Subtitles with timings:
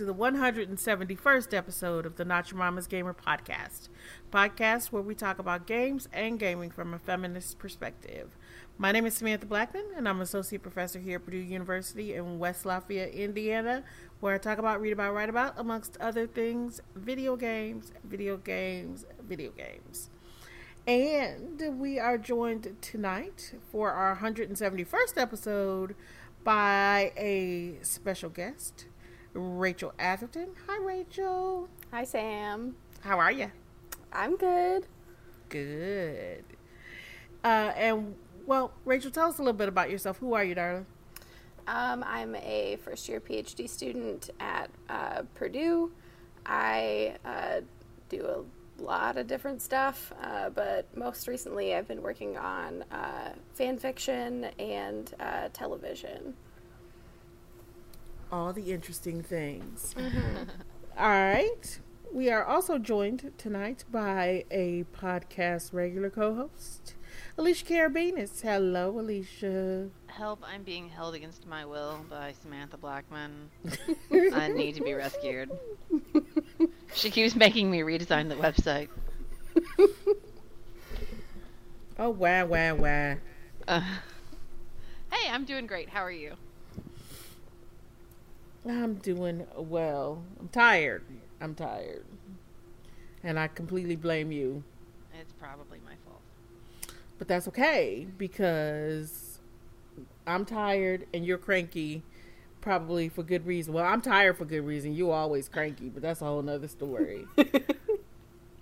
[0.00, 3.90] to the 171st episode of the Not Your Mama's Gamer podcast.
[4.32, 8.34] Podcast where we talk about games and gaming from a feminist perspective.
[8.78, 12.38] My name is Samantha Blackmon, and I'm an associate professor here at Purdue University in
[12.38, 13.84] West Lafayette, Indiana,
[14.20, 19.04] where I talk about, read about, write about, amongst other things, video games, video games,
[19.22, 20.08] video games.
[20.86, 25.94] And we are joined tonight for our 171st episode
[26.42, 28.86] by a special guest,
[29.34, 30.48] Rachel Atherton.
[30.68, 31.68] Hi, Rachel.
[31.92, 32.76] Hi, Sam.
[33.00, 33.50] How are you?
[34.12, 34.86] I'm good.
[35.48, 36.44] Good.
[37.44, 38.14] Uh, and,
[38.46, 40.18] well, Rachel, tell us a little bit about yourself.
[40.18, 40.86] Who are you, darling?
[41.66, 45.92] Um, I'm a first year PhD student at uh, Purdue.
[46.44, 47.60] I uh,
[48.08, 53.32] do a lot of different stuff, uh, but most recently I've been working on uh,
[53.54, 56.34] fan fiction and uh, television.
[58.32, 59.94] All the interesting things.
[60.98, 61.78] All right.
[62.12, 66.94] We are also joined tonight by a podcast regular co host,
[67.38, 68.40] Alisha Karabinus.
[68.42, 69.90] Hello, Alisha.
[70.08, 73.46] Help, I'm being held against my will by Samantha Blackmon.
[74.34, 75.50] I need to be rescued.
[76.94, 78.88] She keeps making me redesign the website.
[81.98, 83.16] Oh, wow, wow, wow.
[83.68, 83.80] Uh,
[85.12, 85.90] hey, I'm doing great.
[85.90, 86.34] How are you?
[88.68, 90.22] I'm doing well.
[90.38, 91.02] I'm tired.
[91.40, 92.04] I'm tired.
[93.22, 94.62] And I completely blame you.
[95.18, 96.20] It's probably my fault.
[97.18, 99.40] But that's okay because
[100.26, 102.02] I'm tired and you're cranky,
[102.60, 103.74] probably for good reason.
[103.74, 104.94] Well, I'm tired for good reason.
[104.94, 107.26] You always cranky, but that's a whole nother story.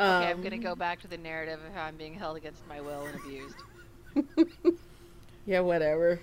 [0.00, 2.64] Okay, I'm Um, gonna go back to the narrative of how I'm being held against
[2.68, 3.56] my will and abused.
[5.44, 6.20] Yeah, whatever.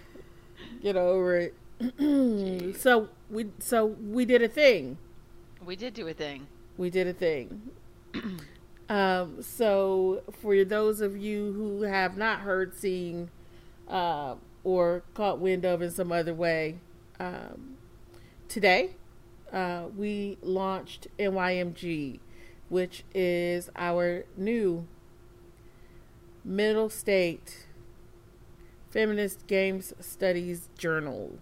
[0.81, 2.75] Get over it.
[2.79, 4.97] so we so we did a thing.
[5.63, 6.47] We did do a thing.
[6.77, 7.71] We did a thing.
[8.89, 13.29] um, so for those of you who have not heard, seen,
[13.87, 16.79] uh, or caught wind of in some other way,
[17.19, 17.77] um,
[18.47, 18.95] today
[19.51, 22.19] uh, we launched NYMG,
[22.69, 24.85] which is our new
[26.43, 27.67] Middle State
[28.91, 31.39] Feminist Games Studies Journal.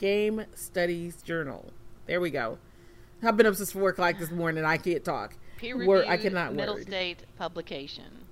[0.00, 1.72] Game Studies Journal.
[2.06, 2.56] There we go.
[3.22, 4.64] I've been up since four o'clock this morning.
[4.64, 5.34] I can't talk.
[5.58, 6.86] Peer reviewed I cannot middle word.
[6.86, 8.24] state publication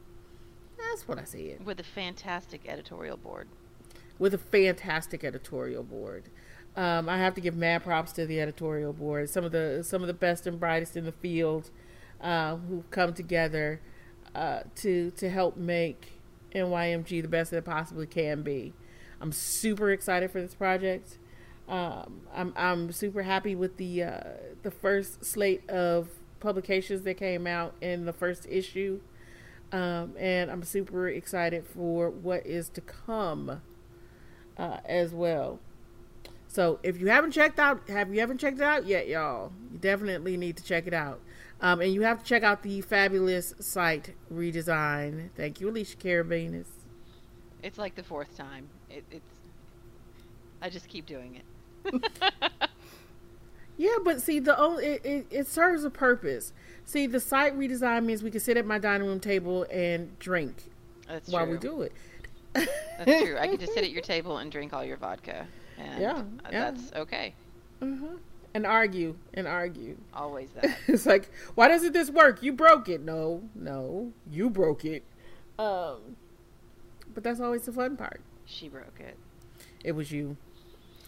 [0.78, 1.66] That's what I said.
[1.66, 3.48] with a fantastic editorial board.
[4.18, 6.30] With a fantastic editorial board.
[6.74, 9.28] Um, I have to give mad props to the editorial board.
[9.28, 11.70] Some of the some of the best and brightest in the field
[12.22, 13.82] uh, who've come together
[14.34, 16.12] uh, to to help make
[16.54, 18.72] NYMG the best that it possibly can be.
[19.20, 21.18] I'm super excited for this project.
[21.68, 24.20] Um, I'm I'm super happy with the uh,
[24.62, 26.08] the first slate of
[26.40, 29.00] publications that came out in the first issue,
[29.72, 33.60] um, and I'm super excited for what is to come
[34.56, 35.60] uh, as well.
[36.46, 39.52] So if you haven't checked out, have you haven't checked it out yet, y'all?
[39.70, 41.20] You definitely need to check it out.
[41.60, 45.30] Um, and you have to check out the fabulous site redesign.
[45.36, 46.68] Thank you, Alisha Karabinus.
[47.62, 48.68] It's like the fourth time.
[48.88, 49.30] It, it's.
[50.62, 51.44] I just keep doing it.
[53.76, 56.52] Yeah, but see, the only it, it, it serves a purpose.
[56.84, 60.64] See, the site redesign means we can sit at my dining room table and drink
[61.06, 61.52] That's while true.
[61.54, 61.92] we do it.
[62.54, 63.36] That's true.
[63.38, 65.46] I can just sit at your table and drink all your vodka.
[65.78, 66.70] And Yeah, uh, yeah.
[66.72, 67.34] that's okay.
[67.78, 68.16] hmm
[68.52, 69.96] And argue and argue.
[70.12, 70.76] Always that.
[70.88, 72.42] it's like, why doesn't this work?
[72.42, 73.02] You broke it.
[73.02, 75.04] No, no, you broke it.
[75.56, 76.16] Um,
[77.14, 78.22] but that's always the fun part.
[78.44, 79.16] she broke it.
[79.84, 80.36] It was you.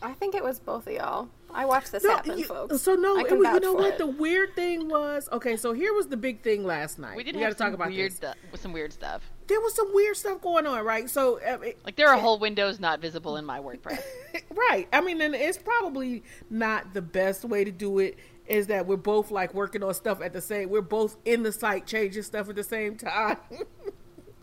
[0.03, 1.29] I think it was both of y'all.
[1.53, 2.81] I watched this No, happen, you- folks.
[2.81, 3.95] So no, I it you know what?
[3.95, 3.99] it.
[3.99, 5.57] The weird thing was okay.
[5.57, 7.17] So here was the big thing last night.
[7.17, 8.37] We did got have to talk about weird stuff.
[8.53, 9.23] With some weird stuff.
[9.47, 11.11] There was some weird stuff going on, right?
[11.11, 14.01] So uh, it- Like there are whole windows not visible in my WordPress.
[14.55, 14.89] right.
[14.93, 18.17] I mean, and it's probably not the best way to do it.
[18.47, 20.71] Is that we're both like working on stuff at the same?
[20.71, 23.37] We're both in the site changing stuff at the same time.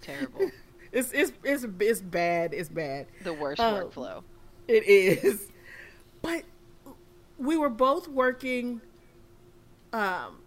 [0.02, 0.52] Terrible.
[0.92, 2.54] it's it's it's it's bad.
[2.54, 3.08] It's bad.
[3.24, 3.90] The worst Oh.
[3.90, 4.24] workflow.
[4.68, 5.50] It is.
[6.22, 6.44] But
[7.38, 8.82] we were both working
[9.94, 10.40] um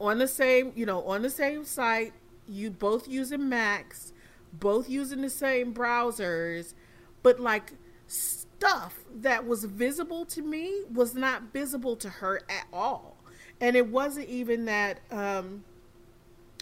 [0.00, 2.12] on the same, you know, on the same site,
[2.48, 4.12] you both using Macs,
[4.52, 6.74] both using the same browsers,
[7.22, 7.72] but like
[8.06, 13.16] stuff that was visible to me was not visible to her at all.
[13.60, 15.64] And it wasn't even that um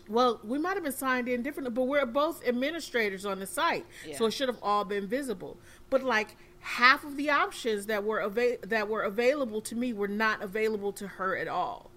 [0.09, 3.85] Well, we might have been signed in differently, but we're both administrators on the site,
[4.07, 4.17] Yeah.
[4.17, 5.59] so it should have all been visible.
[5.91, 6.37] But like
[6.71, 10.93] half of the options that were ava- that were available to me were not available
[10.93, 11.91] to her at all.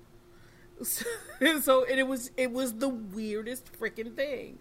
[0.83, 1.05] So,
[1.61, 4.59] so and it was it was the weirdest freaking thing,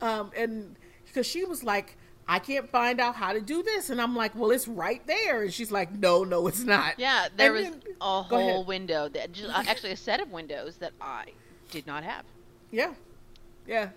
[0.00, 0.76] um, and
[1.06, 1.96] because she was like,
[2.28, 5.42] I can't find out how to do this, and I'm like, well, it's right there,
[5.42, 6.94] and she's like, no, no, it's not.
[6.98, 8.30] Yeah, there And was then- a ahead.
[8.30, 11.24] whole window that just, uh, actually a set of windows that I
[11.70, 12.24] did not have.
[12.70, 12.94] Yeah,
[13.66, 13.90] yeah.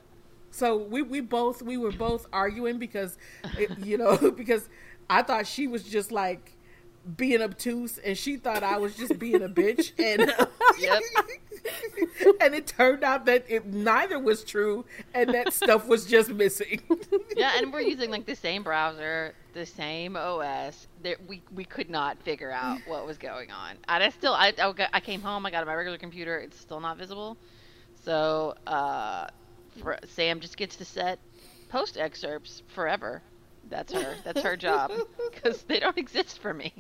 [0.54, 3.18] So we we both we were both arguing because,
[3.58, 4.68] it, you know, because
[5.10, 6.58] I thought she was just like
[7.18, 10.32] being obtuse, and she thought I was just being a bitch, and
[10.80, 11.02] Yep.
[12.42, 16.82] and it turned out that it neither was true, and that stuff was just missing.
[17.36, 20.88] Yeah, and we're using like the same browser, the same OS.
[21.02, 23.78] There, we we could not figure out what was going on.
[23.88, 24.54] And I still, I,
[24.94, 27.38] I, came home, I got on my regular computer, it's still not visible.
[28.04, 29.28] So uh,
[29.82, 31.20] for, Sam just gets to set
[31.70, 33.24] post excerpts forever.
[33.72, 34.16] That's her.
[34.24, 34.92] That's her job
[35.34, 36.74] because they don't exist for me.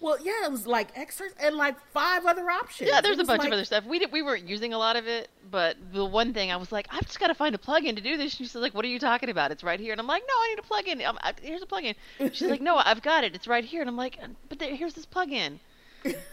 [0.00, 2.90] well, yeah, it was like extras and like five other options.
[2.90, 3.84] Yeah, there's a bunch like- of other stuff.
[3.84, 6.72] We did, we weren't using a lot of it, but the one thing I was
[6.72, 8.34] like, I've just got to find a plugin to do this.
[8.34, 9.52] She's like, What are you talking about?
[9.52, 10.62] It's right here, and I'm like, No, I need a
[11.02, 11.16] plugin.
[11.22, 11.94] I, here's a plugin.
[12.32, 13.34] She's like, No, I've got it.
[13.34, 14.18] It's right here, and I'm like,
[14.48, 15.58] But there, here's this plugin.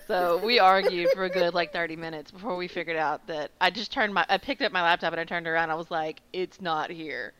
[0.07, 3.71] So we argued for a good like 30 minutes before we figured out that I
[3.71, 5.71] just turned my, I picked up my laptop and I turned around.
[5.71, 7.33] I was like, It's not here.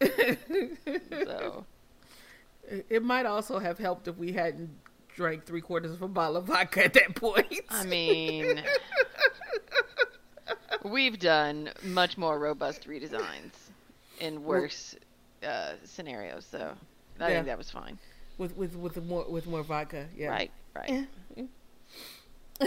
[1.24, 1.64] So
[2.88, 4.70] It might also have helped if we hadn't
[5.14, 7.60] drank three quarters of a bottle of vodka at that point.
[7.70, 8.62] I mean,
[10.82, 13.52] we've done much more robust redesigns
[14.20, 14.94] in worse
[15.46, 16.72] uh, scenarios, so
[17.20, 17.34] I Yeah.
[17.36, 17.98] think that was fine.
[18.38, 20.06] with with with more with more vodka.
[20.16, 20.28] Yeah.
[20.28, 20.88] Right, right.
[20.90, 21.04] Yeah.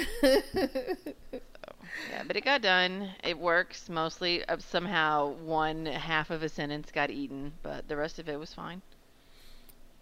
[2.12, 3.10] Yeah, but it got done.
[3.24, 4.46] It works mostly.
[4.46, 8.54] Uh, somehow, one half of a sentence got eaten, but the rest of it was
[8.54, 8.82] fine.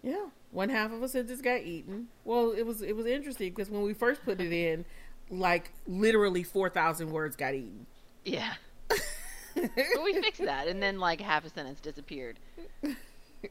[0.04, 2.07] Yeah, one half of a sentence got eaten.
[2.24, 4.86] Well, it was it was interesting because when we first put it in,
[5.30, 7.86] like literally four thousand words got eaten.
[8.24, 8.54] Yeah,
[8.88, 12.40] but we fixed that, and then like half a sentence disappeared.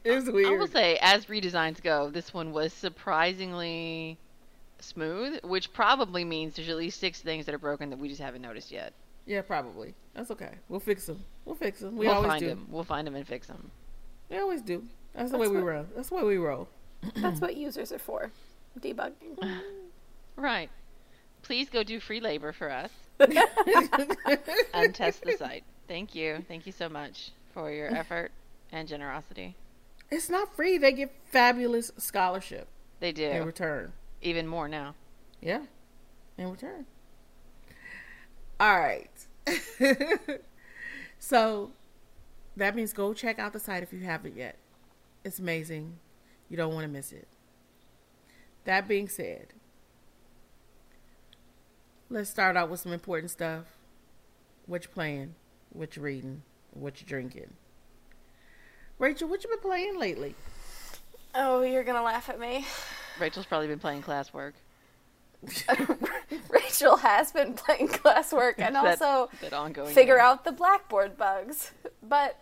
[0.03, 0.47] It was weird.
[0.47, 4.17] I will say, as redesigns go, this one was surprisingly
[4.79, 8.21] smooth, which probably means there's at least six things that are broken that we just
[8.21, 8.93] haven't noticed yet.
[9.25, 9.93] yeah, probably.
[10.13, 10.51] That's okay.
[10.69, 11.23] We'll fix them.
[11.45, 11.95] We'll fix them.
[11.97, 12.47] We will always find do.
[12.47, 12.67] them.
[12.69, 13.71] We'll find them and fix them.
[14.29, 14.83] We always do.
[15.13, 15.85] That's the That's way we what- roll.
[15.95, 16.67] That's the way we roll.
[17.15, 18.31] That's what users are for.
[18.79, 19.37] Debugging.
[20.35, 20.69] Right.
[21.41, 25.63] Please go do free labor for us and test the site.
[25.87, 26.43] Thank you.
[26.47, 28.31] Thank you so much for your effort
[28.71, 29.55] and generosity.
[30.11, 30.77] It's not free.
[30.77, 32.67] They get fabulous scholarship
[32.99, 33.25] They do.
[33.25, 33.93] in return.
[34.21, 34.95] Even more now.
[35.41, 35.61] Yeah,
[36.37, 36.85] in return.
[38.59, 39.11] All right.
[41.19, 41.71] so
[42.55, 44.57] that means go check out the site if you haven't yet.
[45.23, 45.99] It's amazing.
[46.49, 47.27] You don't want to miss it.
[48.65, 49.47] That being said,
[52.09, 53.65] let's start out with some important stuff.
[54.65, 55.35] What you playing?
[55.71, 56.41] What you reading?
[56.71, 57.53] What you drinking?
[58.99, 60.35] Rachel, what you been playing lately?
[61.35, 62.65] Oh, you're gonna laugh at me.
[63.19, 64.53] Rachel's probably been playing classwork.
[66.49, 70.25] Rachel has been playing classwork and That- also that ongoing figure game.
[70.25, 71.71] out the blackboard bugs.
[72.01, 72.39] But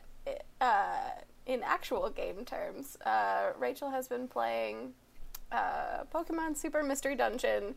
[0.62, 1.10] uh,
[1.46, 4.94] in actual game terms, uh, Rachel has been playing
[5.52, 7.76] uh, Pokemon Super Mystery Dungeon,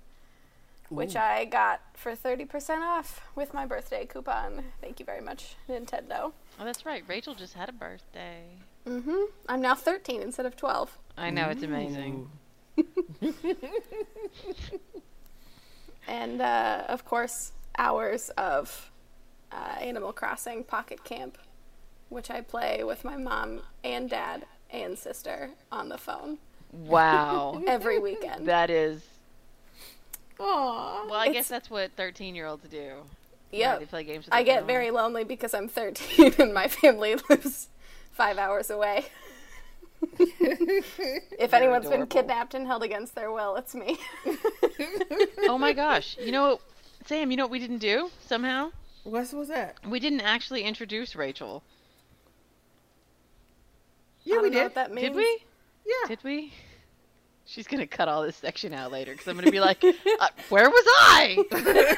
[0.88, 4.62] which I got for 30% off with my birthday coupon.
[4.80, 6.32] Thank you very much, Nintendo.
[6.60, 7.04] Oh, that's right.
[7.08, 8.44] Rachel just had a birthday.
[8.86, 9.24] Mm hmm.
[9.48, 10.96] I'm now 13 instead of 12.
[11.18, 12.30] I know, it's amazing.
[16.08, 18.90] and uh, of course hours of
[19.52, 21.38] uh, Animal Crossing Pocket Camp,
[22.08, 26.38] which I play with my mom and dad and sister on the phone
[26.72, 27.62] Wow.
[27.66, 28.46] every weekend.
[28.46, 29.02] that is.
[30.40, 31.06] Aw.
[31.06, 32.92] Well, I It's- guess that's what 13 year olds do.
[33.50, 33.80] Yep.
[33.80, 34.66] They play games with I get phone.
[34.66, 37.68] very lonely because I'm 13 and my family lives
[38.12, 39.06] five hours away.
[40.20, 42.06] if anyone's been adorable.
[42.06, 43.98] kidnapped and held against their will, it's me.
[45.48, 46.16] Oh my gosh.
[46.20, 46.60] You know what?
[47.06, 48.70] Sam, you know what we didn't do somehow?
[49.04, 49.76] What was that?
[49.88, 51.62] We didn't actually introduce Rachel.
[54.24, 54.62] Yeah, we did.
[54.64, 55.08] what that means.
[55.08, 55.38] Did we?
[55.86, 56.08] Yeah.
[56.08, 56.52] Did we?
[57.46, 60.68] She's gonna cut all this section out later because I'm gonna be like, uh, "Where
[60.68, 61.96] was I?"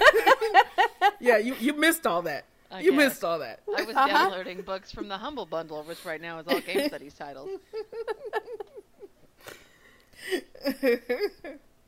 [1.21, 2.45] Yeah, you, you missed all that.
[2.70, 2.98] I you guess.
[2.98, 3.60] missed all that.
[3.76, 4.06] I was Uh-huh.
[4.06, 7.50] downloading books from the Humble Bundle, which right now is all game studies titles.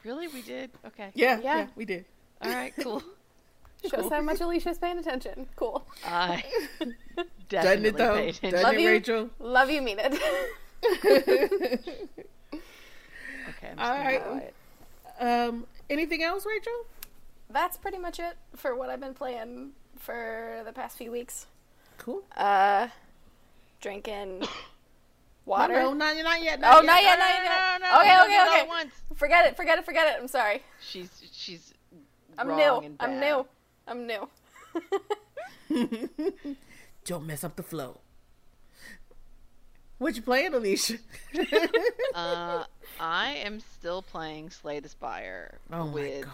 [0.05, 0.71] Really, we did?
[0.85, 1.11] Okay.
[1.15, 1.59] Yeah, Yeah.
[1.59, 2.05] yeah, we did.
[2.41, 2.73] All right.
[2.81, 3.01] Cool.
[3.89, 5.47] Shows how much Alisha's paying attention.
[5.55, 5.85] Cool.
[6.05, 6.43] I
[7.49, 8.15] Doesn't definitely it though?
[8.15, 8.51] pay attention.
[8.51, 8.89] Doesn't Love it, you.
[8.89, 9.31] Rachel?
[9.39, 10.13] Love you, mean it.
[12.55, 14.23] Okay, I'm just All gonna right.
[14.25, 14.55] quiet.
[15.21, 16.73] Um, anything else, Rachel?
[17.51, 19.71] That's pretty much it for what I've been playing
[20.03, 21.47] for the past few weeks.
[21.99, 22.23] Cool.
[22.37, 22.89] Uh,
[23.81, 24.43] drinking
[25.47, 25.75] water.
[25.75, 26.59] No, no, not, not yet.
[26.59, 27.19] Oh, Not not yet.
[27.19, 27.81] yet, not yet.
[27.81, 28.69] No, no, no, Okay, we don't okay, do it all okay.
[28.69, 28.95] once.
[29.17, 30.21] Forget it, forget it, forget it.
[30.21, 30.63] I'm sorry.
[30.81, 31.75] She's she's.
[32.39, 32.87] I'm wrong new.
[32.87, 33.47] and I'm new.
[33.87, 34.29] I'm new.
[37.05, 37.99] Don't mess up the flow.
[39.99, 40.99] What you playing, Alisha?
[42.15, 42.65] Uh,
[43.01, 46.33] I am still playing Slay the Spire oh my with god.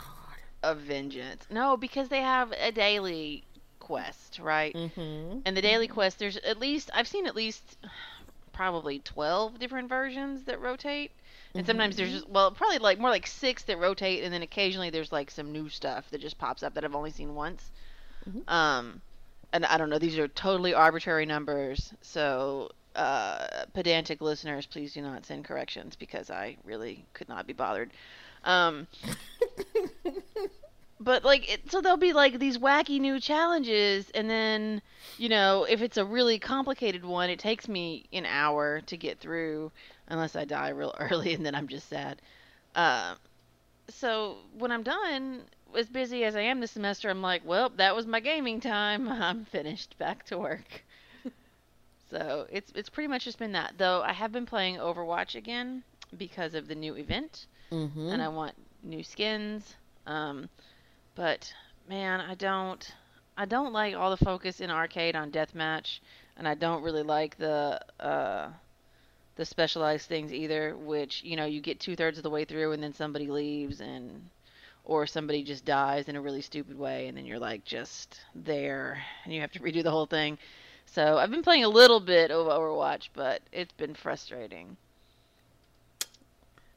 [0.64, 1.46] a vengeance.
[1.50, 3.44] No, because they have a daily
[3.88, 4.74] quest, right?
[4.74, 5.40] Mm-hmm.
[5.46, 7.78] And the daily quest, there's at least I've seen at least
[8.52, 11.10] probably twelve different versions that rotate.
[11.54, 14.90] And sometimes there's just, well, probably like more like six that rotate, and then occasionally
[14.90, 17.70] there's like some new stuff that just pops up that I've only seen once.
[18.46, 19.00] Um,
[19.54, 21.94] and I don't know; these are totally arbitrary numbers.
[22.02, 27.54] So, uh, pedantic listeners, please do not send corrections because I really could not be
[27.54, 27.90] bothered.
[28.44, 28.86] Um,
[31.00, 34.82] but like, it, so there'll be like these wacky new challenges, and then
[35.16, 39.18] you know, if it's a really complicated one, it takes me an hour to get
[39.20, 39.70] through,
[40.08, 42.20] unless I die real early, and then I'm just sad.
[42.74, 43.16] Um,
[43.88, 45.42] so when I'm done,
[45.76, 49.08] as busy as I am this semester, I'm like, well, that was my gaming time.
[49.08, 49.96] I'm finished.
[49.98, 50.84] Back to work.
[52.10, 53.74] so it's it's pretty much just been that.
[53.78, 55.82] Though I have been playing Overwatch again
[56.16, 58.08] because of the new event, Mm-hmm.
[58.08, 59.74] and I want new skins.
[60.06, 60.48] Um,
[61.18, 61.52] but
[61.88, 62.94] man, I don't
[63.36, 65.98] I don't like all the focus in arcade on deathmatch,
[66.36, 68.50] and I don't really like the uh,
[69.34, 70.76] the specialized things either.
[70.76, 73.80] Which you know you get two thirds of the way through, and then somebody leaves,
[73.80, 74.30] and
[74.84, 79.02] or somebody just dies in a really stupid way, and then you're like just there,
[79.24, 80.38] and you have to redo the whole thing.
[80.86, 84.76] So I've been playing a little bit of Overwatch, but it's been frustrating.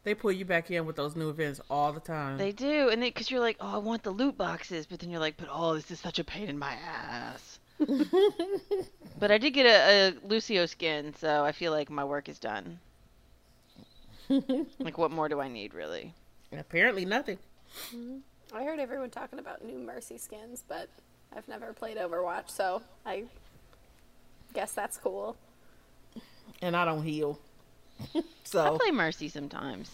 [0.04, 2.38] They pull you back in with those new events all the time.
[2.38, 5.20] They do, and because you're like, oh, I want the loot boxes, but then you're
[5.20, 7.60] like, but oh, this is such a pain in my ass.
[9.20, 12.40] but I did get a, a Lucio skin, so I feel like my work is
[12.40, 12.80] done.
[14.80, 16.14] like, what more do I need, really?
[16.52, 17.38] Apparently nothing.
[17.94, 18.18] Mm-hmm.
[18.54, 20.90] I heard everyone talking about new Mercy skins, but
[21.36, 23.26] I've never played Overwatch, so I
[24.54, 25.38] guess that's cool.
[26.62, 27.40] And I don't heal.
[28.56, 29.92] I play Mercy sometimes.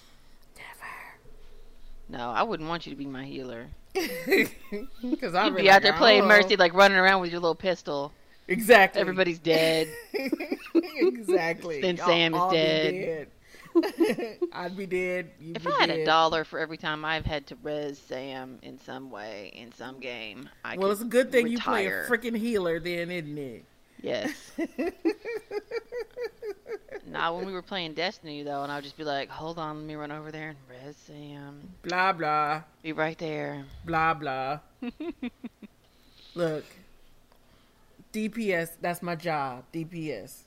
[0.56, 2.18] Never.
[2.18, 3.68] No, I wouldn't want you to be my healer.
[3.94, 8.12] because You'd be out there playing Mercy, like running around with your little pistol.
[8.48, 9.02] Exactly.
[9.02, 9.88] Everybody's dead.
[10.74, 11.82] exactly.
[11.82, 12.94] Then Y'all Sam is dead.
[12.94, 13.28] dead.
[14.54, 15.32] I'd be dead.
[15.40, 16.00] If be I had dead.
[16.00, 20.00] a dollar for every time I've had to res Sam in some way in some
[20.00, 23.66] game, I well, it's a good thing you play a freaking healer, then, isn't it?
[24.01, 24.51] Yes.
[27.08, 29.77] Not when we were playing Destiny though, and I would just be like, "Hold on,
[29.77, 31.62] let me run over there and res Sam.
[31.84, 34.60] blah blah Be right there." blah blah.
[36.36, 36.66] Look,
[38.13, 38.72] DPS.
[38.82, 39.63] That's my job.
[39.74, 40.39] DPS.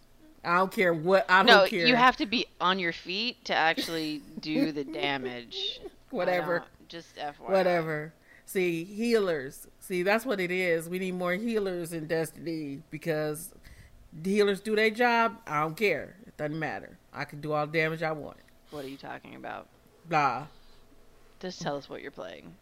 [0.45, 1.27] I don't care what.
[1.29, 1.87] I don't No, care.
[1.87, 5.81] you have to be on your feet to actually do the damage.
[6.11, 6.65] Whatever.
[6.89, 7.39] Just FYI.
[7.51, 8.13] Whatever.
[8.47, 9.67] See, healers.
[9.91, 10.89] See, that's what it is.
[10.89, 13.53] We need more healers in Destiny because
[14.23, 15.39] healers do their job.
[15.49, 16.15] I don't care.
[16.29, 16.97] It doesn't matter.
[17.13, 18.37] I can do all the damage I want.
[18.71, 19.67] What are you talking about?
[20.09, 20.47] Blah.
[21.41, 22.55] Just tell us what you're playing.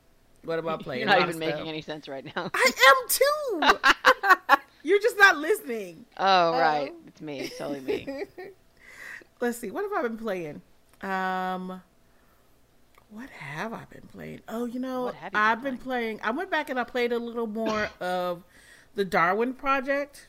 [0.42, 1.00] What am I playing?
[1.00, 1.68] You're not even making stuff.
[1.68, 2.50] any sense right now.
[2.54, 4.56] I am too.
[4.82, 6.06] You're just not listening.
[6.16, 6.94] Oh, right.
[7.08, 7.40] It's me.
[7.40, 8.24] It's totally me.
[9.42, 9.70] Let's see.
[9.70, 10.62] What have I been playing?
[11.02, 11.82] Um,
[13.10, 14.40] what have I been playing?
[14.48, 16.20] Oh, you know, What have you been I've been playing.
[16.22, 18.44] I went back and I played a little more of
[18.94, 20.28] the Darwin Project.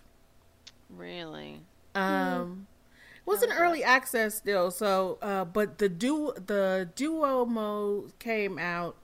[0.90, 1.62] Really?
[1.96, 2.68] Um,
[3.16, 8.58] it was an early access still, so uh, but the duo the duo mode came
[8.58, 8.96] out,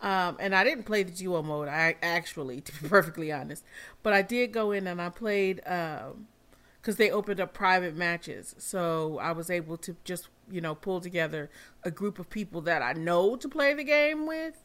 [0.00, 1.68] um, and I didn't play the duo mode.
[1.68, 3.64] I actually, to be perfectly honest,
[4.02, 9.18] but I did go in and I played because they opened up private matches, so
[9.18, 11.50] I was able to just you know pull together
[11.82, 14.62] a group of people that I know to play the game with,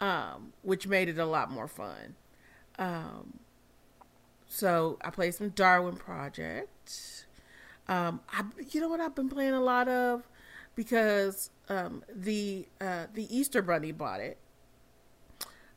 [0.00, 2.16] um, which made it a lot more fun.
[2.78, 3.40] Um,
[4.46, 7.26] so I played some Darwin Project.
[7.88, 10.28] Um, I, you know what I've been playing a lot of
[10.74, 14.38] because um, the uh, the Easter Bunny bought it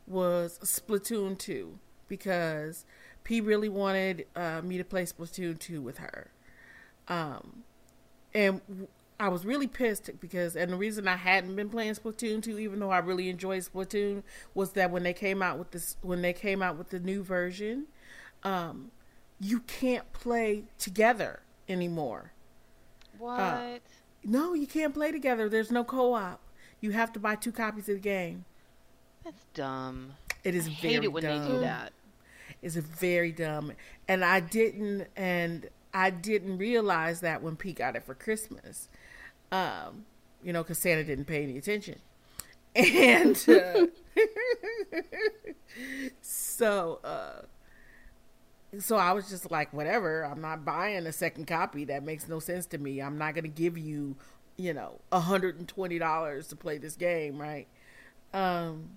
[0.06, 2.84] was Splatoon two because
[3.22, 6.30] P really wanted uh, me to play Splatoon two with her,
[7.08, 7.64] um,
[8.34, 8.60] and
[9.18, 12.80] I was really pissed because, and the reason I hadn't been playing Splatoon 2, even
[12.80, 14.22] though I really enjoyed Splatoon,
[14.54, 17.22] was that when they came out with this, when they came out with the new
[17.22, 17.86] version,
[18.42, 18.90] um,
[19.40, 22.32] you can't play together anymore.
[23.18, 23.82] What?
[24.24, 25.48] No, you can't play together.
[25.48, 26.40] There's no co-op.
[26.80, 28.44] You have to buy two copies of the game.
[29.24, 30.14] That's dumb.
[30.42, 31.40] It is I very hate it when dumb.
[31.44, 31.92] they do that.
[32.62, 33.72] It's very dumb,
[34.08, 38.88] and I didn't, and I didn't realize that when Pete got it for Christmas,
[39.52, 40.04] um,
[40.42, 41.98] you know, because Santa didn't pay any attention,
[42.76, 43.86] and uh,
[46.22, 47.42] so, uh,
[48.78, 50.24] so I was just like, whatever.
[50.24, 51.84] I'm not buying a second copy.
[51.84, 53.00] That makes no sense to me.
[53.00, 54.16] I'm not going to give you,
[54.56, 57.66] you know, hundred and twenty dollars to play this game, right?
[58.32, 58.90] Um,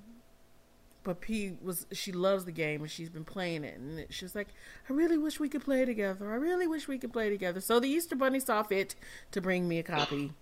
[1.08, 4.50] but P was she loves the game and she's been playing it and she's like,
[4.90, 6.30] I really wish we could play together.
[6.30, 7.62] I really wish we could play together.
[7.62, 8.94] So the Easter Bunny saw fit
[9.32, 10.34] to bring me a copy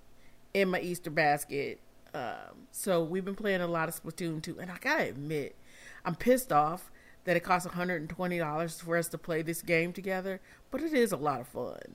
[0.56, 1.80] in my Easter basket.
[2.16, 5.56] Um, so we've been playing a lot of Splatoon 2 and I gotta admit,
[6.04, 6.90] I'm pissed off
[7.26, 10.42] that it costs $120 for us to play this game together,
[10.72, 11.94] but it is a lot of fun.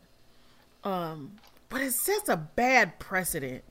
[0.85, 1.33] Um,
[1.69, 3.65] but it sets a bad precedent.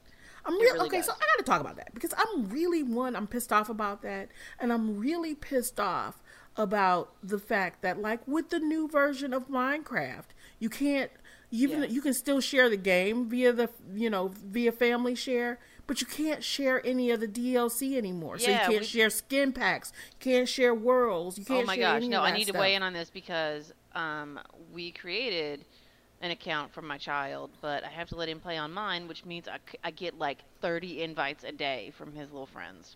[0.50, 1.06] I'm real really okay, does.
[1.06, 3.16] so I got to talk about that because I'm really one.
[3.16, 4.30] I'm pissed off about that,
[4.60, 6.22] and I'm really pissed off
[6.58, 10.26] about the fact that, like, with the new version of Minecraft,
[10.60, 11.12] you can't
[11.52, 11.88] even Yeah.
[11.90, 16.06] you can still share the game via the you know via family share, but you
[16.06, 18.38] can't share any of the DLC anymore.
[18.38, 21.40] so you can't we- share skin packs, can't share worlds.
[21.40, 21.64] You can't.
[21.64, 22.04] Oh my gosh!
[22.04, 24.40] No, I need to weigh in on this because um,
[24.72, 25.66] we created
[26.22, 29.26] an account for my child, but I have to let him play on mine, which
[29.26, 32.96] means I, I get like 30 invites a day from his little friends.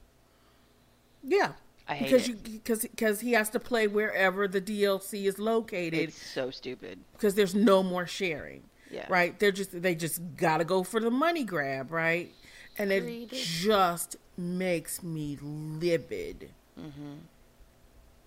[1.23, 1.53] Yeah.
[1.87, 2.31] I hate because it.
[2.31, 6.99] you because because he has to play wherever the DLC is located It's so stupid.
[7.13, 8.63] because there's no more sharing.
[8.89, 9.05] Yeah.
[9.09, 9.37] Right?
[9.37, 12.31] They're just they just gotta go for the money grab, right?
[12.77, 13.27] And it Greedy.
[13.43, 16.51] just makes me livid.
[16.79, 17.13] Mm-hmm.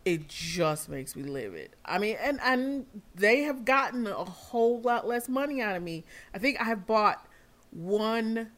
[0.07, 1.71] It just makes me livid.
[1.85, 6.05] I mean, and and they have gotten a whole lot less money out of me.
[6.33, 7.27] I think I have bought
[7.73, 8.53] one,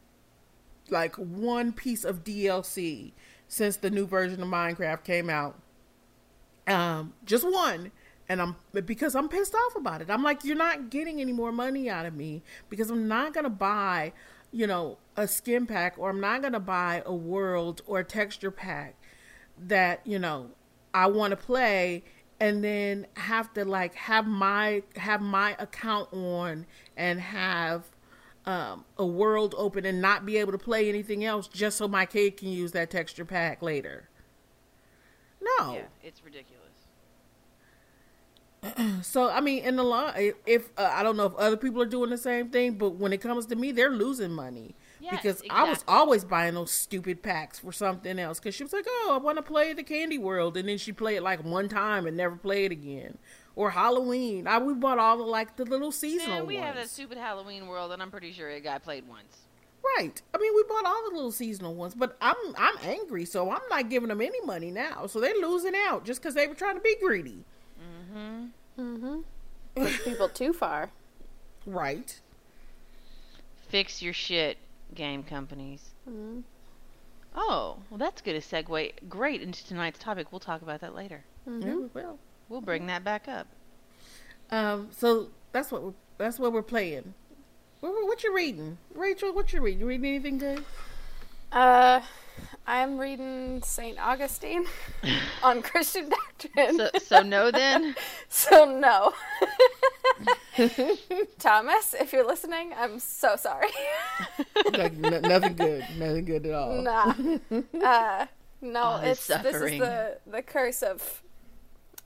[0.91, 3.13] like one piece of DLC
[3.47, 5.59] since the new version of Minecraft came out.
[6.67, 7.91] Um, just one,
[8.29, 10.11] and I'm because I'm pissed off about it.
[10.11, 13.49] I'm like, you're not getting any more money out of me because I'm not gonna
[13.49, 14.13] buy,
[14.51, 18.51] you know, a skin pack or I'm not gonna buy a world or a texture
[18.51, 18.93] pack
[19.57, 20.51] that you know
[20.93, 22.03] I want to play
[22.39, 27.83] and then have to like have my have my account on and have
[28.45, 32.05] um, a world open and not be able to play anything else just so my
[32.05, 34.09] kid can use that texture pack later.
[35.41, 35.73] No.
[35.73, 36.55] Yeah, it's ridiculous.
[39.05, 41.81] So I mean, in the long, if, if uh, I don't know if other people
[41.81, 45.21] are doing the same thing, but when it comes to me, they're losing money Yes,
[45.21, 48.39] because I was always buying those stupid packs for something else.
[48.39, 50.91] Because she was like, "Oh, I want to play the Candy World," and then she
[50.91, 53.17] played it like one time and never played it again.
[53.55, 56.65] Or Halloween, I we bought all the like the little seasonal Man, we ones.
[56.65, 59.37] have that stupid Halloween world, and I'm pretty sure a guy played once.
[59.97, 60.21] Right.
[60.33, 63.61] I mean, we bought all the little seasonal ones, but I'm I'm angry, so I'm
[63.69, 65.07] not giving them any money now.
[65.07, 67.45] So they're losing out just because they were trying to be greedy.
[68.77, 69.19] Mm-hmm.
[69.75, 70.89] Push people too far.
[71.65, 72.19] Right.
[73.67, 74.57] Fix your shit,
[74.95, 75.91] game companies.
[76.09, 76.43] Mhm.
[77.35, 78.35] Oh, well, that's good.
[78.35, 80.31] A segue great into tonight's topic.
[80.31, 81.23] We'll talk about that later.
[81.47, 81.67] Mm-hmm.
[81.67, 82.19] Yeah, we will.
[82.49, 83.47] We'll bring that back up.
[84.49, 87.13] Um, so that's what we're, that's what we're playing.
[87.81, 89.31] What, what, what you reading, Rachel?
[89.33, 89.79] What you reading?
[89.81, 90.63] You reading anything good?
[91.51, 92.01] Uh,
[92.67, 94.65] I'm reading Saint Augustine
[95.43, 96.77] on Christian doctrine.
[96.77, 97.95] So, so no, then.
[98.29, 99.13] So no.
[101.39, 103.69] Thomas, if you're listening, I'm so sorry.
[104.73, 105.85] like, n- nothing good.
[105.97, 106.81] Nothing good at all.
[106.81, 107.13] nah.
[107.83, 108.25] Uh,
[108.61, 111.23] no, All it's this is the the curse of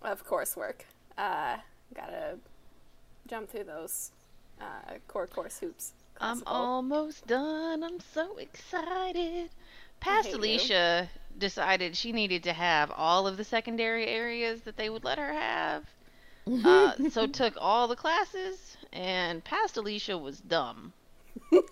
[0.02, 0.82] of coursework.
[1.18, 1.58] Uh,
[1.96, 2.38] gotta
[3.28, 4.12] jump through those
[4.62, 5.94] uh, core course hoops.
[6.22, 7.84] I'm almost done.
[7.84, 9.50] I'm so excited.
[10.04, 10.40] Past hate you.
[10.42, 15.18] Alisha decided she needed to have all of the secondary areas that they would let
[15.18, 15.84] her have.
[16.48, 20.94] Uh, so took all the classes, and Past Alisha was dumb.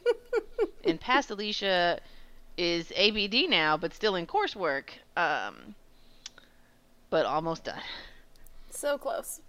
[0.84, 2.00] and Past Alisha
[2.58, 4.89] is ABD now, but still in coursework.
[5.17, 5.76] Um,
[7.10, 7.82] but almost done.
[8.70, 9.41] So close.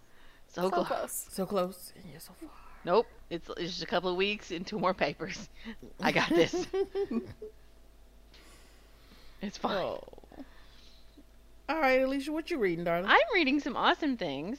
[0.48, 0.86] So, So close.
[0.86, 1.26] close.
[1.30, 2.50] So close and yet so far.
[2.84, 3.06] Nope.
[3.30, 5.48] It's, it's just a couple of weeks and two more papers.
[6.00, 6.66] I got this.
[9.42, 9.76] it's fine.
[9.76, 10.04] Oh.
[11.68, 13.06] All right, Alisha, what you reading, darling?
[13.08, 14.58] I'm reading some awesome things.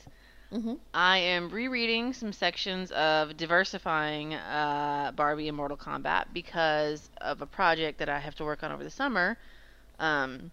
[0.54, 0.74] Mm-hmm.
[0.94, 7.46] I am rereading some sections of diversifying uh, Barbie and Mortal Kombat because of a
[7.46, 9.38] project that I have to work on over the summer.
[10.00, 10.52] Um,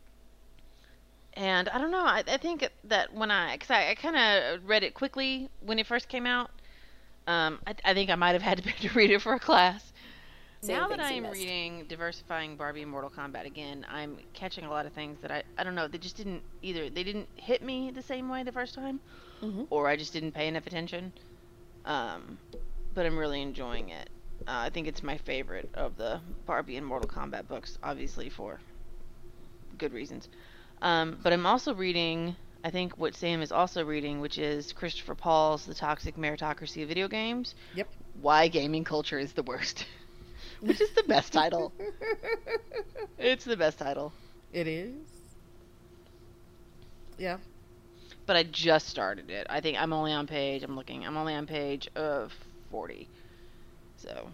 [1.35, 2.05] and I don't know.
[2.05, 5.79] I, I think that when I, cause I, I kind of read it quickly when
[5.79, 6.51] it first came out.
[7.27, 9.90] Um, I, I think I might have had to, to read it for a class.
[10.63, 14.93] Now that I'm reading Diversifying Barbie and Mortal Kombat again, I'm catching a lot of
[14.93, 16.91] things that I, I don't know, they just didn't either.
[16.91, 19.01] They didn't hit me the same way the first time,
[19.43, 19.69] Mhm.
[19.71, 21.13] or I just didn't pay enough attention.
[21.87, 22.39] Um,
[22.93, 24.11] but I'm really enjoying it.
[24.47, 28.61] Uh, I think it's my favorite of the Barbie and Mortal Kombat books, obviously for
[29.79, 30.29] good reasons.
[30.83, 35.15] Um, but I'm also reading, I think what Sam is also reading, which is Christopher
[35.15, 37.55] Paul's The Toxic Meritocracy of Video Games.
[37.75, 37.89] Yep.
[38.21, 39.87] Why Gaming Culture is the Worst.
[40.61, 41.73] which is the best title.
[43.19, 44.13] It's the best title.
[44.53, 45.31] It is.
[47.19, 47.39] Yeah.
[48.27, 49.47] But I just started it.
[49.51, 52.33] I think I'm only on page, I'm looking, I'm only on page of
[52.71, 53.09] 40.
[53.97, 54.33] So,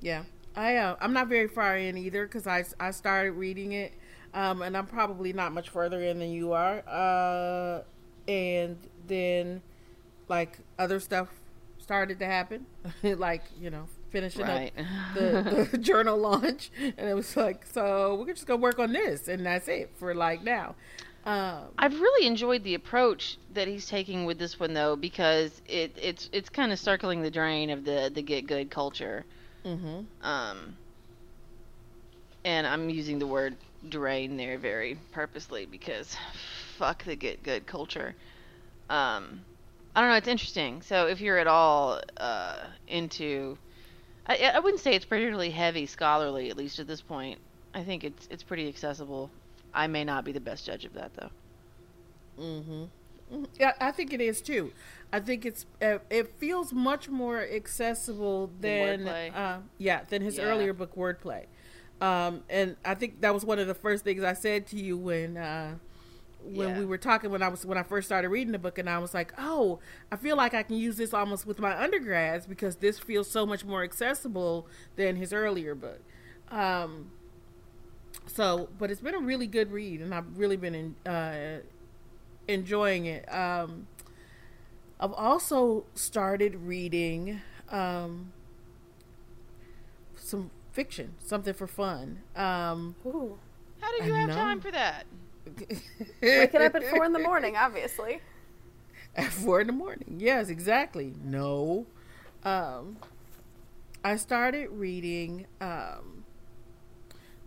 [0.00, 3.94] Yeah, I uh, I'm not very far in either because I I started reading it,
[4.34, 6.82] um, and I'm probably not much further in than you are.
[6.86, 7.82] Uh,
[8.28, 9.62] and then
[10.28, 11.28] like other stuff
[11.78, 12.66] started to happen,
[13.02, 14.72] like you know finishing right.
[14.76, 18.92] up the, the journal launch, and it was like so we're just gonna work on
[18.92, 20.74] this, and that's it for like now.
[21.24, 25.96] Um, I've really enjoyed the approach that he's taking with this one though because it
[26.00, 29.24] it's it's kind of circling the drain of the the get good culture.
[29.64, 30.06] mhm.
[30.22, 30.76] Um
[32.44, 33.56] and I'm using the word
[33.88, 36.16] drain there very purposely because
[36.78, 38.14] fuck the get good culture.
[38.88, 39.44] Um
[39.94, 40.80] I don't know, it's interesting.
[40.82, 43.58] So if you're at all uh into
[44.26, 47.38] I, I wouldn't say it's particularly heavy scholarly at least at this point.
[47.74, 49.30] I think it's it's pretty accessible.
[49.74, 51.30] I may not be the best judge of that though.
[52.38, 52.84] Mm-hmm.
[53.32, 53.46] Mhm.
[53.58, 54.72] Yeah, I think it is too.
[55.12, 60.44] I think it's uh, it feels much more accessible than uh, yeah than his Yeah.
[60.44, 61.44] earlier book Wordplay.
[62.00, 64.96] Um, and I think that was one of the first things I said to you
[64.96, 65.76] when uh,
[66.44, 66.78] when Yeah.
[66.78, 68.98] we were talking when I was when I first started reading the book, and I
[68.98, 69.78] was like, oh,
[70.10, 73.44] I feel like I can use this almost with my undergrads because this feels so
[73.46, 76.00] much more accessible than his earlier book.
[76.50, 77.10] Um,
[78.26, 81.60] so, but it's been a really good read, and I've really been in, uh,
[82.48, 83.32] enjoying it.
[83.32, 83.86] Um,
[84.98, 88.32] I've also started reading um,
[90.14, 92.20] some fiction, something for fun.
[92.36, 93.38] Um, Ooh.
[93.80, 94.34] How did I you have know.
[94.34, 95.06] time for that?
[96.22, 98.20] Waking up at four in the morning, obviously.
[99.16, 100.18] At four in the morning.
[100.20, 101.14] Yes, exactly.
[101.24, 101.84] No.
[102.44, 102.96] Um,
[104.04, 106.24] I started reading um,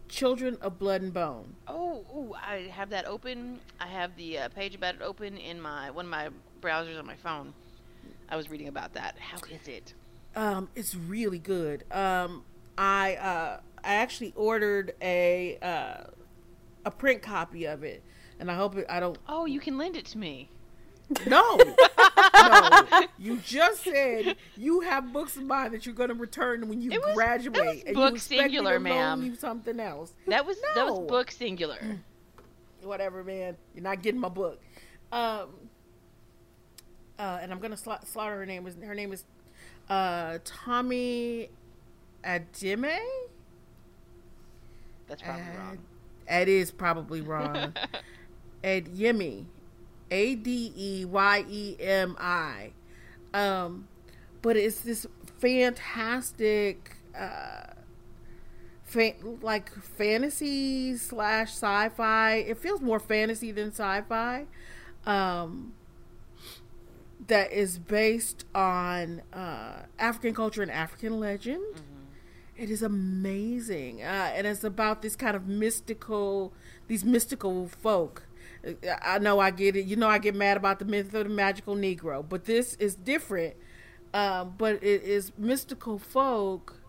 [0.10, 1.56] Children of Blood and Bone.
[1.68, 3.60] Oh, ooh, I have that open.
[3.80, 6.30] I have the uh, page about it open in my one of my
[6.62, 7.54] browsers on my phone.
[8.30, 9.16] I was reading about that.
[9.18, 9.94] How is it?
[10.36, 11.86] Um, it's really good.
[11.92, 12.44] Um,
[12.78, 16.04] I uh, I actually ordered a uh,
[16.86, 18.04] a print copy of it,
[18.39, 19.17] and I hope it, I don't.
[19.28, 20.50] Oh, you can lend it to me.
[21.28, 21.58] No,
[22.36, 23.08] no.
[23.19, 26.91] You just said you have books of mine that you're going to return when you
[27.00, 29.24] was- graduate, was and book you singular, to ma'am.
[29.24, 30.13] you something else.
[30.28, 30.93] That was that No.
[30.93, 31.78] was book singular.
[32.82, 33.58] whatever, man.
[33.76, 34.62] You're not getting my book.
[35.12, 35.50] Um,
[37.19, 38.65] uh, and I'm gonna sla- slaughter her name.
[38.65, 39.26] Is her name is
[39.89, 41.50] uh, Tommy
[42.24, 42.98] Adime?
[45.08, 45.78] That's probably wrong.
[46.30, 47.74] It is probably wrong.
[48.64, 49.46] Adeyemi,
[50.12, 52.72] A D E Y E M I.
[53.34, 53.88] Um,
[54.42, 55.06] but it's this
[55.40, 57.74] fantastic, uh,
[58.84, 62.36] fa- like fantasy slash sci-fi.
[62.36, 64.46] It feels more fantasy than sci-fi.
[65.06, 65.74] Um,
[67.28, 71.64] that is based on uh, African culture and African legend.
[72.56, 76.54] It is amazing, uh, and it's about this kind of mystical,
[76.88, 78.28] these mystical folk.
[78.66, 79.86] Uh, I know I get it.
[79.86, 82.94] You know I get mad about the myth of the magical Negro, but this is
[82.96, 83.56] different.
[84.13, 86.80] Um, but it is mystical folk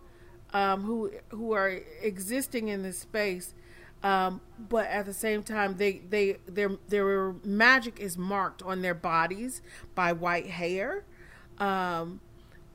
[0.52, 3.54] um, who who are existing in this space,
[4.02, 8.94] um, but at the same time they they their their magic is marked on their
[8.94, 9.62] bodies
[9.94, 11.04] by white hair.
[11.58, 12.20] Um,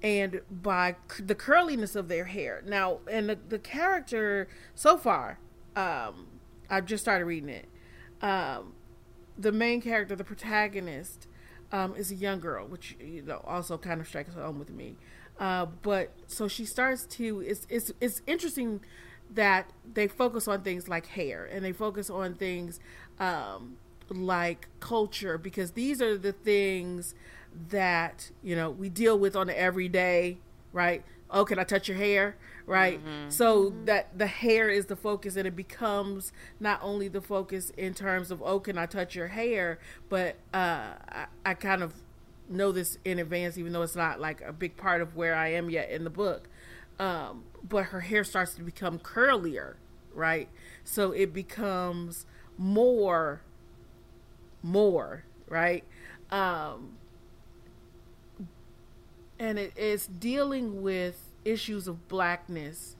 [0.02, 2.62] and by c- the curliness of their hair.
[2.66, 5.40] Now, and the, the character so far,
[5.76, 6.28] um,
[6.70, 7.66] I've just started reading it.
[8.22, 8.74] Um,
[9.38, 11.28] the main character, the protagonist,
[11.72, 14.96] um, is a young girl, which you know also kind of strikes home with me.
[15.40, 17.42] Uh, but so she starts to.
[17.42, 18.82] It's it's it's interesting
[19.32, 22.80] that they focus on things like hair and they focus on things
[23.20, 23.78] um,
[24.10, 27.14] like culture because these are the things
[27.70, 30.38] that you know we deal with on the everyday
[30.72, 31.04] right?
[31.32, 32.36] Oh can i touch your hair?
[32.66, 33.04] Right?
[33.04, 33.30] Mm-hmm.
[33.30, 33.86] so mm-hmm.
[33.86, 38.30] that the hair is the focus and it becomes not only the focus in terms
[38.30, 39.80] of oh can i touch your hair?
[40.08, 41.94] But uh, I, I kind of
[42.48, 45.50] know this in advance even though it's not like a big part of where i
[45.50, 46.50] am yet in the book.
[47.00, 49.76] Um, but her hair starts to become curlier
[50.14, 50.50] right?
[50.84, 52.26] So it becomes
[52.58, 53.42] more
[54.62, 55.84] more right?
[56.32, 56.98] Um,
[59.40, 62.96] and it's dealing with issues of blackness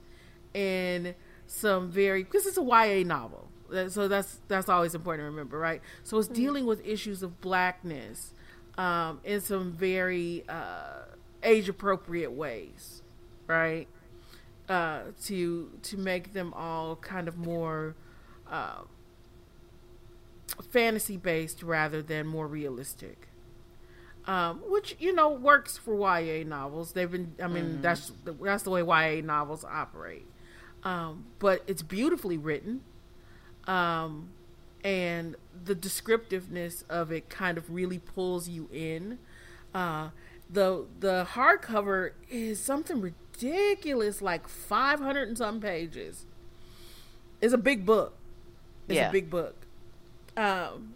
[0.54, 1.14] and
[1.46, 3.48] some very because it's a YA novel,
[3.88, 5.82] so that's that's always important to remember, right?
[6.02, 6.34] So it's mm-hmm.
[6.34, 8.32] dealing with issues of blackness
[8.78, 11.04] um, in some very uh,
[11.42, 13.02] age appropriate ways,
[13.46, 13.86] right?
[14.68, 17.96] Uh, to to make them all kind of more
[18.48, 18.82] uh,
[20.70, 23.29] fantasy based rather than more realistic
[24.26, 26.92] um, which you know works for YA novels.
[26.92, 27.82] They've been, I mean, mm-hmm.
[27.82, 30.26] that's the, that's the way YA novels operate.
[30.82, 32.82] Um, but it's beautifully written,
[33.66, 34.30] um,
[34.82, 39.18] and the descriptiveness of it kind of really pulls you in.
[39.74, 40.10] Uh,
[40.48, 46.26] the the hardcover is something ridiculous, like five hundred and some pages.
[47.40, 48.16] It's a big book.
[48.88, 49.08] It's yeah.
[49.08, 49.66] a big book.
[50.36, 50.94] Um,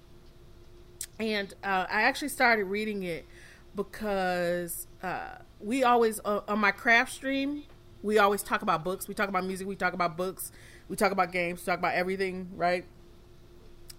[1.18, 3.26] and uh, I actually started reading it
[3.74, 7.64] because uh, we always uh, on my craft stream
[8.04, 9.08] we always talk about books.
[9.08, 9.66] We talk about music.
[9.66, 10.52] We talk about books.
[10.88, 11.60] We talk about games.
[11.60, 12.84] We talk about everything, right?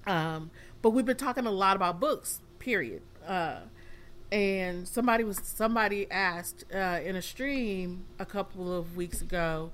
[0.05, 0.51] Um,
[0.83, 2.39] but we've been talking a lot about books.
[2.59, 3.01] Period.
[3.25, 3.61] Uh,
[4.31, 9.71] and somebody was somebody asked uh, in a stream a couple of weeks ago,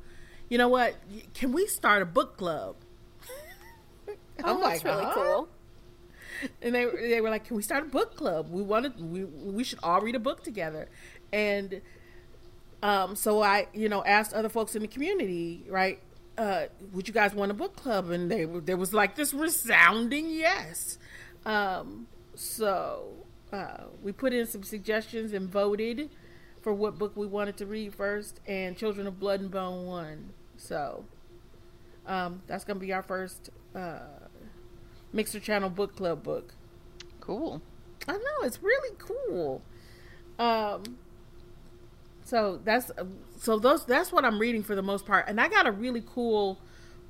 [0.48, 0.96] you know what?
[1.34, 2.78] Can we start a book club?
[4.44, 5.14] I'm oh, like, really huh?
[5.14, 5.50] cool
[6.62, 8.50] and they they were like, "Can we start a book club?
[8.50, 10.90] We wanted we we should all read a book together."
[11.34, 11.82] And
[12.84, 16.00] um, so I, you know, asked other folks in the community, right?
[16.38, 18.10] Uh, would you guys want a book club?
[18.10, 20.98] And they there was like this resounding yes.
[21.46, 23.14] Um, so
[23.52, 26.10] uh, we put in some suggestions and voted
[26.62, 30.32] for what book we wanted to read first, and Children of Blood and Bone won.
[30.58, 31.06] So
[32.06, 34.21] um, that's gonna be our first uh,
[35.14, 36.54] Mixer Channel Book Club book.
[37.20, 37.62] Cool.
[38.08, 39.62] I know it's really cool.
[40.40, 40.98] Um,
[42.24, 42.92] so that's
[43.40, 46.04] so those that's what I'm reading for the most part, and I got a really
[46.06, 46.60] cool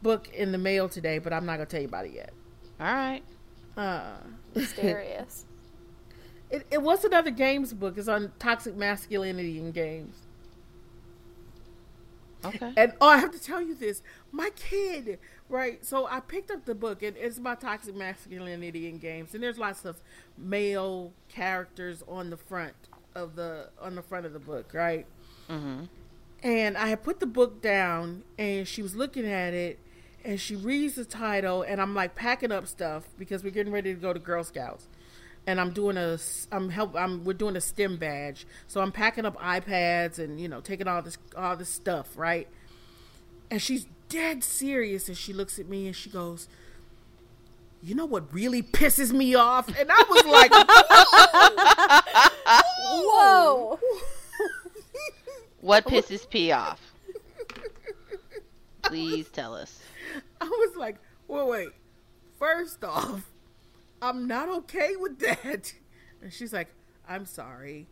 [0.02, 2.34] book in the mail today, but I'm not gonna tell you about it yet.
[2.80, 3.24] All right.
[3.78, 4.16] Uh,
[4.56, 5.46] Mysterious.
[6.50, 7.98] it, it was another games book.
[7.98, 10.16] It's on toxic masculinity in games.
[12.44, 12.74] Okay.
[12.76, 14.02] And oh, I have to tell you this.
[14.32, 15.20] My kid
[15.52, 15.86] Right.
[15.86, 19.60] So I picked up the book, and it's about toxic masculinity in games, and there's
[19.60, 20.00] lots of
[20.38, 22.74] male characters on the front
[23.16, 25.06] of the on the front of the book, right?
[25.50, 25.84] Mm-hmm.
[26.42, 29.78] And I had put the book down, and she was looking at it,
[30.24, 33.94] and she reads the title, and I'm like packing up stuff because we're getting ready
[33.94, 34.88] to go to Girl Scouts,
[35.46, 36.18] and I'm doing a
[36.54, 40.48] I'm help I'm we're doing a STEM badge, so I'm packing up iPads and you
[40.48, 42.48] know taking all this all this stuff, right?
[43.50, 46.48] And she's dead serious and she looks at me and she goes,
[47.82, 49.68] You know what really pisses me off?
[49.80, 50.52] And I was like,
[52.92, 53.80] Whoa.
[53.80, 53.80] Whoa.
[55.62, 56.82] what pisses P off?
[58.84, 59.82] Please tell us.
[60.42, 60.98] I was like,
[61.28, 61.70] Well, wait.
[62.38, 63.30] First off,
[64.02, 65.74] I'm not okay with that.
[66.22, 66.68] And she's like,
[67.08, 67.88] I'm sorry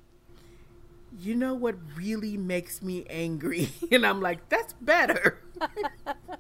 [1.18, 3.70] you know what really makes me angry?
[3.92, 5.40] And I'm like, that's better.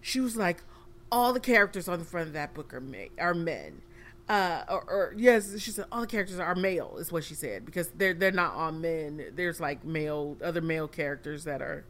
[0.00, 0.62] she was like,
[1.10, 3.82] all the characters on the front of that book are, ma- are men.
[4.28, 7.66] Uh, or, or, yes, she said all the characters are male is what she said
[7.66, 9.22] because they're they're not all men.
[9.34, 11.84] There's like male other male characters that are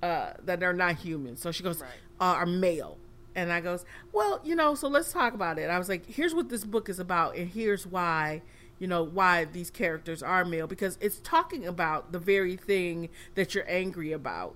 [0.00, 1.36] uh, that are not human.
[1.36, 1.90] So she goes right.
[2.20, 2.98] uh, are male,
[3.34, 4.76] and I goes well, you know.
[4.76, 5.68] So let's talk about it.
[5.68, 8.42] I was like, here's what this book is about, and here's why
[8.78, 13.54] you know why these characters are male because it's talking about the very thing that
[13.54, 14.54] you're angry about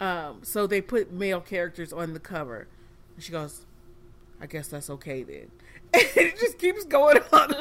[0.00, 2.68] um, so they put male characters on the cover
[3.14, 3.64] and she goes
[4.40, 5.50] i guess that's okay then
[5.94, 7.54] and it just keeps going on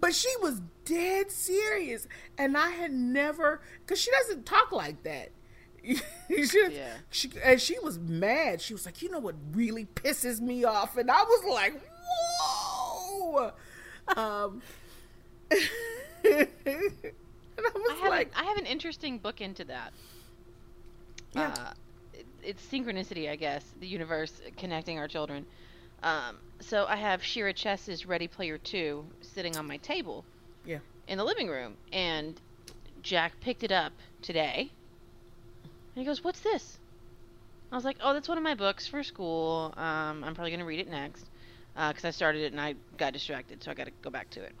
[0.00, 5.30] but she was dead serious and i had never because she doesn't talk like that
[6.28, 6.92] she, yeah.
[7.10, 8.60] she, and she was mad.
[8.60, 11.80] She was like, "You know what really pisses me off?" And I was like,
[12.40, 13.52] "Whoa!"
[14.16, 14.62] Um,
[15.52, 16.46] I,
[17.58, 19.92] I have like, I have an interesting book into that.
[21.32, 21.52] Yeah.
[21.54, 21.72] Uh,
[22.12, 23.64] it, it's synchronicity, I guess.
[23.78, 25.46] The universe connecting our children.
[26.02, 30.26] Um, so I have Shira Chess's Ready Player Two sitting on my table.
[30.64, 30.80] Yeah.
[31.06, 32.40] In the living room, and
[33.02, 34.72] Jack picked it up today,
[35.94, 36.78] and he goes, "What's this?"
[37.72, 39.72] I was like, "Oh, that's one of my books for school.
[39.76, 41.30] Um, I'm probably gonna read it next,
[41.74, 44.42] because I started it and I got distracted, so I got to go back to
[44.42, 44.54] it."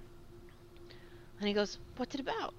[1.40, 2.54] And he goes, "What's it about?"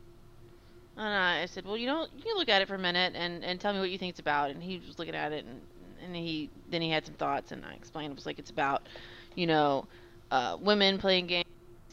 [0.97, 3.43] And I said, "Well, you know, you can look at it for a minute and,
[3.43, 5.67] and tell me what you think it's about." And he was looking at it, and
[6.01, 8.88] and he then he had some thoughts, and I explained it was like it's about,
[9.36, 9.88] you know,
[10.32, 11.45] uh, women playing games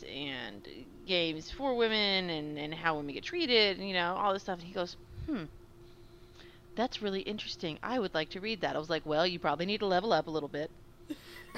[0.08, 0.66] and
[1.06, 4.58] games for women, and and how women get treated, and you know, all this stuff.
[4.58, 4.96] And he goes,
[5.28, 5.44] "Hmm."
[6.76, 7.78] That's really interesting.
[7.82, 8.74] I would like to read that.
[8.76, 10.70] I was like, well, you probably need to level up a little bit.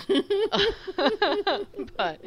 [1.96, 2.20] but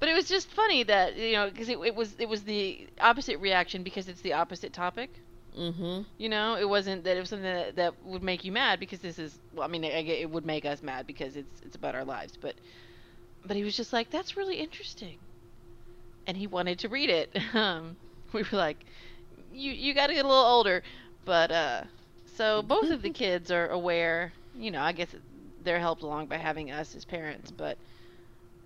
[0.00, 2.86] but it was just funny that you know because it, it was it was the
[3.00, 5.10] opposite reaction because it's the opposite topic.
[5.58, 6.02] Mm-hmm.
[6.16, 9.00] you know it wasn't that it was something that, that would make you mad because
[9.00, 11.74] this is well i mean I, get it would make us mad because it's it's
[11.74, 12.54] about our lives but
[13.44, 15.18] but he was just like that's really interesting.
[16.26, 17.36] And he wanted to read it.
[17.54, 17.96] Um
[18.32, 18.84] we were like
[19.52, 20.82] you you got to get a little older.
[21.24, 21.82] But uh
[22.36, 25.14] so both of the kids are aware you know i guess
[25.62, 27.76] they're helped along by having us as parents but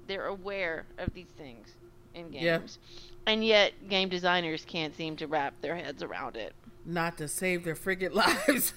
[0.06, 1.68] they're aware of these things
[2.14, 3.32] in games Yeah.
[3.32, 7.64] and yet game designers can't seem to wrap their heads around it Not to save
[7.64, 8.14] their friggin'
[8.48, 8.72] lives.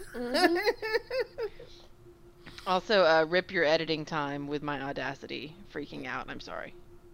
[2.65, 5.55] Also, uh, rip your editing time with my audacity.
[5.73, 6.25] Freaking out.
[6.29, 6.73] I'm sorry.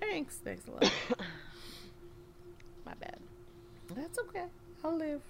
[0.00, 0.36] thanks.
[0.42, 0.92] Thanks a lot.
[2.86, 3.18] My bad.
[3.94, 4.44] That's okay.
[4.82, 5.20] I'll live.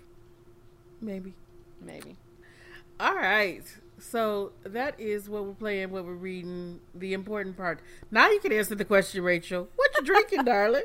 [1.00, 1.34] Maybe.
[1.80, 2.16] Maybe.
[3.00, 3.64] All right.
[4.10, 7.80] So that is what we're playing, what we're reading, the important part.
[8.10, 9.68] Now you can answer the question, Rachel.
[9.76, 10.84] What you drinking, darling?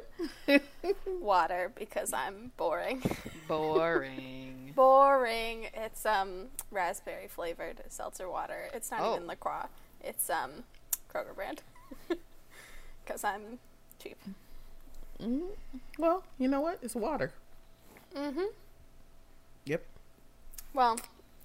[1.19, 3.03] Water because I'm boring.
[3.47, 4.71] Boring.
[4.75, 5.67] boring.
[5.73, 8.69] It's um raspberry flavored seltzer water.
[8.73, 9.15] It's not Oh.
[9.15, 9.67] even LaCroix.
[10.01, 10.63] It's um
[11.13, 11.62] Kroger brand.
[13.03, 13.60] Because I'm
[14.01, 14.17] cheap.
[15.19, 15.47] Mhm.
[15.97, 16.77] Well, you know what?
[16.82, 17.34] It's water.
[18.15, 18.49] Mm-hmm.
[19.65, 19.84] Yep.
[20.73, 20.99] Well,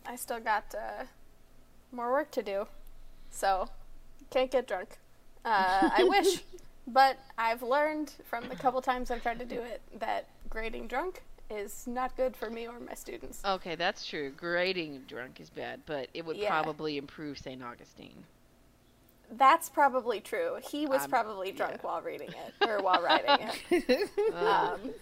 [0.06, 1.04] I still got uh,
[1.94, 2.66] more work to do,
[3.30, 3.68] so
[4.30, 4.98] can't get drunk.
[5.44, 6.42] Uh, I wish,
[6.86, 11.22] but I've learned from the couple times I've tried to do it that grading drunk
[11.50, 13.42] is not good for me or my students.
[13.44, 14.30] Okay, that's true.
[14.36, 16.48] Grading drunk is bad, but it would Yeah.
[16.48, 17.62] probably improve St.
[17.62, 18.24] Augustine.
[19.30, 20.56] That's probably true.
[20.70, 21.80] He was Um, probably drunk yeah.
[21.82, 24.10] while reading it or while writing it.
[24.34, 24.94] Um,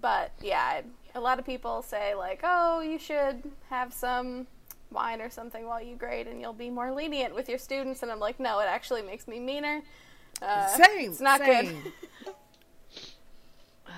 [0.00, 0.82] but yeah,
[1.14, 4.46] a lot of people say like, "Oh, you should have some
[4.90, 8.10] wine or something while you grade, and you'll be more lenient with your students." And
[8.12, 9.82] I'm like, "No, it actually makes me meaner."
[10.40, 11.10] Uh, Same.
[11.10, 11.82] It's not same.
[12.24, 12.34] good.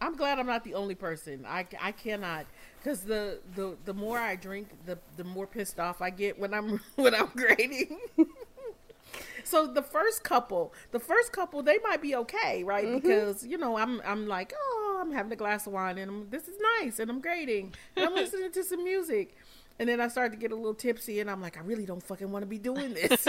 [0.00, 1.44] I'm glad I'm not the only person.
[1.46, 2.46] I, I cannot
[2.78, 6.54] because the, the the more I drink, the the more pissed off I get when
[6.54, 7.98] I'm when I'm grading.
[9.44, 12.84] so the first couple, the first couple, they might be okay, right?
[12.84, 12.96] Mm-hmm.
[12.96, 16.30] Because you know I'm I'm like, oh, I'm having a glass of wine and I'm,
[16.30, 19.36] this is nice, and I'm grading, and I'm listening to some music.
[19.78, 22.02] And then I started to get a little tipsy, and I'm like, I really don't
[22.02, 23.26] fucking want to be doing this.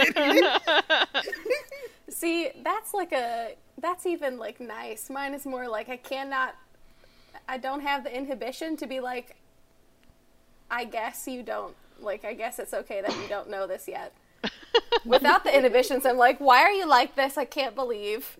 [2.10, 5.08] See, that's like a that's even like nice.
[5.08, 6.56] Mine is more like I cannot
[7.48, 9.36] I don't have the inhibition to be like
[10.70, 14.12] I guess you don't like I guess it's okay that you don't know this yet.
[15.04, 17.38] Without the inhibitions, I'm like, why are you like this?
[17.38, 18.36] I can't believe.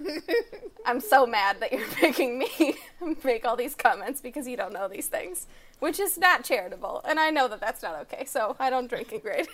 [0.86, 2.74] I'm so mad that you're making me
[3.24, 5.46] make all these comments because you don't know these things,
[5.78, 7.02] which is not charitable.
[7.04, 9.48] And I know that that's not okay, so I don't drink and grade.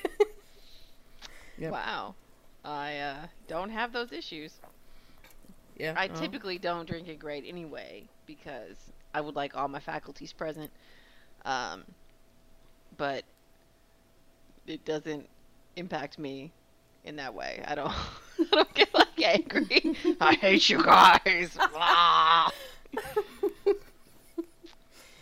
[1.59, 1.72] Yep.
[1.72, 2.14] Wow.
[2.64, 3.16] I uh,
[3.48, 4.61] don't have those issues.
[5.78, 8.76] yeah, I typically don't drink and grade anyway because
[9.14, 10.70] I would like all my faculties present.
[11.44, 11.85] Um,
[12.96, 13.24] but
[14.66, 15.28] it doesn't
[15.76, 16.52] impact me
[17.04, 17.62] in that way.
[17.66, 17.92] I don't.
[18.38, 19.97] I don't get like angry.
[20.21, 21.57] I hate you guys.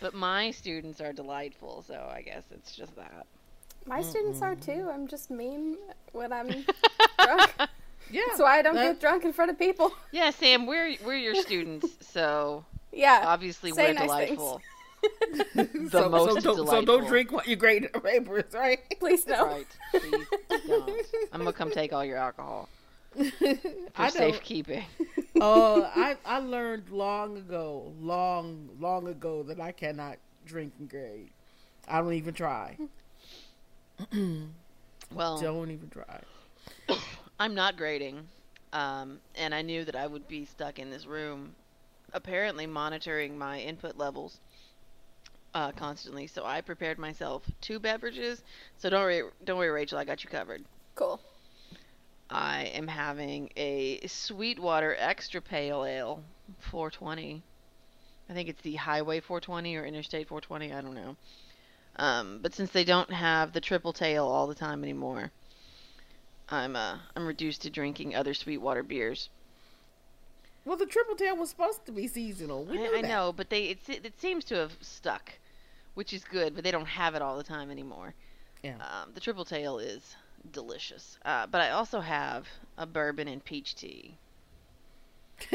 [0.01, 3.25] But my students are delightful, so I guess it's just that.
[3.87, 4.71] My students are too.
[4.71, 4.89] Mm-hmm.
[4.89, 5.77] I'm just mean
[6.11, 6.47] when I'm
[7.19, 7.53] drunk.
[8.11, 8.21] yeah.
[8.27, 9.93] That's why I don't that- get drunk in front of people.
[10.11, 13.23] Yeah, Sam, we're we're your students, so Yeah.
[13.25, 14.61] obviously Say we're nice delightful.
[15.55, 15.63] so,
[16.03, 18.79] the most so don't, so don't drink what you grade papers, right?
[18.99, 19.45] Please no.
[19.45, 19.67] Right.
[19.91, 20.27] Please
[20.67, 20.91] don't.
[21.31, 22.69] I'm gonna come take all your alcohol
[23.93, 24.41] for I know.
[24.41, 24.85] safekeeping.
[25.39, 31.31] Oh, I I learned long ago, long long ago that I cannot drink and grade.
[31.87, 32.79] I don't even try.
[35.11, 36.21] Well, Don't even try.
[37.39, 38.29] I'm not grading,
[38.73, 41.55] um, and I knew that I would be stuck in this room,
[42.13, 44.39] apparently monitoring my input levels
[45.53, 46.27] uh, constantly.
[46.27, 48.43] So I prepared myself two beverages.
[48.77, 50.63] So don't worry, don't worry, Rachel, I got you covered.
[50.95, 51.19] Cool.
[52.29, 56.23] I am having a Sweetwater Extra Pale Ale
[56.59, 57.43] 420.
[58.29, 60.73] I think it's the Highway 420 or Interstate 420.
[60.73, 61.15] I don't know.
[61.97, 65.31] Um, but since they don't have the triple tail all the time anymore,
[66.49, 69.29] I'm uh, I'm reduced to drinking other Sweetwater beers.
[70.65, 72.65] Well, the triple tail was supposed to be seasonal.
[72.65, 73.07] We I, I that.
[73.07, 75.33] know, but they it, it seems to have stuck,
[75.93, 76.55] which is good.
[76.55, 78.13] But they don't have it all the time anymore.
[78.63, 78.75] Yeah.
[78.77, 80.15] Um, the triple tail is
[80.51, 81.17] delicious.
[81.25, 84.17] Uh, but I also have a bourbon and peach tea.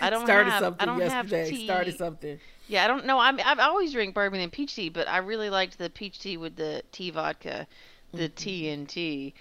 [0.00, 1.50] I don't started have- I something don't have yesterday.
[1.50, 1.64] tea.
[1.66, 2.40] Started something.
[2.68, 3.18] Yeah, I don't know.
[3.18, 6.36] I'm, I've always drink bourbon and peach tea, but I really liked the peach tea
[6.36, 7.66] with the tea vodka,
[8.12, 9.32] the TNT.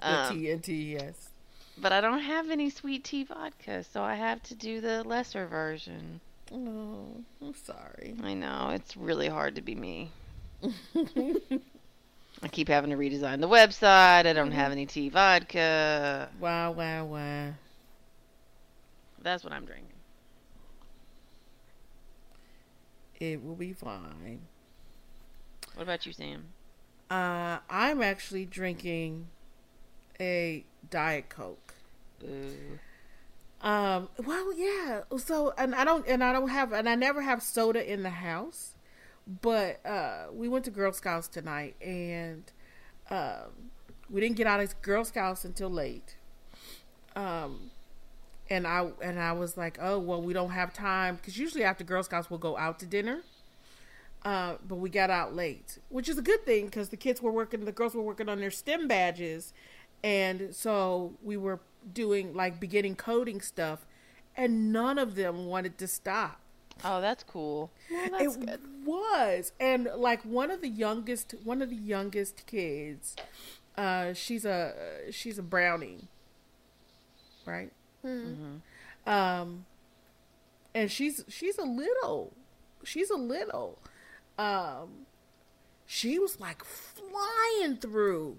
[0.00, 1.30] The Um, TNT, yes.
[1.78, 5.46] but I don't have any sweet tea vodka, so I have to do the lesser
[5.46, 6.20] version.
[6.52, 8.14] Oh, I'm sorry.
[8.22, 10.10] I know it's really hard to be me.
[12.44, 14.26] I keep having to redesign the website.
[14.26, 16.28] I don't have any tea vodka.
[16.38, 17.54] wow, wow, wow.
[19.22, 19.88] That's what I'm drinking.
[23.18, 24.42] It will be fine.
[25.74, 26.44] What about you, Sam?
[27.10, 29.28] Uh, I'm actually drinking
[30.20, 31.74] a Diet Coke.
[32.20, 32.78] Boo.
[33.62, 35.00] Um, well, yeah.
[35.16, 38.10] So, and I don't, and I don't have, and I never have soda in the
[38.10, 38.73] house.
[39.26, 42.44] But uh, we went to Girl Scouts tonight, and
[43.10, 43.70] um,
[44.10, 46.16] we didn't get out of Girl Scouts until late.
[47.16, 47.70] Um,
[48.50, 51.84] and I and I was like, oh well, we don't have time because usually after
[51.84, 53.20] Girl Scouts we'll go out to dinner.
[54.24, 57.30] Uh, but we got out late, which is a good thing because the kids were
[57.30, 59.52] working, the girls were working on their STEM badges,
[60.02, 61.60] and so we were
[61.92, 63.86] doing like beginning coding stuff,
[64.34, 66.40] and none of them wanted to stop.
[66.82, 67.70] Oh, that's cool.
[67.90, 68.60] Well, that's it good.
[68.84, 73.16] was, and like one of the youngest, one of the youngest kids,
[73.76, 74.74] uh, she's a
[75.10, 76.08] she's a brownie,
[77.46, 77.70] right?
[79.06, 79.66] Um,
[80.74, 82.32] and she's she's a little,
[82.82, 83.78] she's a little.
[84.38, 85.06] Um,
[85.86, 88.38] she was like flying through,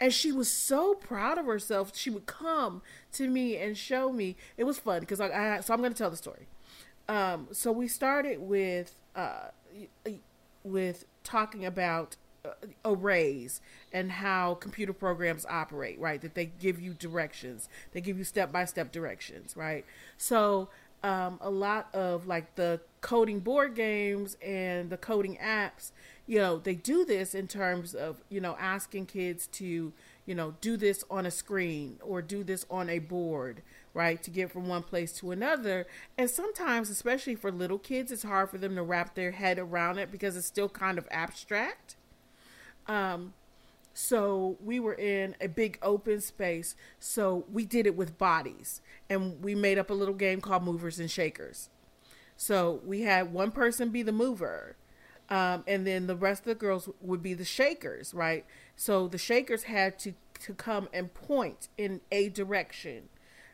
[0.00, 1.96] and she was so proud of herself.
[1.96, 4.36] She would come to me and show me.
[4.56, 6.46] It was fun because I, I so I'm going to tell the story.
[7.10, 9.48] Um, so we started with uh,
[10.62, 12.50] with talking about uh,
[12.84, 13.60] arrays
[13.92, 16.20] and how computer programs operate, right?
[16.20, 19.84] That they give you directions, they give you step by step directions, right?
[20.18, 20.68] So
[21.02, 25.90] um, a lot of like the coding board games and the coding apps,
[26.28, 29.92] you know, they do this in terms of you know asking kids to
[30.26, 33.62] you know do this on a screen or do this on a board
[33.94, 35.86] right to get from one place to another.
[36.16, 39.98] And sometimes especially for little kids it's hard for them to wrap their head around
[39.98, 41.96] it because it's still kind of abstract.
[42.86, 43.34] Um
[43.92, 46.76] so we were in a big open space.
[46.98, 48.80] So we did it with bodies.
[49.08, 51.68] And we made up a little game called movers and shakers.
[52.36, 54.76] So we had one person be the mover
[55.28, 58.44] um, and then the rest of the girls would be the shakers right?
[58.76, 63.10] So the shakers had to to come and point in a direction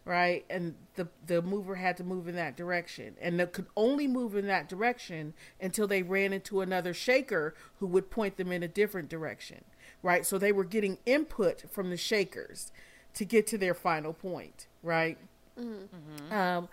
[0.06, 0.46] right?
[0.48, 4.36] And the the mover had to move in that direction, and they could only move
[4.36, 8.68] in that direction until they ran into another shaker who would point them in a
[8.68, 9.64] different direction,
[10.02, 10.24] right?
[10.24, 12.72] So they were getting input from the shakers
[13.14, 15.18] to get to their final point, right?
[16.30, 16.68] Um,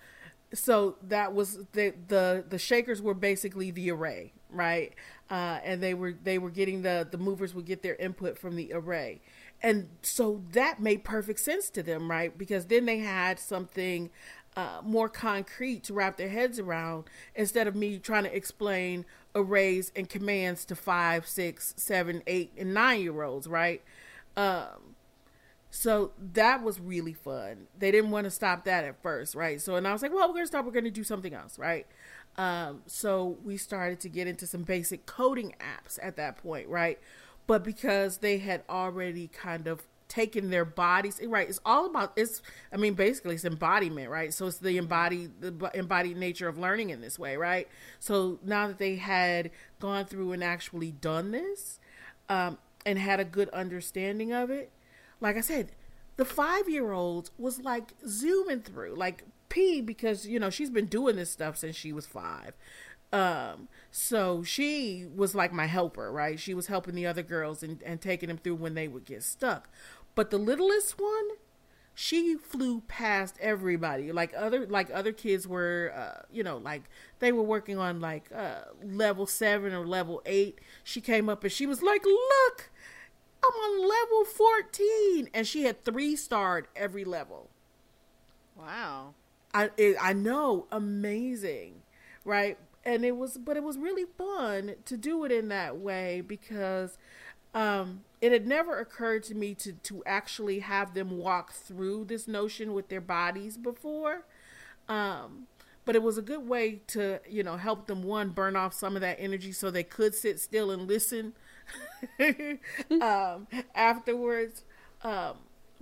[0.53, 4.93] so that was the the the shakers were basically the array, right?
[5.31, 8.55] Uh, and they were they were getting the the movers would get their input from
[8.55, 9.21] the array,
[9.63, 12.37] and so that made perfect sense to them, right?
[12.37, 14.09] Because then they had something
[14.57, 19.91] uh, more concrete to wrap their heads around instead of me trying to explain arrays
[19.95, 23.81] and commands to five, six, seven, eight, and nine year olds, right?
[24.37, 24.95] Um,
[25.71, 27.67] so that was really fun.
[27.77, 29.59] They didn't want to stop that at first, right?
[29.59, 30.65] So, and I was like, well, we're going to stop.
[30.65, 31.87] We're going to do something else, right?
[32.37, 36.99] Um, so we started to get into some basic coding apps at that point, right?
[37.45, 41.49] But because they had already kind of taken their bodies, right?
[41.49, 42.41] It's all about, it's,
[42.71, 44.33] I mean, basically it's embodiment, right?
[44.33, 47.67] So it's the embodied, the embodied nature of learning in this way, right?
[47.99, 51.79] So now that they had gone through and actually done this,
[52.29, 54.71] um, and had a good understanding of it,
[55.19, 55.71] like I said,
[56.15, 60.87] the five year old was like zooming through, like P, because you know she's been
[60.87, 62.53] doing this stuff since she was five.
[63.13, 66.39] Um, so she was like my helper, right?
[66.39, 69.21] She was helping the other girls and, and taking them through when they would get
[69.23, 69.69] stuck.
[70.15, 71.25] But the littlest one,
[71.93, 74.11] she flew past everybody.
[74.11, 76.83] Like other like other kids were, uh, you know, like
[77.19, 80.59] they were working on like uh, level seven or level eight.
[80.83, 82.71] She came up and she was like, "Look."
[83.45, 85.29] I'm on level 14.
[85.33, 87.49] And she had three starred every level.
[88.57, 89.13] Wow.
[89.53, 91.83] I it, I know, amazing,
[92.25, 92.57] right?
[92.85, 96.97] And it was, but it was really fun to do it in that way because
[97.53, 102.27] um, it had never occurred to me to to actually have them walk through this
[102.27, 104.25] notion with their bodies before.
[104.89, 105.47] Um,
[105.85, 108.95] but it was a good way to you know help them one burn off some
[108.95, 111.33] of that energy so they could sit still and listen
[113.01, 114.63] um, afterwards.
[115.03, 115.37] Um,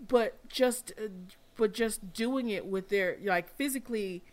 [0.08, 1.08] but just uh,
[1.56, 4.24] but just doing it with their like physically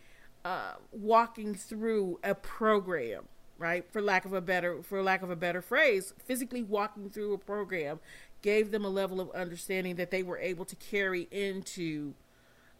[0.45, 3.27] uh, walking through a program
[3.59, 3.85] right?
[3.91, 7.37] For lack of a better for lack of a better phrase physically walking through a
[7.37, 7.99] program
[8.41, 12.13] gave them a level of understanding that they were able to carry into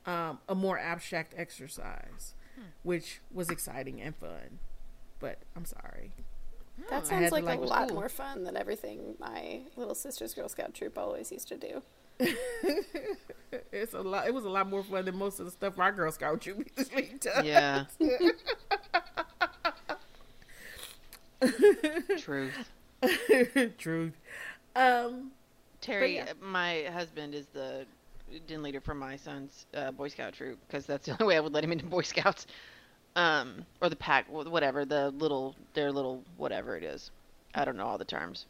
[0.06, 2.64] um, a more abstract exercise hmm.
[2.82, 4.60] which was exciting and fun.
[5.20, 6.14] But i'm sorry.
[6.90, 10.74] That sounds like, like, a lot more fun than everything my little sister's girl scout
[10.74, 11.84] troop always used to do
[13.72, 14.28] it's a lot.
[14.28, 16.68] It was a lot more fun than most of the stuff my Girl Scout troop
[16.78, 17.46] usually does.
[17.46, 17.86] Yeah.
[22.18, 22.70] Truth.
[23.78, 24.14] Truth.
[24.76, 25.32] Um,
[25.82, 26.34] Terry, yeah.
[26.42, 27.86] my husband is the
[28.48, 31.40] den leader for my son's uh, Boy Scout troop because that's the only way I
[31.40, 32.48] would let him into Boy Scouts,
[33.16, 37.12] um, or the pack, whatever the little, their little whatever it is.
[37.56, 38.46] I don't know all the terms.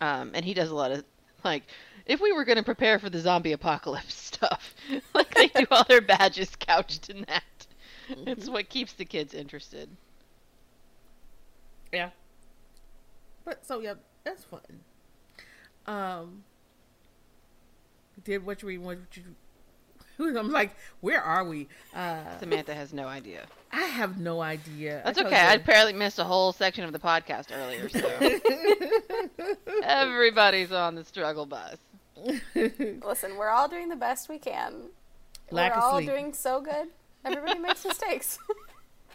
[0.00, 1.04] Um, and he does a lot of
[1.44, 1.62] like
[2.06, 4.74] if we were going to prepare for the zombie apocalypse stuff,
[5.14, 7.44] like they do all their badges couched in that.
[8.10, 8.28] Mm-hmm.
[8.28, 9.88] It's what keeps the kids interested.
[11.92, 12.10] Yeah.
[13.44, 13.94] But so yeah,
[14.24, 14.60] that's fun.
[15.86, 16.44] Um
[18.24, 19.22] did what you read, what you
[20.36, 20.70] I'm like,
[21.00, 21.68] where are we?
[21.94, 23.46] Uh, Samantha has no idea.
[23.72, 25.00] I have no idea.
[25.04, 25.36] That's I okay.
[25.36, 28.06] I apparently missed a whole section of the podcast earlier, so
[29.82, 31.76] everybody's on the struggle bus.
[32.54, 34.90] Listen, we're all doing the best we can.
[35.50, 36.08] Lack we're all sleep.
[36.08, 36.88] doing so good.
[37.24, 38.38] Everybody makes mistakes.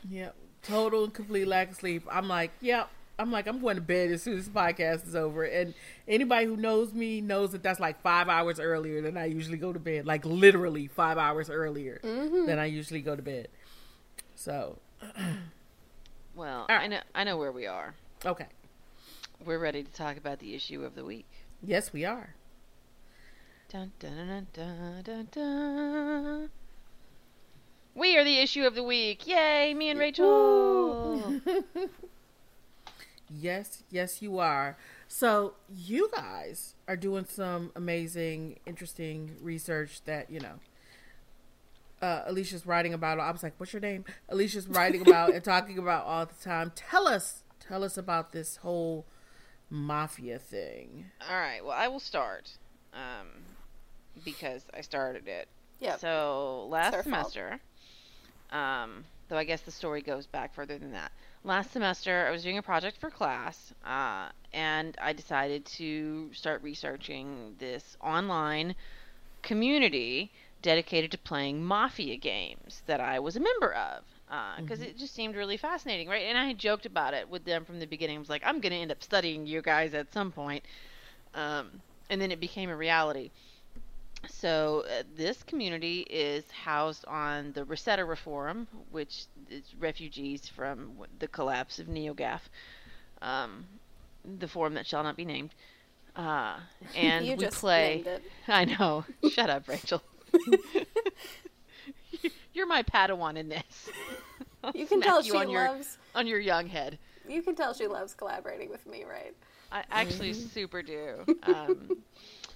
[0.10, 0.36] yep.
[0.64, 2.04] Total and complete lack of sleep.
[2.12, 2.90] I'm like, yep.
[3.20, 5.44] I'm like, I'm going to bed as soon as the podcast is over.
[5.44, 5.74] And
[6.08, 9.74] anybody who knows me knows that that's like five hours earlier than I usually go
[9.74, 10.06] to bed.
[10.06, 12.46] Like literally five hours earlier mm-hmm.
[12.46, 13.48] than I usually go to bed.
[14.36, 14.78] So.
[16.36, 16.82] well, right.
[16.82, 17.96] I know I know where we are.
[18.26, 18.48] Okay.
[19.46, 21.28] We're ready to talk about the issue of the week.
[21.64, 22.36] Yes, we are.
[23.70, 26.50] Dun, dun, dun,
[27.98, 29.28] we are the issue of the week.
[29.28, 31.42] Yay, me and Rachel.
[33.30, 34.78] yes, yes, you are.
[35.08, 40.60] So, you guys are doing some amazing, interesting research that, you know,
[42.02, 43.20] uh, Alisha's writing about.
[43.20, 44.06] I was like, what's your name?
[44.32, 46.72] Alisha's writing about and talking about all the time.
[46.76, 49.06] Tell us, tell us about this whole
[49.70, 51.06] mafia thing.
[51.30, 51.64] All right.
[51.64, 52.52] Well, I will start.
[52.94, 53.28] Um,
[54.24, 55.48] because I started it.
[55.80, 55.98] Yeah.
[55.98, 57.60] So last semester,
[58.52, 61.12] um, though I guess the story goes back further than that.
[61.44, 66.64] Last semester, I was doing a project for class, uh, and I decided to start
[66.64, 68.76] researching this online
[69.44, 74.04] community dedicated to playing Mafia games that I was a member of.
[74.60, 74.92] Because uh, mm-hmm.
[74.92, 76.24] it just seemed really fascinating, right?
[76.24, 78.18] And I had joked about it with them from the beginning.
[78.18, 80.66] I was like, I'm going to end up studying you guys at some point.
[81.34, 83.32] Um, and then it became a reality.
[84.28, 91.28] So uh, this community is housed on the Resetera Forum, which is refugees from the
[91.28, 92.42] collapse of NeoGAF,
[93.22, 93.66] um,
[94.40, 95.52] the forum that shall not be named.
[96.16, 96.58] Uh,
[96.96, 98.04] and you we just play.
[98.48, 99.06] I know.
[99.30, 100.02] Shut up, Rachel.
[102.54, 103.90] You're my Padawan in this.
[104.74, 106.98] you can tell you she on loves your, on your young head.
[107.30, 109.36] You can tell she loves collaborating with me, right?
[109.72, 110.48] I actually mm-hmm.
[110.48, 111.26] super do.
[111.44, 112.04] Um,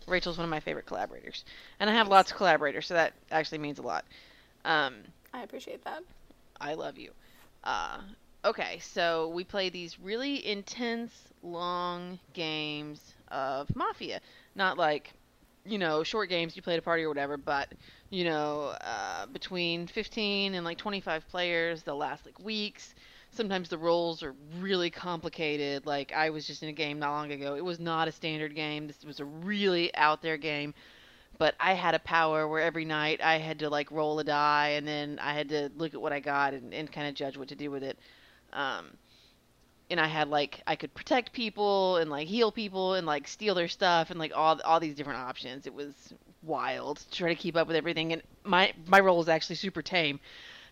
[0.08, 1.46] Rachel's one of my favorite collaborators,
[1.80, 4.06] and I have lots of collaborators, so that actually means a lot.
[4.66, 4.96] Um,
[5.34, 6.04] I appreciate that.
[6.60, 7.12] I love you.
[7.64, 8.00] Uh,
[8.46, 11.12] okay, so we play these really intense,
[11.44, 14.20] long games of Mafia.
[14.56, 15.14] Not like,
[15.66, 17.70] you know, short games you play at a party or whatever, but,
[18.10, 22.94] you know, uh, between 15 and like 25 players, they'll last like weeks
[23.32, 25.86] sometimes the roles are really complicated.
[25.86, 27.56] Like I was just in a game not long ago.
[27.56, 28.88] It was not a standard game.
[28.88, 30.74] This was a really out there game.
[31.38, 34.70] But I had a power where every night I had to like roll a die
[34.70, 37.38] and then I had to look at what I got and, and kind of judge
[37.38, 37.98] what to do with it.
[38.54, 38.92] Um,
[39.90, 43.56] and I had like I could protect people and like heal people and like steal
[43.56, 45.66] their stuff and like all all these different options.
[45.66, 46.14] It was
[46.44, 49.82] wild to try to keep up with everything and my my role was actually super
[49.82, 50.20] tame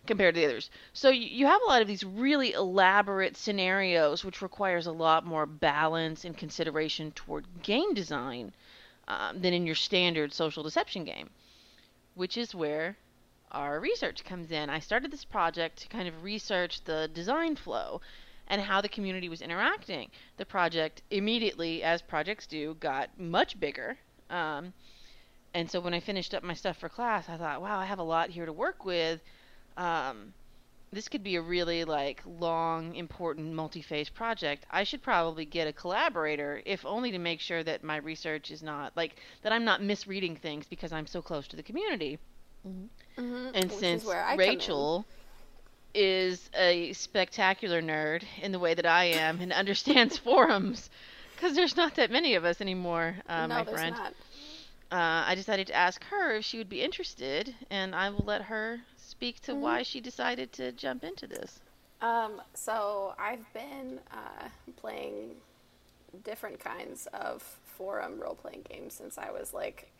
[0.06, 0.70] compared to the others.
[0.92, 5.26] So you, you have a lot of these really elaborate scenarios, which requires a lot
[5.26, 8.52] more balance and consideration toward game design
[9.08, 11.30] um, than in your standard social deception game,
[12.14, 12.96] which is where
[13.52, 14.70] our research comes in.
[14.70, 18.00] I started this project to kind of research the design flow
[18.46, 20.10] and how the community was interacting.
[20.36, 23.96] The project immediately, as projects do, got much bigger.
[24.28, 24.72] Um,
[25.54, 27.98] and so when I finished up my stuff for class, I thought, wow, I have
[27.98, 29.20] a lot here to work with.
[29.76, 30.34] Um,
[30.92, 34.66] this could be a really like long, important, multi-phase project.
[34.70, 38.62] I should probably get a collaborator, if only to make sure that my research is
[38.62, 42.18] not like that I'm not misreading things because I'm so close to the community.
[42.66, 43.26] Mm-hmm.
[43.54, 44.48] And Which since is where I come in.
[44.48, 45.06] Rachel
[45.94, 50.90] is a spectacular nerd in the way that I am and understands forums,
[51.34, 53.96] because there's not that many of us anymore, uh, no, my friend.
[53.96, 54.14] not.
[54.92, 58.42] Uh, I decided to ask her if she would be interested, and I will let
[58.42, 58.80] her
[59.20, 59.60] speak to Mm-hmm.
[59.60, 61.60] why she decided to jump into this.
[62.00, 65.36] Um, so I've been uh, playing
[66.24, 69.90] different kinds of forum role playing games since I was like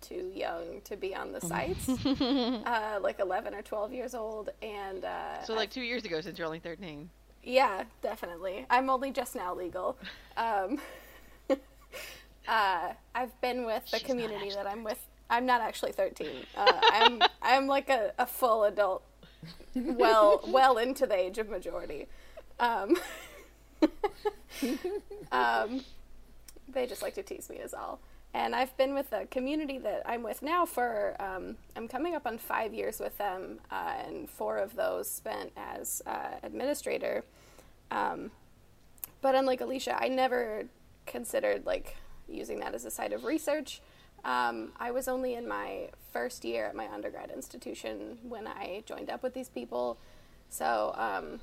[0.00, 4.50] too young to be on the sites, uh, like 11 or 12 years old.
[4.62, 7.10] And uh, So, like two years ago, since you're only 13.
[7.42, 8.66] yeah, definitely.
[8.70, 9.98] I'm only just now legal.
[10.36, 10.80] Um,
[12.48, 15.04] uh, I've been with the She's community that I'm with.
[15.30, 16.28] I'm not actually 13.
[16.56, 19.02] Uh, I'm I'm like a, a full adult,
[19.74, 22.06] well well into the age of majority.
[22.58, 22.96] Um,
[25.32, 25.84] um,
[26.72, 28.00] they just like to tease me is all.
[28.34, 32.26] And I've been with the community that I'm with now for um, I'm coming up
[32.26, 37.24] on five years with them, uh, and four of those spent as uh, administrator.
[37.90, 38.30] Um,
[39.22, 40.64] but unlike Alisha, I never
[41.06, 41.96] considered like
[42.28, 43.80] using that as a site of research.
[44.24, 49.10] Um, I was only in my first year at my undergrad institution when I joined
[49.10, 49.98] up with these people,
[50.50, 51.40] so um,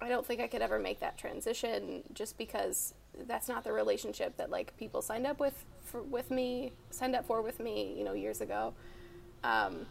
[0.00, 2.94] I don't think I could ever make that transition just because
[3.26, 7.24] that's not the relationship that like people signed up with for, with me signed up
[7.26, 8.74] for with me you know years ago.
[9.42, 9.86] Um,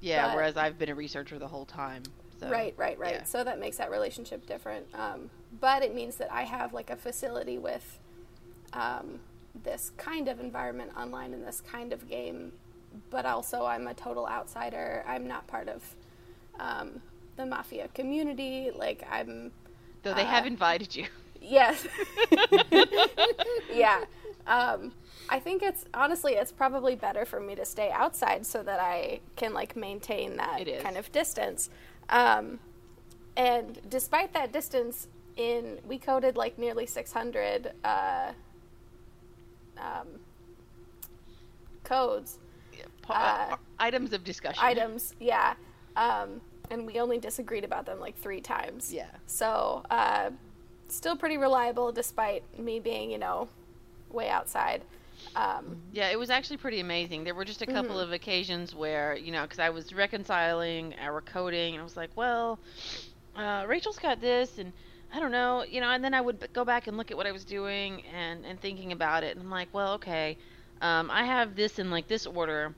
[0.00, 2.02] Yeah, But- whereas I've been a researcher the whole time.
[2.38, 3.14] So, right, right, right.
[3.14, 3.22] yeah.
[3.24, 4.86] So that makes that relationship different.
[4.94, 5.30] Um,
[5.60, 7.98] but it means that I have like a facility with
[8.74, 9.20] um,
[9.62, 12.52] this kind of environment online in this kind of game,
[13.10, 15.04] but also I'm a total outsider.
[15.06, 15.94] I'm not part of
[16.58, 17.00] um,
[17.36, 18.70] the mafia community.
[18.74, 19.52] Like I'm,
[20.02, 21.06] Though they Uh, have invited you.
[21.40, 21.86] yes,
[23.72, 24.04] yeah.
[24.46, 24.92] Um,
[25.28, 29.20] I think it's honestly, it's probably better for me to stay outside so that I
[29.36, 31.70] can like maintain that kind of distance.
[32.10, 32.58] Um,
[33.36, 38.32] and despite that distance, in we coded like nearly 600 uh,
[39.78, 40.08] um,
[41.84, 42.38] codes
[43.02, 44.62] Pa- Uh, items of discussion.
[44.64, 45.54] items, yeah.
[45.96, 48.92] Um, and we only disagreed about them like three times.
[48.92, 49.10] Yeah.
[49.26, 50.30] So, uh,
[50.88, 53.48] still pretty reliable despite me being, you know,
[54.10, 54.82] way outside.
[55.36, 57.24] Um, Yeah, it was actually pretty amazing.
[57.24, 58.00] There were just a couple Mm-hmm.
[58.04, 62.10] of occasions where, you know, because I was reconciling our coding, and I was like,
[62.16, 62.58] well,
[63.36, 64.72] uh, Rachel's got this, and
[65.14, 67.26] I don't know, you know, and then I would go back and look at what
[67.26, 70.38] I was doing and, and thinking about it, and I'm like, well, okay,
[70.80, 72.76] um, I have this in like this order,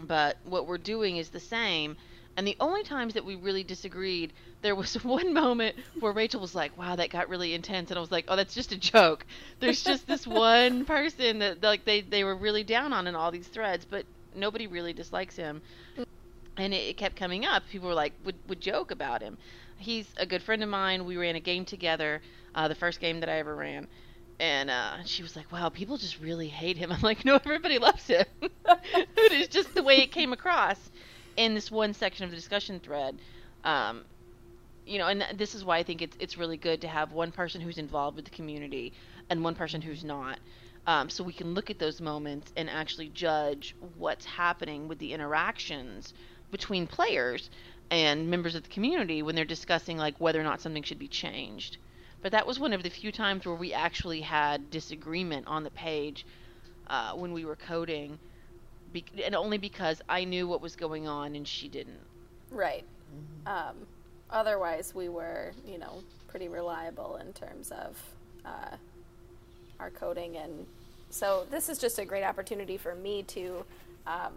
[0.00, 1.96] but what we're doing is the same.
[2.36, 4.32] And the only times that we really disagreed,
[4.62, 8.00] there was one moment where Rachel was like, "Wow, that got really intense," and I
[8.02, 9.26] was like, "Oh, that's just a joke."
[9.60, 13.30] There's just this one person that like they they were really down on in all
[13.32, 15.62] these threads, but nobody really dislikes him.
[16.56, 17.66] And it, it kept coming up.
[17.68, 19.38] People were like, would would joke about him.
[19.82, 21.04] He's a good friend of mine.
[21.04, 22.22] We ran a game together,
[22.54, 23.88] uh, the first game that I ever ran.
[24.40, 27.78] And uh, she was like, "Wow, people just really hate him." I'm like, "No, everybody
[27.78, 30.90] loves him." it is just the way it came across
[31.36, 33.20] in this one section of the discussion thread.
[33.64, 34.06] Um,
[34.86, 37.12] you know, and th- this is why I think it's it's really good to have
[37.12, 38.92] one person who's involved with the community
[39.30, 40.40] and one person who's not,
[40.86, 45.12] um, so we can look at those moments and actually judge what's happening with the
[45.12, 46.12] interactions
[46.50, 47.50] between players
[47.92, 51.08] and members of the community when they're discussing like whether or not something should be
[51.08, 51.76] changed.
[52.22, 55.70] But that was one of the few times where we actually had disagreement on the
[55.70, 56.24] page
[56.86, 58.18] uh, when we were coding,
[58.94, 62.00] be- and only because I knew what was going on and she didn't.
[62.50, 62.84] right.
[63.44, 63.76] Um,
[64.30, 67.98] otherwise, we were, you know, pretty reliable in terms of
[68.46, 68.76] uh,
[69.78, 70.38] our coding.
[70.38, 70.64] And
[71.10, 73.66] so, this is just a great opportunity for me to
[74.06, 74.32] um,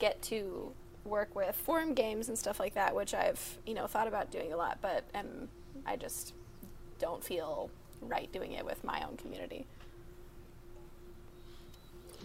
[0.00, 0.72] get to
[1.10, 4.52] work with forum games and stuff like that, which I've, you know, thought about doing
[4.52, 5.48] a lot, but um,
[5.84, 6.32] I just
[6.98, 9.66] don't feel right doing it with my own community.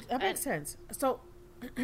[0.10, 0.78] That makes sense.
[0.92, 1.20] So,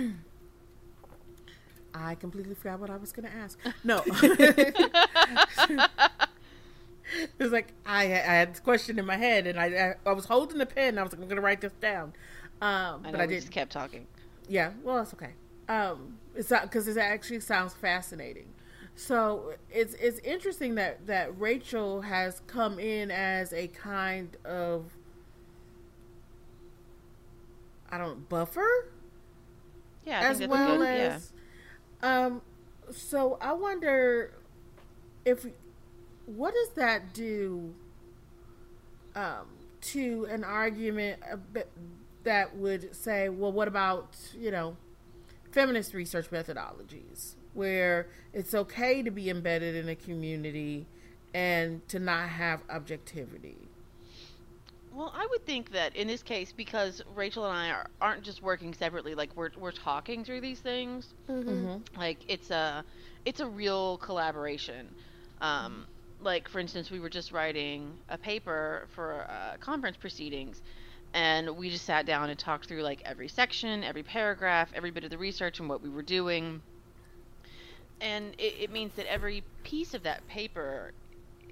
[1.94, 3.60] I completely forgot what I was going to ask.
[3.84, 4.02] No.
[4.08, 4.92] it
[7.40, 10.26] was like I, I had this question in my head, and I I, I was
[10.26, 10.98] holding the pen.
[10.98, 12.14] I was like, I'm going to write this down,
[12.62, 13.36] um, I but I we didn't.
[13.36, 14.08] just kept talking.
[14.48, 15.32] Yeah, well, that's okay.
[15.72, 18.48] Um, because it actually sounds fascinating.
[18.96, 24.92] So it's it's interesting that that Rachel has come in as a kind of
[27.90, 28.90] I don't buffer
[30.06, 30.88] Yeah, I as well good.
[30.88, 31.34] as
[32.04, 32.42] um.
[32.92, 34.34] So I wonder
[35.26, 35.46] if
[36.26, 37.74] what does that do
[39.16, 39.48] um,
[39.82, 41.72] to an argument a bit-
[42.24, 44.76] that would say, well, what about you know
[45.52, 50.86] feminist research methodologies where it's okay to be embedded in a community
[51.34, 53.58] and to not have objectivity?
[54.94, 58.44] Well, I would think that in this case, because Rachel and I are, aren't just
[58.44, 61.14] working separately, like we're we're talking through these things.
[61.30, 61.98] Mm-hmm.
[61.98, 62.84] Like it's a
[63.26, 64.90] it's a real collaboration.
[65.40, 65.86] Um,
[66.22, 70.62] like for instance, we were just writing a paper for uh, conference proceedings,
[71.14, 75.04] and we just sat down and talked through like every section, every paragraph, every bit
[75.04, 76.62] of the research and what we were doing.
[78.00, 80.94] And it, it means that every piece of that paper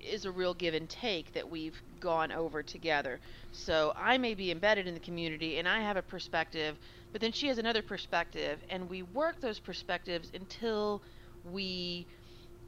[0.02, 3.20] is a real give and take that we've gone over together.
[3.52, 6.78] So I may be embedded in the community and I have a perspective,
[7.12, 11.02] but then she has another perspective, and we work those perspectives until
[11.52, 12.06] we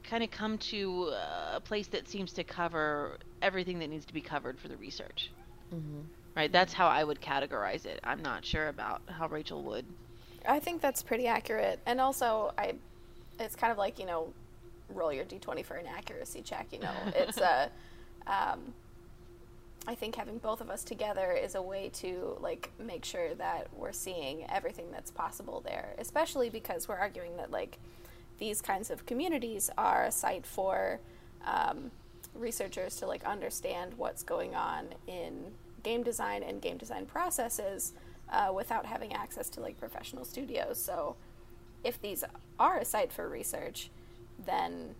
[0.02, 4.14] kind of come to uh, a place that seems to cover everything that needs to
[4.14, 5.30] be covered for the research.
[5.72, 6.00] Mm-hmm.
[6.34, 6.50] Right?
[6.50, 8.00] That's how I would categorize it.
[8.04, 9.84] I'm not sure about how Rachel would.
[10.46, 11.78] I think that's pretty accurate.
[11.86, 12.74] And also, I,
[13.38, 14.32] it's kind of like you know,
[14.88, 16.68] roll your d20 for an accuracy check.
[16.72, 17.70] You know, it's a,
[18.26, 18.72] um,
[19.86, 23.68] I think having both of us together is a way to like make sure that
[23.76, 25.94] we're seeing everything that's possible there.
[25.98, 27.78] Especially because we're arguing that like
[28.38, 30.98] these kinds of communities are a site for
[31.44, 31.90] um,
[32.34, 35.52] researchers to like understand what's going on in
[35.82, 37.92] game design and game design processes
[38.30, 40.82] uh, without having access to like professional studios.
[40.82, 41.16] So
[41.84, 42.24] if these
[42.58, 43.90] are a site for research,
[44.44, 44.94] then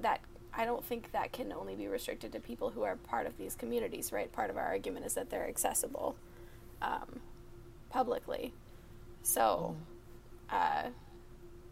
[0.00, 0.20] that
[0.56, 3.54] I don't think that can only be restricted to people who are part of these
[3.54, 4.30] communities, right?
[4.30, 6.16] Part of our argument is that they're accessible
[6.80, 7.20] um,
[7.90, 8.52] publicly.
[9.22, 9.76] So
[10.50, 10.90] uh,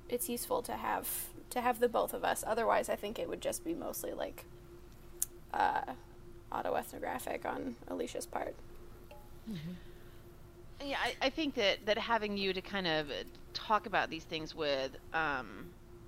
[0.08, 2.42] it's useful to have to have the both of us.
[2.46, 4.46] Otherwise, I think it would just be mostly like
[5.52, 5.82] uh,
[6.52, 8.54] autoethnographic on Alisha's part.
[10.84, 13.08] Yeah, I, I think that, that having you to kind of
[13.54, 15.66] talk about these things with um,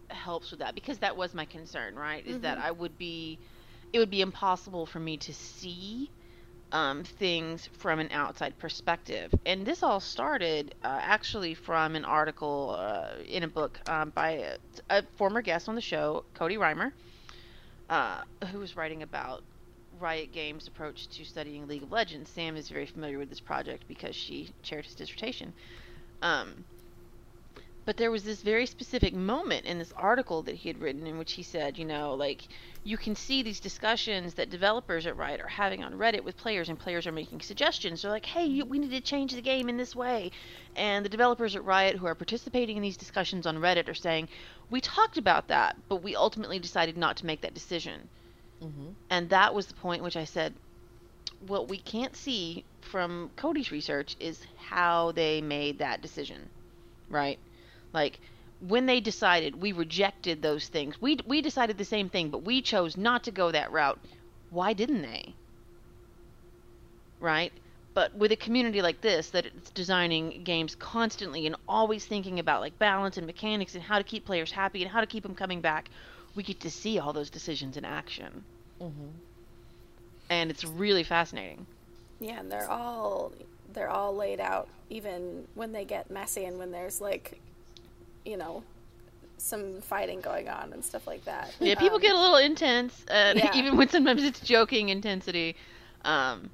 [0.09, 2.27] helps with that because that was my concern, right?
[2.27, 3.39] Is that I would be,
[3.93, 6.11] it would be impossible for me to see
[6.73, 9.33] um, things from an outside perspective.
[9.47, 14.31] And this all started uh, actually from an article uh, in a book um, by
[14.31, 14.57] a,
[14.91, 16.91] a former guest on the show, Cody Reimer,
[17.89, 19.45] uh, who was writing about
[20.05, 22.29] Riot Games' approach to studying League of Legends.
[22.29, 25.55] Sam is very familiar with this project because she chaired his dissertation.
[26.21, 26.67] Um,
[27.87, 31.17] but there was this very specific moment in this article that he had written in
[31.17, 32.43] which he said, you know, like,
[32.83, 36.69] you can see these discussions that developers at Riot are having on Reddit with players,
[36.69, 38.03] and players are making suggestions.
[38.03, 40.33] They're like, hey, you, we need to change the game in this way.
[40.77, 44.29] And the developers at Riot who are participating in these discussions on Reddit are saying,
[44.69, 48.11] we talked about that, but we ultimately decided not to make that decision.
[48.65, 48.91] Mm-hmm.
[49.11, 50.55] And that was the point which I said,
[51.47, 56.49] what we can't see from Cody's research is how they made that decision,
[57.11, 57.39] right?
[57.93, 58.19] Like
[58.61, 61.01] when they decided, we rejected those things.
[61.01, 63.99] We we decided the same thing, but we chose not to go that route.
[64.51, 65.35] Why didn't they?
[67.21, 67.53] Right?
[67.93, 72.61] But with a community like this that it's designing games constantly and always thinking about
[72.61, 75.35] like balance and mechanics and how to keep players happy and how to keep them
[75.35, 75.91] coming back,
[76.35, 78.45] we get to see all those decisions in action.
[78.81, 79.09] Mm-hmm.
[80.31, 81.66] And it's really fascinating.
[82.20, 83.33] Yeah, and they're all
[83.72, 87.41] they're all laid out even when they get messy and when there's like
[88.25, 88.62] you know
[89.37, 91.55] some fighting going on and stuff like that.
[91.61, 93.51] Yeah, people Um, get a little intense, uh, yeah.
[93.55, 95.57] even when sometimes it's joking intensity.
[96.05, 96.51] Um,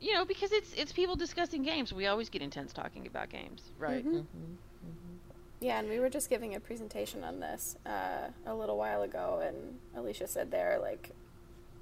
[0.00, 1.92] you know, because it's it's people discussing games.
[1.92, 4.04] We always get intense talking about games, right?
[4.04, 4.24] Mhm.
[5.60, 9.40] Yeah, and we were just giving a presentation on this uh, a little while ago,
[9.46, 11.10] and Alisha said there, like,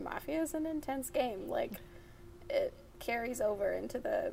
[0.00, 1.48] Mafia is an intense game.
[1.48, 1.72] Like,
[2.48, 4.32] it carries over into the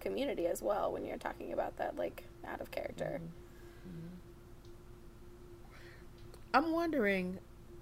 [0.00, 3.20] community as well when you're talking about that, like, out of character.
[6.52, 7.38] I'm wondering,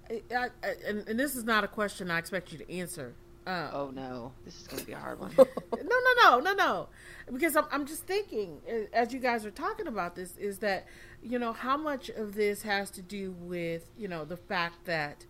[0.09, 0.49] I, I,
[0.87, 3.13] and, and this is not a question I expect you to answer
[3.45, 5.31] Um, Oh no, this is going to be a hard one.
[5.37, 6.87] no, no, no, no, no.
[7.31, 8.59] Because I'm, I'm just thinking,
[8.91, 10.87] as you guys are talking about this, is that,
[11.21, 15.25] you know, how much of this has to do with, you know, the fact that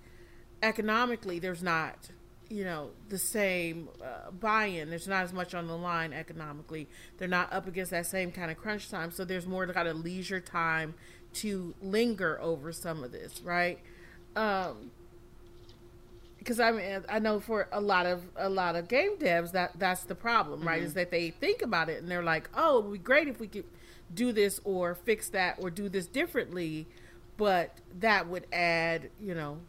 [0.63, 2.09] economically there's not,
[2.49, 4.89] you know, the same uh, buy in.
[4.89, 6.87] There's not as much on the line economically.
[7.17, 9.11] They're not up against that same kind of crunch time.
[9.11, 10.95] So there's more kind of leisure time
[11.33, 13.79] to linger over some of this, right?
[14.35, 14.91] Um,
[16.39, 19.79] because I mean I know for a lot of a lot of game devs that
[19.79, 20.81] that's the problem, right?
[20.83, 23.39] Is that they think about it and they're like, "Oh, it would be great if
[23.39, 23.65] we could
[24.13, 26.87] do this or fix that or do this differently,"
[27.37, 29.59] but that would add, you know,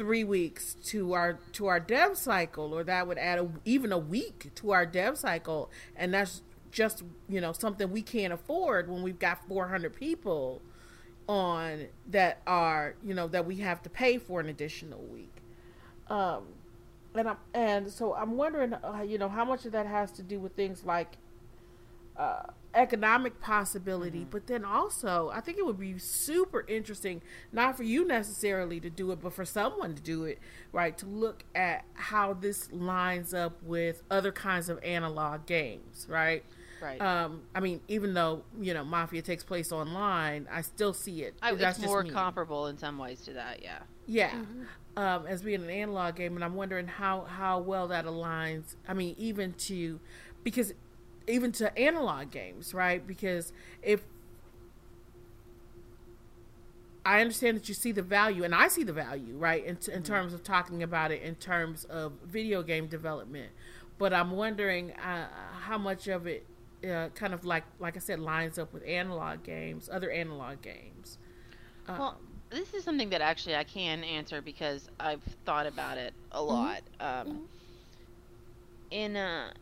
[0.00, 3.98] three weeks to our to our dev cycle, or that would add a, even a
[3.98, 6.40] week to our dev cycle, and that's
[6.70, 10.62] just you know something we can't afford when we've got 400 people
[11.28, 15.42] on that are you know that we have to pay for an additional week.
[16.08, 16.44] Um
[17.14, 20.22] and i'm and so i'm wondering uh, you know how much of that has to
[20.22, 21.16] do with things like
[22.16, 22.42] uh
[22.74, 27.20] economic possibility but then also i think it would be super interesting
[27.52, 30.38] not for you necessarily to do it but for someone to do it
[30.72, 36.44] right to look at how this lines up with other kinds of analog games right
[36.82, 36.98] Right.
[37.02, 41.34] um, I mean, even though you know Mafia takes place online, I still see it.
[41.42, 42.08] I, That's it's more me.
[42.08, 43.62] comparable in some ways to that.
[43.62, 43.80] Yeah.
[44.06, 44.32] Yeah,
[44.96, 48.76] um, as being an analog game, and I'm wondering how how well that aligns.
[48.88, 50.00] I mean, even to
[50.42, 50.72] because
[51.30, 53.06] even to analog games, right?
[53.06, 53.52] Because
[53.82, 54.02] if
[57.04, 60.02] I understand that you see the value, and I see the value, right, in, in
[60.02, 63.50] terms of talking about it in terms of video game development.
[63.98, 65.28] But I'm wondering uh,
[65.60, 66.46] how much of it,
[66.84, 71.18] uh, kind of like like I said, lines up with analog games, other analog games.
[71.88, 72.18] Um, Well,
[72.50, 76.82] this is something that actually I can answer because I've thought about it a lot.
[76.98, 77.48] Um,
[78.90, 79.52] in uh,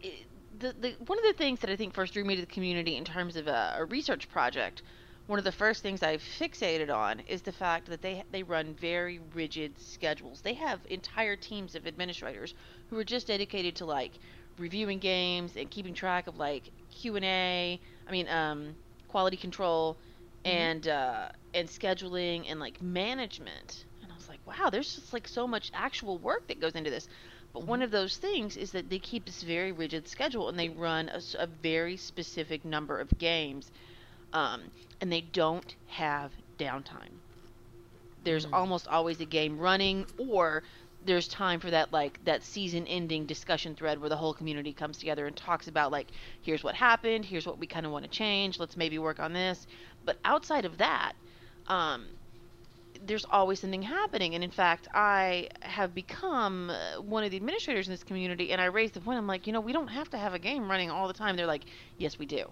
[0.00, 0.26] it,
[0.62, 2.96] the the one of the things that I think first drew me to the community
[2.96, 4.82] in terms of a, a research project,
[5.26, 8.74] one of the first things I fixated on is the fact that they they run
[8.74, 10.40] very rigid schedules.
[10.42, 12.54] They have entire teams of administrators
[12.88, 14.18] who are just dedicated to like
[14.58, 17.80] reviewing games and keeping track of like Q and A.
[18.06, 18.76] I mean, um,
[19.08, 19.98] quality control
[20.44, 23.86] and uh, and scheduling and like management.
[24.02, 26.90] And I was like, wow, there's just like so much actual work that goes into
[26.90, 27.08] this.
[27.52, 30.68] But one of those things is that they keep this very rigid schedule and they
[30.68, 33.70] run a very specific number of games,
[34.32, 37.20] um, and they don't have downtime.
[38.18, 40.62] There's almost always a game running, or
[41.00, 44.98] there's time for that like that season ending discussion thread where the whole community comes
[44.98, 48.10] together and talks about like here's what happened, here's what we kind of want to
[48.10, 49.66] change, let's maybe work on this.
[50.04, 51.12] But outside of that,
[51.66, 52.18] um,
[53.06, 54.34] there's always something happening.
[54.34, 58.60] And in fact, I have become uh, one of the administrators in this community, and
[58.60, 59.18] I raised the point.
[59.18, 61.36] I'm like, you know, we don't have to have a game running all the time.
[61.36, 61.64] They're like,
[61.98, 62.50] yes, we do,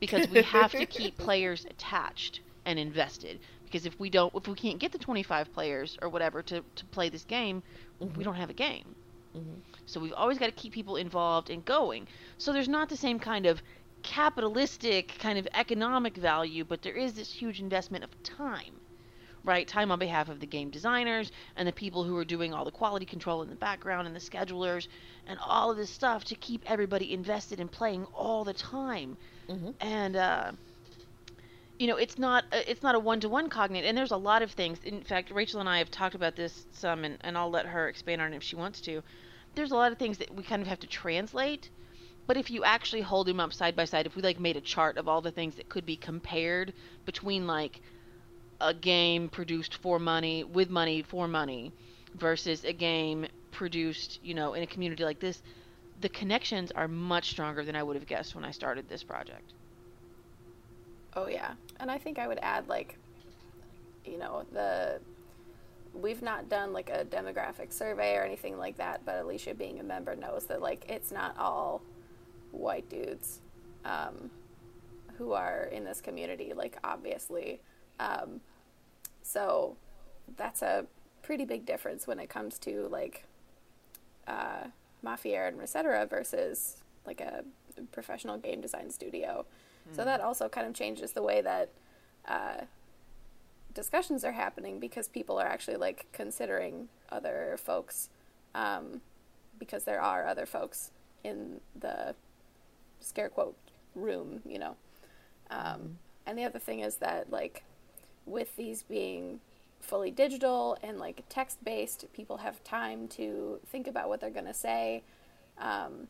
[0.00, 3.40] because we have to keep players attached and invested.
[3.64, 6.84] Because if we don't, if we can't get the 25 players or whatever to to
[6.86, 7.62] play this game,
[8.16, 8.94] we don't have a game.
[9.86, 12.06] So we've always got to keep people involved and going.
[12.38, 13.62] So there's not the same kind of
[14.02, 18.74] capitalistic kind of economic value, but there is this huge investment of time,
[19.44, 19.66] right?
[19.66, 22.70] Time on behalf of the game designers and the people who are doing all the
[22.70, 24.88] quality control in the background and the schedulers
[25.26, 29.16] and all of this stuff to keep everybody invested in playing all the time.
[29.80, 30.52] And uh,
[31.78, 34.16] you know, it's not uh, it's not a one to one cognate, and there's a
[34.16, 34.78] lot of things.
[34.84, 37.88] In fact, Rachel and I have talked about this some, and, and I'll let her
[37.88, 39.02] expand on it if she wants to.
[39.54, 41.70] There's a lot of things that we kind of have to translate,
[42.26, 44.60] but if you actually hold them up side by side, if we like made a
[44.60, 46.72] chart of all the things that could be compared
[47.04, 47.80] between like
[48.62, 51.72] a game produced for money with money for money
[52.14, 55.42] versus a game produced, you know, in a community like this,
[56.00, 59.52] the connections are much stronger than I would have guessed when I started this project.
[61.14, 62.96] Oh yeah, and I think I would add like,
[64.04, 65.00] you know, the
[65.94, 69.82] we've not done like a demographic survey or anything like that, but Alisha, being a
[69.82, 71.82] member, knows that like it's not all
[72.50, 73.40] white dudes
[73.84, 74.30] um,
[75.18, 76.52] who are in this community.
[76.54, 77.60] Like obviously,
[78.00, 78.40] um,
[79.32, 79.76] so
[80.36, 80.86] that's a
[81.22, 83.24] pretty big difference when it comes to like
[84.26, 84.64] uh,
[85.02, 87.44] Mafia and Resetera versus like a
[87.92, 89.44] professional game design studio.
[89.96, 91.68] So that also kind of changes the way that
[92.28, 92.60] uh,
[93.74, 98.08] discussions are happening because people are actually like considering other folks
[98.54, 99.00] um,
[99.58, 100.92] because there are other folks
[101.24, 102.14] in the
[103.00, 103.56] scare quote
[103.94, 104.76] room, you know.
[105.50, 107.64] Um, And the other thing is that like
[108.26, 109.40] with these being
[109.80, 112.06] fully digital and like text based.
[112.12, 115.02] People have time to think about what they're going to say.
[115.58, 116.08] Um,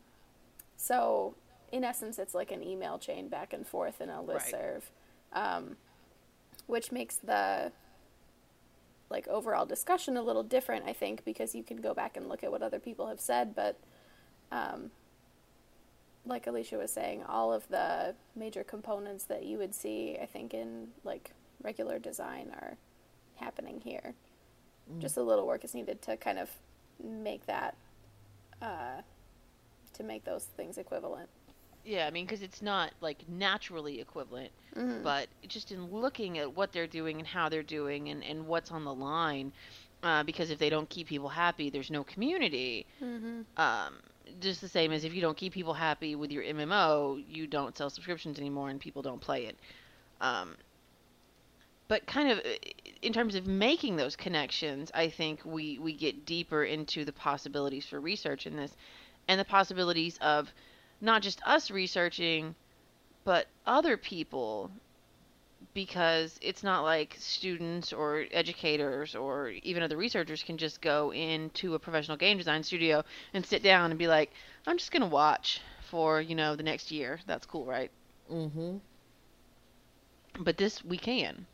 [0.77, 1.35] so,
[1.71, 4.83] in essence, it's like an email chain back and forth in a listserv,
[5.33, 5.77] um,
[6.67, 7.71] which makes the
[9.09, 12.43] like overall discussion a little different, I think, because you can go back and look
[12.43, 13.55] at what other people have said.
[13.55, 13.79] But,
[14.51, 14.91] um,
[16.25, 20.53] like Alisha was saying, all of the major components that you would see, I think,
[20.53, 21.31] in like
[21.63, 22.77] regular design are
[23.35, 24.13] happening here.
[24.91, 24.99] Mm.
[24.99, 26.49] Just a little work is needed to kind of
[27.03, 27.75] make that,
[28.61, 29.01] uh,
[29.93, 31.29] to make those things equivalent.
[31.85, 35.03] Yeah, I mean, because it's not like naturally equivalent, mm-hmm.
[35.03, 38.71] but just in looking at what they're doing and how they're doing and, and what's
[38.71, 39.51] on the line,
[40.01, 42.85] uh, because if they don't keep people happy, there's no community.
[43.01, 43.41] Mm-hmm.
[43.57, 43.95] Um,
[44.39, 47.77] just the same as if you don't keep people happy with your MMO, you don't
[47.77, 49.57] sell subscriptions anymore and people don't play it.
[50.21, 50.55] Um,
[51.93, 52.41] but kind of
[53.03, 57.85] in terms of making those connections, I think we, we get deeper into the possibilities
[57.85, 58.75] for research in this
[59.27, 60.51] and the possibilities of
[61.01, 62.55] not just us researching,
[63.25, 64.71] but other people
[65.75, 71.75] because it's not like students or educators or even other researchers can just go into
[71.75, 73.03] a professional game design studio
[73.35, 74.31] and sit down and be like,
[74.65, 77.19] I'm just going to watch for, you know, the next year.
[77.27, 77.91] That's cool, right?
[78.31, 78.77] Mm-hmm.
[80.39, 81.45] But this we can.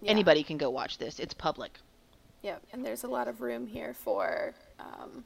[0.00, 0.10] Yeah.
[0.10, 1.18] Anybody can go watch this.
[1.18, 1.72] It's public.
[2.42, 5.24] Yep, and there's a lot of room here for um,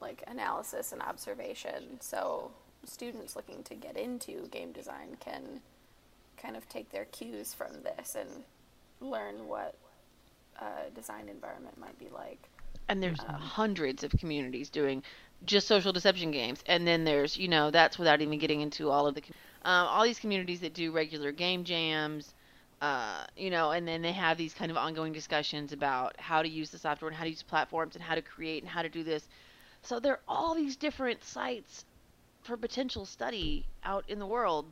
[0.00, 1.98] like analysis and observation.
[2.00, 2.52] So
[2.84, 5.60] students looking to get into game design can
[6.36, 8.28] kind of take their cues from this and
[9.00, 9.74] learn what
[10.60, 12.48] a design environment might be like.
[12.88, 15.02] And there's um, hundreds of communities doing
[15.44, 19.06] just social deception games, and then there's you know that's without even getting into all
[19.08, 19.22] of the
[19.64, 22.32] um, all these communities that do regular game jams.
[22.80, 26.48] Uh, you know, and then they have these kind of ongoing discussions about how to
[26.48, 28.88] use the software and how to use platforms and how to create and how to
[28.88, 29.26] do this.
[29.82, 31.84] So there are all these different sites
[32.42, 34.66] for potential study out in the world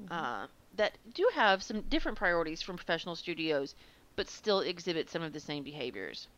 [0.00, 0.12] mm-hmm.
[0.12, 3.74] uh, that do have some different priorities from professional studios,
[4.16, 6.28] but still exhibit some of the same behaviors.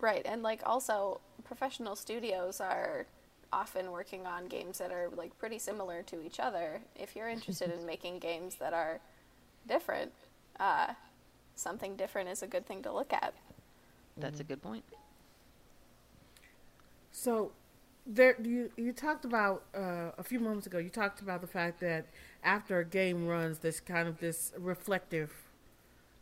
[0.00, 3.06] Right, and like also professional studios are
[3.52, 6.80] often working on games that are like pretty similar to each other.
[6.96, 9.00] If you're interested in making games that are
[9.66, 10.12] different,
[10.58, 10.94] uh,
[11.54, 13.34] something different is a good thing to look at.
[14.16, 14.40] That's mm-hmm.
[14.40, 14.84] a good point.
[17.10, 17.52] So,
[18.04, 20.78] there you you talked about uh, a few moments ago.
[20.78, 22.06] You talked about the fact that
[22.42, 25.30] after a game runs, this kind of this reflective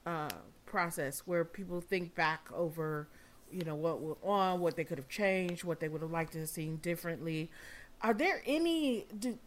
[0.05, 0.29] uh,
[0.67, 3.09] process where people think back over,
[3.51, 6.33] you know, what went on, what they could have changed, what they would have liked
[6.33, 7.51] to have seen differently.
[8.03, 9.39] Are there any, do,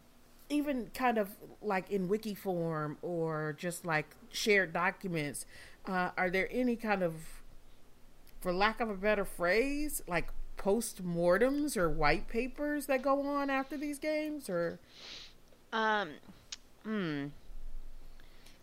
[0.49, 1.31] even kind of
[1.61, 5.45] like in wiki form or just like shared documents?
[5.85, 7.13] Uh, are there any kind of,
[8.39, 13.75] for lack of a better phrase, like post-mortems or white papers that go on after
[13.75, 14.79] these games or
[15.73, 16.11] um
[16.83, 17.25] hmm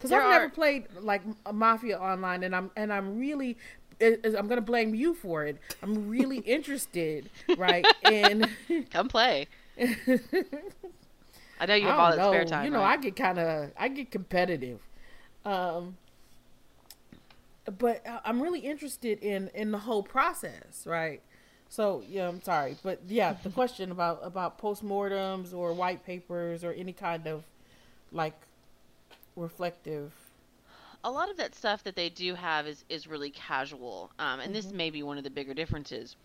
[0.00, 0.30] because I've are...
[0.30, 3.58] never played like a Mafia online, and I'm and I'm really
[4.00, 5.58] I'm gonna blame you for it.
[5.82, 7.28] I'm really interested,
[7.58, 7.86] right?
[8.04, 8.48] In
[8.90, 9.46] come play.
[11.60, 12.64] I know you have all that spare time.
[12.64, 12.98] You know, right?
[12.98, 14.80] I get kind of I get competitive,
[15.44, 15.98] um,
[17.78, 21.20] but I'm really interested in in the whole process, right?
[21.68, 26.72] So yeah, I'm sorry, but yeah, the question about about postmortems or white papers or
[26.72, 27.44] any kind of
[28.10, 28.40] like
[29.36, 30.12] reflective.
[31.04, 34.44] A lot of that stuff that they do have is is really casual, um, and
[34.44, 34.52] mm-hmm.
[34.54, 36.16] this may be one of the bigger differences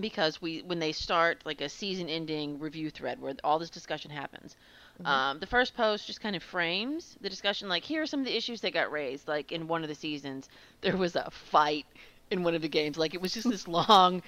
[0.00, 4.10] because we when they start like a season ending review thread where all this discussion
[4.10, 4.56] happens.
[4.98, 5.06] Mm-hmm.
[5.06, 8.26] Um, the first post just kind of frames the discussion like here are some of
[8.26, 9.28] the issues that got raised.
[9.28, 10.48] Like in one of the seasons,
[10.80, 11.86] there was a fight
[12.30, 12.96] in one of the games.
[12.96, 14.22] Like it was just this long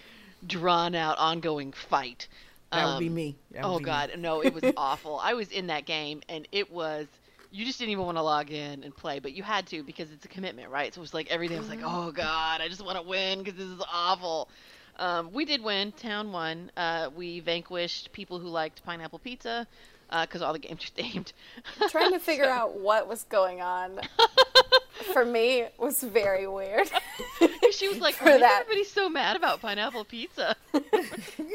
[0.47, 2.29] drawn out, ongoing fight.
[2.73, 3.37] That um, would be um, me.
[3.53, 4.17] Would oh be God, me.
[4.21, 5.19] no, it was awful.
[5.23, 7.07] I was in that game, and it was.
[7.51, 10.13] You just didn't even want to log in and play, but you had to because
[10.13, 10.93] it's a commitment, right?
[10.93, 12.09] So it was like everything was like, mm-hmm.
[12.09, 14.51] oh God, I just want to win because this is awful.
[14.99, 15.93] Um, we did win.
[15.93, 16.71] Town won.
[16.77, 19.67] Uh, we vanquished people who liked pineapple pizza
[20.11, 21.33] because uh, all the games are themed.
[21.91, 22.51] Trying to figure so.
[22.59, 24.01] out what was going on
[25.13, 26.91] for me was very weird.
[27.73, 28.61] she was like, "For Why that.
[28.63, 30.57] everybody's so mad about pineapple pizza?"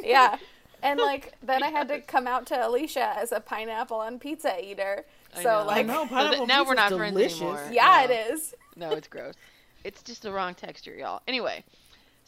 [0.03, 0.37] yeah,
[0.81, 4.63] and like then I had to come out to Alisha as a pineapple on pizza
[4.63, 5.05] eater.
[5.41, 7.39] So like, know, so now we're not delicious.
[7.39, 7.69] friends anymore.
[7.71, 8.13] Yeah, no.
[8.13, 8.55] it is.
[8.75, 9.33] No, it's gross.
[9.83, 11.21] It's just the wrong texture, y'all.
[11.27, 11.63] Anyway,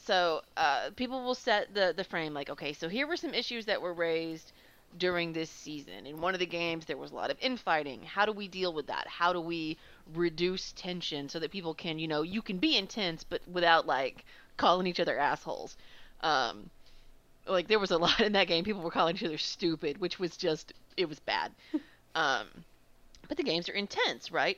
[0.06, 3.66] so uh, people will set the the frame like, okay, so here were some issues
[3.66, 4.52] that were raised
[4.98, 6.06] during this season.
[6.06, 8.04] In one of the games, there was a lot of infighting.
[8.04, 9.08] How do we deal with that?
[9.08, 9.78] How do we
[10.14, 14.24] reduce tension so that people can, you know, you can be intense, but without like
[14.58, 15.76] calling each other assholes.
[16.22, 16.70] Um,
[17.48, 18.64] like there was a lot in that game.
[18.64, 21.52] People were calling each other stupid, which was just it was bad.
[22.16, 22.48] um,
[23.28, 24.58] but the games are intense, right?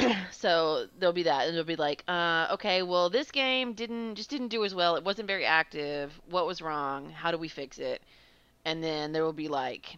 [0.30, 4.30] so there'll be that, and there'll be like, uh, okay, well, this game didn't just
[4.30, 4.96] didn't do as well.
[4.96, 6.12] It wasn't very active.
[6.28, 7.10] What was wrong?
[7.10, 8.02] How do we fix it?
[8.64, 9.96] And then there will be like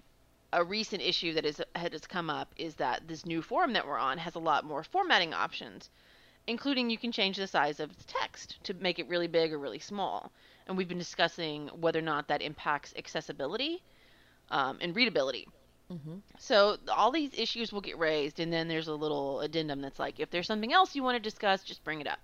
[0.53, 3.99] a recent issue that is has come up is that this new forum that we're
[3.99, 5.91] on has a lot more formatting options,
[6.47, 9.59] including you can change the size of the text to make it really big or
[9.59, 10.31] really small.
[10.67, 13.83] And we've been discussing whether or not that impacts accessibility
[14.51, 15.49] um, and readability.
[15.93, 16.15] Mm-hmm.
[16.39, 20.21] So all these issues will get raised, and then there's a little addendum that's like,
[20.21, 22.19] if there's something else you want to discuss, just bring it up.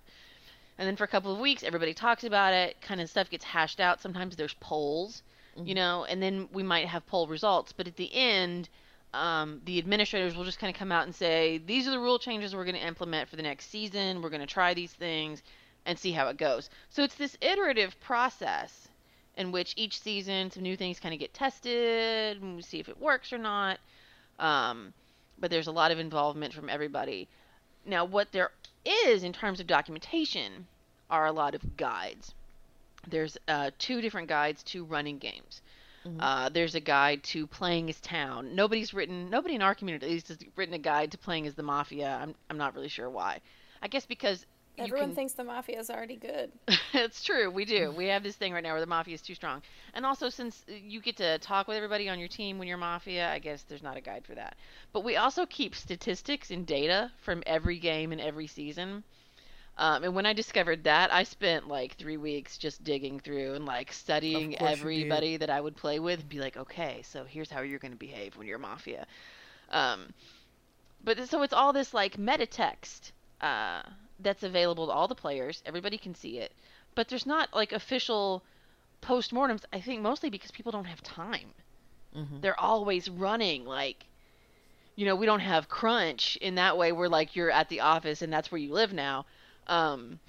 [0.77, 2.81] And then for a couple of weeks, everybody talks about it.
[2.81, 4.01] Kind of stuff gets hashed out.
[4.01, 5.23] Sometimes there's polls,
[5.57, 5.67] Mm-hmm.
[5.67, 7.73] you know, and then we might have poll results.
[7.73, 8.69] But at the end,
[9.15, 12.19] um, the administrators will just kind of come out and say, these are the rule
[12.19, 14.21] changes we're going to implement for the next season.
[14.21, 15.41] We're going to try these things
[15.87, 16.69] and see how it goes.
[16.89, 18.88] So it's this iterative process
[19.39, 22.89] in which each season some new things kind of get tested and we see if
[22.89, 23.79] it works or not.
[24.37, 24.93] Um,
[25.39, 27.27] but there's a lot of involvement from everybody.
[27.85, 28.51] Now, what there
[28.85, 30.67] is in terms of documentation
[31.09, 32.33] are a lot of guides.
[33.07, 35.61] There's uh, two different guides to running games.
[36.05, 36.17] Mhm.
[36.19, 38.55] Uh, there's a guide to playing as town.
[38.55, 41.55] Nobody's written, nobody in our community at least has written a guide to playing as
[41.55, 42.19] the mafia.
[42.21, 43.39] I'm, I'm not really sure why.
[43.81, 44.45] I guess because
[44.77, 46.51] Everyone can- thinks the mafia is already good.
[46.93, 47.49] it's true.
[47.51, 47.91] We do.
[47.91, 49.61] We have this thing right now where the mafia is too strong.
[49.93, 53.29] And also, since you get to talk with everybody on your team when you're mafia,
[53.29, 54.55] I guess there's not a guide for that.
[54.93, 59.03] But we also keep statistics and data from every game and every season.
[59.77, 63.65] Um, and when I discovered that, I spent like three weeks just digging through and
[63.65, 64.81] like studying Of course you did.
[64.81, 67.93] everybody that I would play with and be like, okay, so here's how you're going
[67.93, 69.07] to behave when you're mafia.
[69.71, 70.13] Um,
[71.01, 73.83] but so it's all this like meta text uh,
[74.19, 75.61] that's available to all the players.
[75.65, 76.51] Everybody can see it,
[76.95, 78.43] but there's not like official
[79.01, 79.63] postmortems.
[79.71, 81.53] I think mostly because people don't have time.
[82.15, 82.41] Mhm.
[82.41, 84.05] They're always running like.
[84.95, 88.21] You know, we don't have crunch in that way where like you're at the office
[88.21, 89.25] and that's where you live now.
[89.67, 90.19] Um,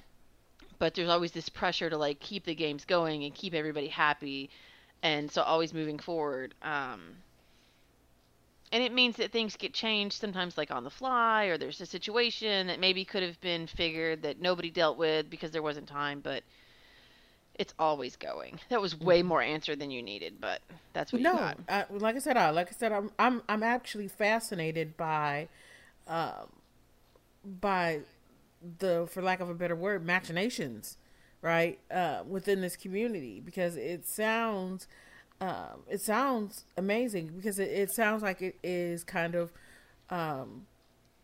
[0.78, 4.49] but there's always this pressure to like keep the games going and keep everybody happy,
[5.03, 6.55] and so always moving forward.
[6.62, 7.16] Um,
[8.72, 11.86] and it means that things get changed sometimes, like on the fly, or there's a
[11.86, 16.20] situation that maybe could have been figured that nobody dealt with because there wasn't time,
[16.20, 16.42] but
[17.56, 18.58] it's always going.
[18.68, 20.62] That was way more answer than you needed, but
[20.92, 21.58] that's what you no, got.
[21.68, 25.48] I, like I said, I, like I said, I'm I'm I'm actually fascinated by,
[26.06, 26.48] um,
[27.44, 28.00] by
[28.78, 30.96] the, for lack of a better word, machinations,
[31.42, 34.86] right, uh, within this community because it sounds,
[35.41, 39.53] um, it sounds amazing because it, it sounds like it is kind of,
[40.11, 40.66] um,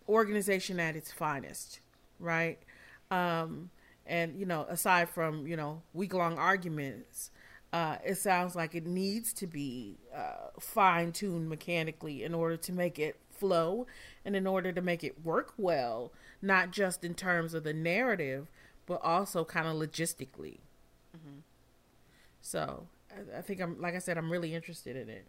[0.08, 1.80] organization at its finest,
[2.18, 2.58] right?
[3.10, 3.70] Um,
[4.06, 7.30] and you know, aside from you know week long arguments,
[7.72, 12.72] uh, it sounds like it needs to be uh, fine tuned mechanically in order to
[12.72, 13.86] make it flow
[14.24, 18.48] and in order to make it work well, not just in terms of the narrative,
[18.86, 20.58] but also kind of logistically.
[22.40, 22.86] So
[23.16, 25.26] I, I think I'm, like I said, I'm really interested in it.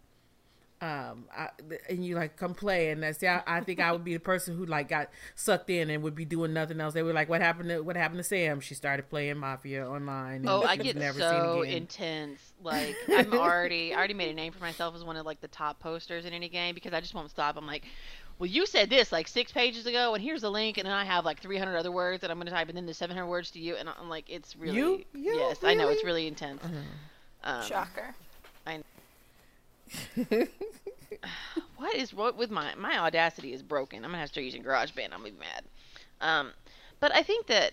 [0.80, 1.48] Um, I,
[1.90, 3.42] and you like come play, and that's yeah.
[3.48, 6.24] I think I would be the person who like got sucked in and would be
[6.24, 6.94] doing nothing else.
[6.94, 10.36] They were like, "What happened to What happened to Sam?" She started playing Mafia online.
[10.36, 12.52] and Oh, I get so intense.
[12.62, 15.48] Like I'm already, I already made a name for myself as one of like the
[15.48, 17.56] top posters in any game because I just won't stop.
[17.56, 17.84] I'm like,
[18.38, 21.04] well, you said this like six pages ago, and here's a link, and then I
[21.04, 23.50] have like 300 other words that I'm going to type, and then there's 700 words
[23.52, 25.04] to you, and I'm like, it's really, You?
[25.12, 25.34] You?
[25.34, 26.06] yes, I know it's Really?
[26.22, 26.62] really intense.
[26.64, 26.74] Uh-huh.
[27.44, 28.14] Um, Shocker.
[31.76, 34.04] what is what with my my audacity is broken.
[34.04, 35.12] I'm gonna have to start using GarageBand.
[35.12, 35.64] I'm gonna be mad.
[36.20, 36.52] Um,
[37.00, 37.72] but I think that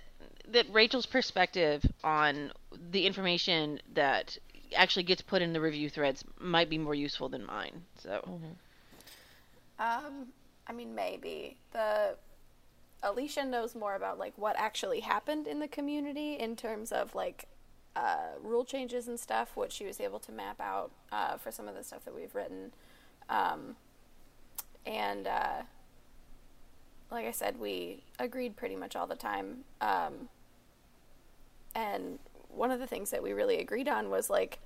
[0.49, 2.51] that Rachel's perspective on
[2.91, 4.37] the information that
[4.75, 7.83] actually gets put in the review threads might be more useful than mine.
[7.97, 8.23] So
[9.79, 10.27] Um,
[10.67, 12.15] I mean, maybe the
[13.03, 17.47] Alisha knows more about like what actually happened in the community in terms of like
[17.95, 21.67] uh, rule changes and stuff, what she was able to map out uh, for some
[21.67, 22.72] of the stuff that we've written.
[23.30, 23.76] Um,
[24.85, 25.61] and uh,
[27.11, 29.59] like I said, we agreed pretty much all the time.
[29.81, 30.30] Um,
[31.73, 32.19] and
[32.49, 34.59] one of the things that we really agreed on was like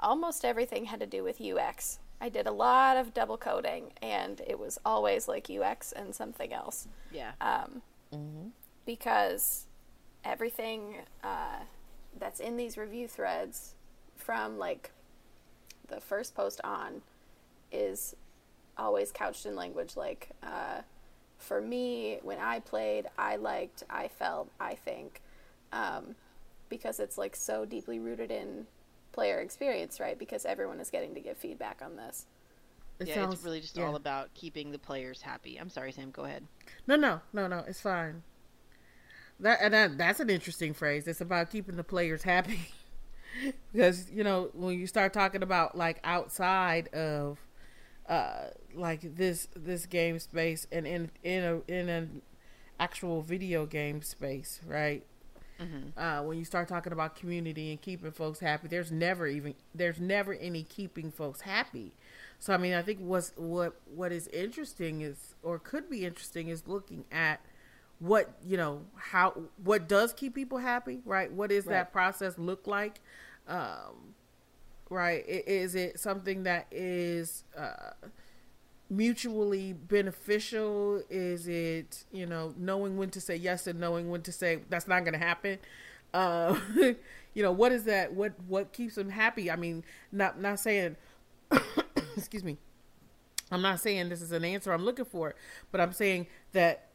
[0.00, 1.98] almost everything had to do with UX.
[2.20, 6.52] I did a lot of double coding, and it was always like UX and something
[6.52, 6.88] else.
[7.10, 7.82] yeah, Um,
[8.12, 8.52] Mhm.
[8.86, 9.66] because
[10.24, 11.60] everything uh,
[12.18, 13.74] that's in these review threads
[14.16, 14.90] from like
[15.88, 17.02] the first post on
[17.70, 18.14] is
[18.78, 20.80] always couched in language like, uh,
[21.38, 25.20] for me, when I played, I liked, I felt, I think,
[25.72, 26.14] um,
[26.68, 28.66] because it's like so deeply rooted in
[29.12, 30.18] player experience, right?
[30.18, 32.26] Because everyone is getting to give feedback on this.
[32.98, 33.84] It yeah, sounds- it's really just yeah.
[33.84, 35.58] all about keeping the players happy.
[35.58, 36.10] I'm sorry, Sam.
[36.10, 36.46] Go ahead.
[36.86, 37.64] No, no, no, no.
[37.68, 38.22] It's fine.
[39.40, 41.06] That and that, that's an interesting phrase.
[41.06, 42.72] It's about keeping the players happy,
[43.72, 47.38] because you know when you start talking about like outside of,
[48.08, 52.22] uh, like this this game space and in in a in an
[52.80, 55.04] actual video game space, right?
[55.60, 55.98] Mm-hmm.
[55.98, 60.00] Uh, when you start talking about community and keeping folks happy, there's never even there's
[60.00, 61.92] never any keeping folks happy.
[62.38, 66.48] So I mean, I think what's what what is interesting is or could be interesting
[66.48, 67.40] is looking at
[67.98, 69.30] what you know how
[69.64, 71.32] what does keep people happy, right?
[71.32, 71.74] What does Right.
[71.74, 73.00] that process look like?
[73.48, 74.14] Um,
[74.90, 75.24] right?
[75.28, 77.92] Is it something that is uh,
[78.88, 81.02] mutually beneficial?
[81.10, 84.88] Is it you know knowing when to say yes and knowing when to say that's
[84.88, 85.58] not going to happen?
[86.14, 86.58] Uh,
[87.34, 88.12] you know what is that?
[88.14, 89.50] What what keeps them happy?
[89.50, 90.96] I mean, not not saying
[92.16, 92.58] excuse me.
[93.50, 95.34] I'm not saying this is an answer I'm looking for,
[95.70, 96.85] but I'm saying that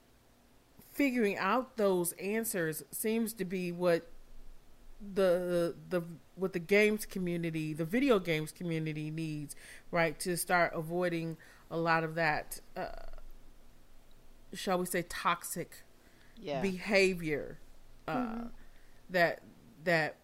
[1.02, 4.08] figuring out those answers seems to be what
[5.16, 6.04] the the
[6.36, 9.56] what the games community, the video games community needs,
[9.90, 11.38] right, to start avoiding
[11.72, 12.86] a lot of that uh,
[14.54, 15.72] shall we say toxic
[16.38, 16.62] Yeah.
[16.62, 17.58] behavior
[18.08, 18.44] uh,
[19.10, 19.42] that
[19.84, 20.18] that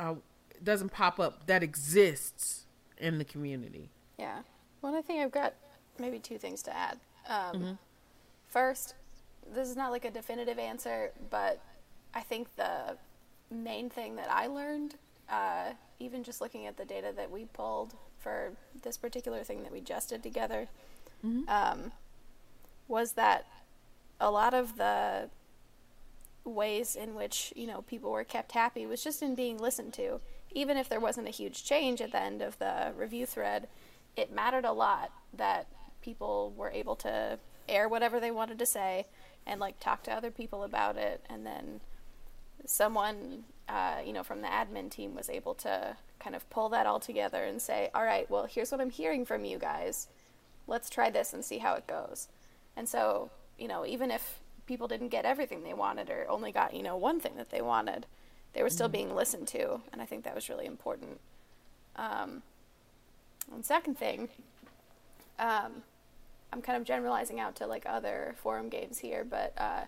[0.00, 0.16] uh,
[0.64, 2.66] doesn't pop up that exists
[2.96, 3.90] in the community.
[4.18, 4.42] Yeah.
[4.82, 5.54] Well, I think I've got
[5.96, 6.98] maybe two things to add.
[7.28, 7.78] Um,
[8.48, 8.94] First,
[9.54, 11.60] this is not like a definitive answer, but
[12.14, 12.96] I think the
[13.50, 14.96] main thing that I learned,
[15.30, 18.52] uh, even just looking at the data that we pulled for
[18.82, 20.68] this particular thing that we just did together,
[21.48, 21.92] um,
[22.88, 23.46] was that
[24.20, 25.28] a lot of the
[26.44, 30.20] ways in which you know people were kept happy was just in being listened to.
[30.52, 33.68] Even if there wasn't a huge change at the end of the review thread
[34.18, 35.66] it mattered a lot that
[36.02, 37.38] people were able to
[37.68, 39.06] air whatever they wanted to say
[39.48, 41.24] and like talk to other people about it.
[41.28, 41.80] And then
[42.64, 46.86] someone uh, you know from the admin team was able to kind of pull that
[46.86, 50.08] all together and say all right well here's what i'm hearing from you guys.
[50.66, 52.28] Let's try this and see how it goes.
[52.76, 56.74] And so you know even if people didn't get everything they wanted or only got
[56.74, 58.06] you know one thing that they wanted
[58.54, 59.80] they were still being listened to.
[59.92, 61.20] And i think that was really important.
[61.96, 62.42] Um,
[63.52, 64.28] and second thing
[65.38, 65.82] um,
[66.52, 69.82] i'm kind of generalizing out to like other forum games here but uh,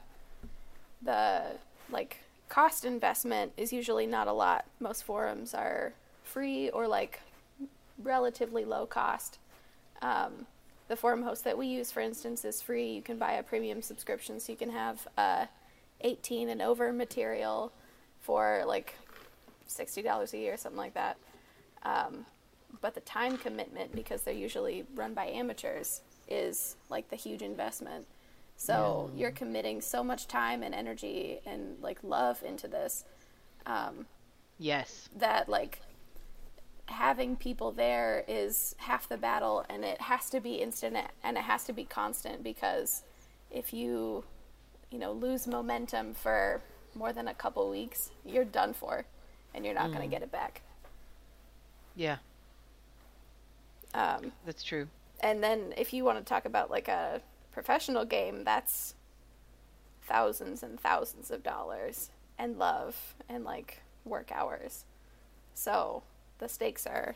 [1.02, 1.42] the
[1.90, 2.18] like
[2.48, 5.92] cost investment is usually not a lot most forums are
[6.24, 7.20] free or like
[8.02, 9.38] relatively low cost
[10.02, 10.46] um,
[10.90, 12.90] the forum host that we use, for instance, is free.
[12.90, 15.46] You can buy a premium subscription, so you can have uh,
[16.00, 17.72] 18 and over material
[18.20, 18.96] for like
[19.68, 21.16] $60 a year, or something like that.
[21.84, 22.26] Um,
[22.80, 26.00] but the time commitment, because they're usually run by amateurs,
[26.30, 28.06] is like the huge investment.
[28.56, 33.04] So you're committing so much time and energy and like love into this
[33.66, 34.06] um,
[34.58, 35.08] Yes.
[35.16, 35.80] that like
[36.86, 41.44] having people there is half the battle and it has to be instant and it
[41.44, 43.02] has to be constant because
[43.50, 44.24] if you
[44.90, 46.60] you know lose momentum for
[46.96, 49.04] more than a couple weeks you're done for
[49.54, 50.62] and you're not going to get it back
[51.94, 52.16] Yeah.
[53.94, 54.88] um, That's true.
[55.22, 57.20] And then if you want to talk about like a
[57.52, 58.94] professional game that's
[60.02, 64.84] thousands and thousands of dollars and love and like work hours.
[65.54, 66.02] So
[66.38, 67.14] the stakes are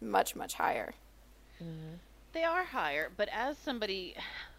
[0.00, 0.94] much much higher.
[2.32, 4.14] They are higher, but as somebody,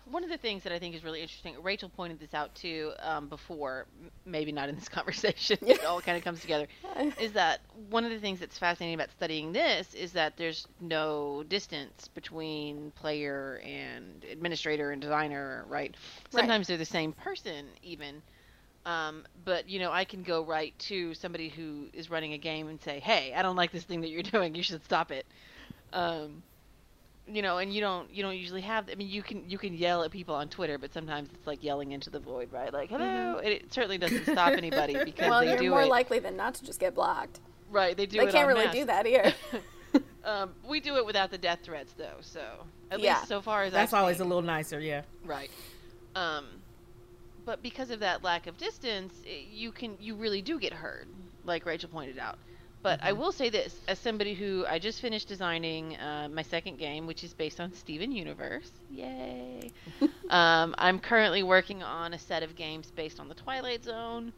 [0.10, 2.92] one of the things that I think is really interesting, Rachel pointed this out too
[3.00, 3.86] um, before,
[4.26, 6.68] maybe not in this conversation, it all kind of comes together,
[7.20, 11.44] is that one of the things that's fascinating about studying this is that there's no
[11.48, 15.96] distance between player and administrator and designer, right?
[16.30, 18.22] Sometimes they're the same person, even.
[18.86, 22.68] Um, but you know, I can go right to somebody who is running a game
[22.68, 24.56] and say, "Hey, I don't like this thing that you're doing.
[24.56, 25.26] You should stop it."
[25.94, 26.42] Um,
[27.28, 28.90] you know, and you don't you don't usually have.
[28.92, 31.64] I mean, you can you can yell at people on Twitter, but sometimes it's like
[31.64, 32.74] yelling into the void, right?
[32.74, 33.38] Like, hello.
[33.38, 36.36] And it certainly doesn't stop anybody because well they you're do more it likely than
[36.38, 37.40] not to just get blocked
[37.70, 37.96] right.
[37.96, 38.32] They do they it.
[38.32, 38.76] can't really masse.
[38.76, 39.34] do that here
[40.24, 42.18] Um, we do it without the death threats, though.
[42.22, 42.42] So
[42.92, 43.16] at Yeah.
[43.16, 44.28] least so far as That's I've always seen.
[44.28, 45.02] a little nicer, yeah.
[45.26, 45.50] Right.
[46.16, 46.46] Um,
[47.44, 51.08] but because of that lack of distance, i you can you really do get heard,
[51.44, 52.38] like Rachel pointed out.
[52.84, 56.78] But I will say this, as somebody who I just finished designing uh, my second
[56.78, 58.72] game, which is based on Steven Universe.
[58.90, 59.72] Yay!
[60.30, 64.34] um, I'm currently working on a set of games based on the Twilight Zone,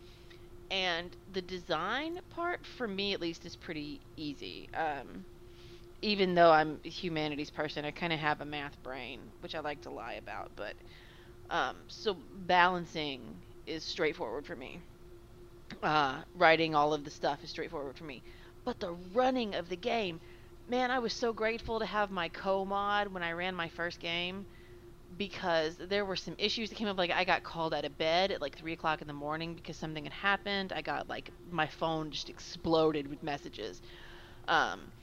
[0.71, 4.69] and the design part, for me at least, is pretty easy.
[4.73, 5.25] Um,
[6.01, 9.61] even though I'm a humanities person, I kind of have a math brain, which I
[9.61, 10.51] like to lie about.
[10.57, 10.75] But
[11.49, 13.21] um, so balancing
[13.65, 14.81] is straightforward for me.
[15.81, 18.23] Uh, writing all of the stuff is straightforward for me.
[18.63, 20.19] But the running of the game,
[20.67, 24.45] man, I was so grateful to have my co-mod when I ran my first game
[25.17, 26.97] because there were some issues that came up.
[26.97, 29.77] Like I got called out of bed at like three o'clock in the morning because
[29.77, 30.73] something had happened.
[30.73, 33.81] I got like my phone just exploded with messages.
[34.47, 34.93] Um,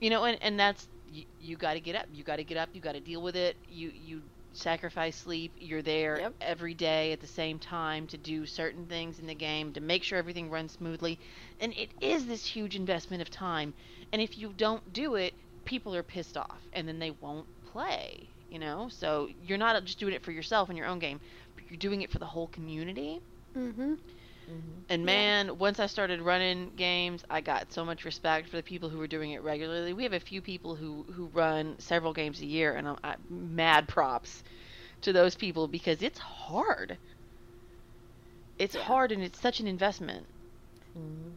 [0.00, 2.06] you know, and, and that's you, you got to get up.
[2.10, 2.70] You got to get up.
[2.72, 3.58] You got to deal with it.
[3.68, 4.22] You you
[4.52, 5.52] sacrifice sleep.
[5.56, 6.34] You're there Yep.
[6.40, 10.02] every day at the same time to do certain things in the game to make
[10.04, 11.18] sure everything runs smoothly.
[11.60, 13.74] And it is this huge investment of time.
[14.12, 15.34] And if you don't do it,
[15.64, 18.88] people are pissed off and then they won't play, you know?
[18.88, 21.20] So you're not just doing it for yourself in your own game,
[21.56, 23.20] but you're doing it for the whole community.
[23.56, 23.94] Mm-hmm.
[24.88, 28.88] And man, once I started running games, I got so much respect for the people
[28.88, 29.92] who were doing it regularly.
[29.92, 33.14] We have a few people who who run several games a year, and I'm, I,
[33.30, 34.42] mad props
[35.02, 36.98] to those people because it's hard.
[38.58, 40.26] It's hard, and it's such an investment.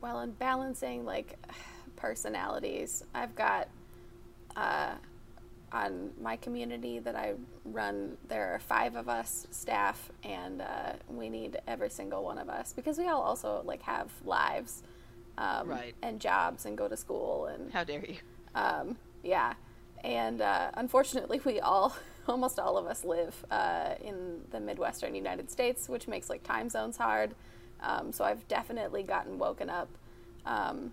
[0.01, 1.37] Well, and balancing like
[1.95, 3.69] personalities, I've got
[4.55, 4.95] uh,
[5.71, 7.33] on my community that I
[7.65, 8.17] run.
[8.27, 12.73] There are five of us staff, and uh, we need every single one of us
[12.73, 14.83] because we all also like have lives,
[15.37, 15.93] um, Right.
[16.01, 18.15] and jobs, and go to school, and How dare you?
[18.53, 19.53] um, yeah,
[20.03, 21.95] and uh, unfortunately, we all,
[22.27, 26.69] almost all of us, live uh, in the Midwestern United States, which makes like time
[26.69, 27.35] zones hard.
[27.81, 29.89] Um, so I've definitely gotten woken up
[30.45, 30.91] um,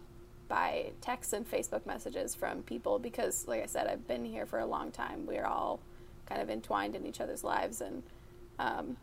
[0.53, 4.59] by texts and Facebook messages from people because, like I said, I've been here for
[4.59, 5.25] a long time.
[5.25, 5.81] We're all
[6.27, 8.03] kind of entwined in each other's lives, and
[8.59, 8.99] um,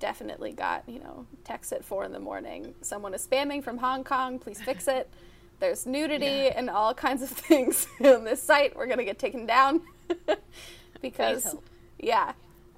[0.00, 2.74] definitely got you know texts at four in the morning.
[2.80, 4.40] Someone is spamming from Hong Kong.
[4.40, 5.08] Please fix it.
[5.60, 8.74] There's nudity and all kinds of things on this site.
[8.74, 9.82] We're gonna get taken down
[11.00, 11.54] because
[12.00, 12.32] yeah.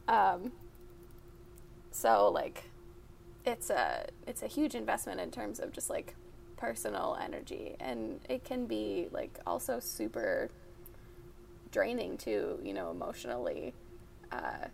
[0.07, 0.53] Um,
[1.91, 2.65] so like,
[3.47, 6.15] it's a it's a huge investment in terms of just like
[6.63, 10.49] personal energy, and it can be like also super
[11.73, 12.61] draining too.
[12.63, 13.75] You know, emotionally,
[14.31, 14.69] uh,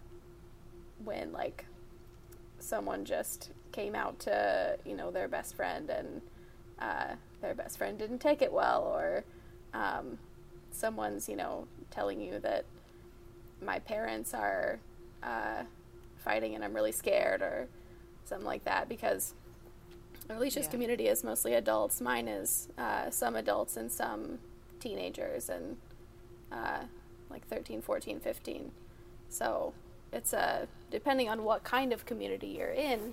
[1.02, 1.64] when like
[2.60, 6.20] someone just came out to you know their best friend and
[6.78, 9.24] uh, their best friend didn't take it well or
[9.72, 10.18] um,
[10.70, 12.66] someone's you know telling you that
[13.62, 14.78] my parents are
[15.22, 15.62] uh,
[16.18, 17.66] fighting and i'm really scared or
[18.24, 19.34] something like that because
[20.30, 20.70] Alisha's Yeah.
[20.70, 24.38] community is mostly adults mine is uh, some adults and some
[24.80, 25.76] teenagers and
[26.52, 26.84] uh,
[27.30, 28.70] like 13 14 15
[29.28, 29.72] so
[30.12, 33.12] it's a depending on what kind of community you're in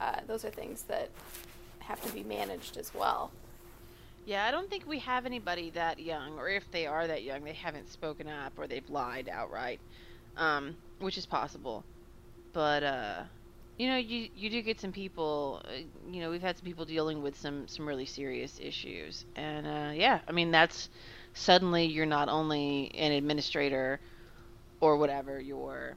[0.00, 1.10] uh, those are things that
[1.80, 3.30] have to be managed as well
[4.26, 7.44] Yeah, I don't think we have anybody that young, or if they are that young,
[7.44, 9.78] they haven't spoken up or they've lied outright,
[10.36, 11.84] um, which is possible.
[12.52, 13.22] But uh,
[13.78, 15.62] you know, you you do get some people.
[15.64, 19.66] Uh, you know, we've had some people dealing with some some really serious issues, and
[19.66, 20.88] uh, yeah, I mean that's
[21.34, 24.00] suddenly you're not only an administrator
[24.80, 25.96] or whatever, you're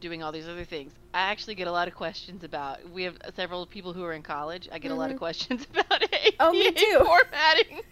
[0.00, 0.92] doing all these other things.
[1.14, 2.90] I actually get a lot of questions about.
[2.90, 4.68] We have several people who are in college.
[4.70, 7.00] I get a lot of questions about APA Oh, me too.
[7.04, 7.80] formatting.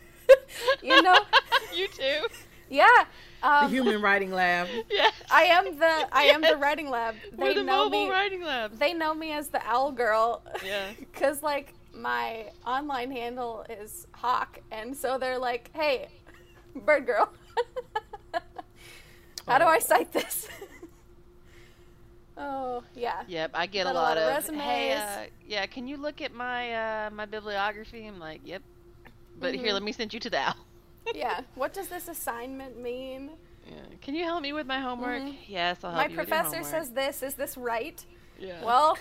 [0.83, 1.19] You know?
[1.75, 2.27] you too.
[2.71, 3.05] yeah
[3.45, 4.69] The um, human writing lab.
[4.91, 5.13] Yes.
[5.31, 8.43] i am the i am the writing lab We're they the know mobile me writing
[8.43, 8.79] labs.
[8.79, 10.93] they know me as the owl girl Yeah.
[10.99, 16.09] because like my online handle is hawk and so they're like hey
[16.75, 17.29] bird girl
[19.47, 20.49] how do i cite this
[22.39, 24.63] oh yeah Yep, I get a Got a lot, lot of of, resumes.
[24.63, 28.07] hey, uh, yeah, can you look at my uh, my bibliography?
[28.07, 28.63] I'm like, yep.
[29.39, 29.75] But here, Mhm.
[29.75, 30.57] let me send you to the owl.
[31.15, 33.31] Yeah what does this assignment mean
[33.67, 33.73] Yeah.
[34.03, 35.23] Can you help me with my homework?
[35.23, 35.37] Mhm.
[35.49, 38.05] Yes, I'll help my you with your professor says this is this right
[38.39, 38.63] Yeah.
[38.65, 38.99] well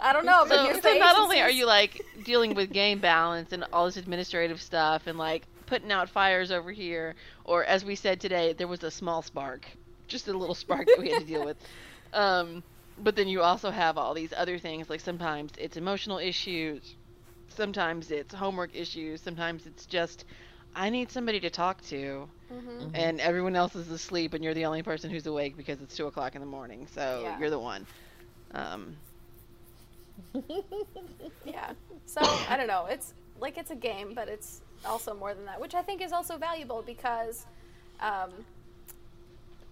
[0.00, 3.52] i don't know but so, so not only are you like dealing with game balance
[3.52, 7.14] and all this administrative stuff and like putting out fires over here,
[7.44, 9.64] or as we said today, there was a small spark,
[10.08, 11.56] just a little spark that we had to deal with.
[12.12, 12.64] Um,
[12.98, 16.96] but then you also have all these other things, like sometimes it's emotional issues,
[17.48, 20.24] sometimes it's homework issues, sometimes it's just
[20.74, 22.90] I need somebody to talk to, Mhm.
[22.94, 26.06] and everyone else is asleep, and you're the only person who's awake because it's two
[26.06, 26.86] o'clock in the morning.
[26.86, 27.38] So Yeah.
[27.38, 27.86] you're the one.
[28.52, 28.96] Um,
[31.44, 31.72] Yeah.
[32.06, 32.86] So I don't know.
[32.86, 36.12] It's like it's a game, but it's also more than that, which I think is
[36.12, 37.46] also valuable because
[38.00, 38.30] um,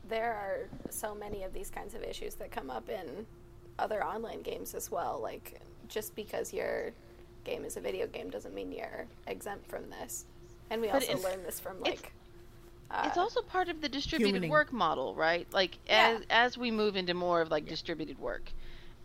[0.09, 3.27] there are so many of these kinds of issues that come up in
[3.79, 5.19] other online games as well.
[5.23, 6.93] Like just because your
[7.45, 10.25] game is a video game doesn't mean you're exempt from this.
[10.71, 12.13] And we But also it's- learn this from it's- like.
[12.91, 14.49] Uh, it's also part of the distributed Humaning.
[14.49, 15.47] work model, right?
[15.53, 16.19] Like Yeah.
[16.21, 18.51] as as we move into more of like distributed work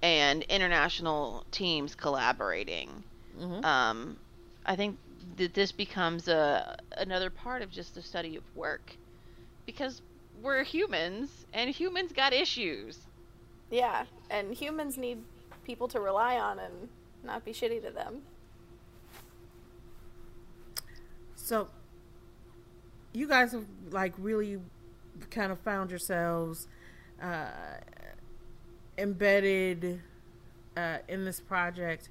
[0.01, 3.03] and international teams collaborating,
[3.37, 3.63] Mhm.
[3.65, 4.17] um,
[4.65, 4.97] I think
[5.35, 8.95] that this becomes a another part of just the study of work
[9.65, 10.01] because
[10.41, 12.99] we're humans and humans got issues.
[13.69, 15.23] yeah, and humans need
[15.65, 16.87] people to rely on and
[17.23, 18.21] not be shitty to them.
[21.43, 21.67] So,
[23.11, 24.59] you guys have like really
[25.29, 26.67] kind of found yourselves
[27.21, 27.47] uh,
[28.97, 30.01] embedded
[30.77, 32.07] uh, in this project.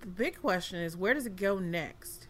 [0.00, 2.26] The big question is, where does it go next?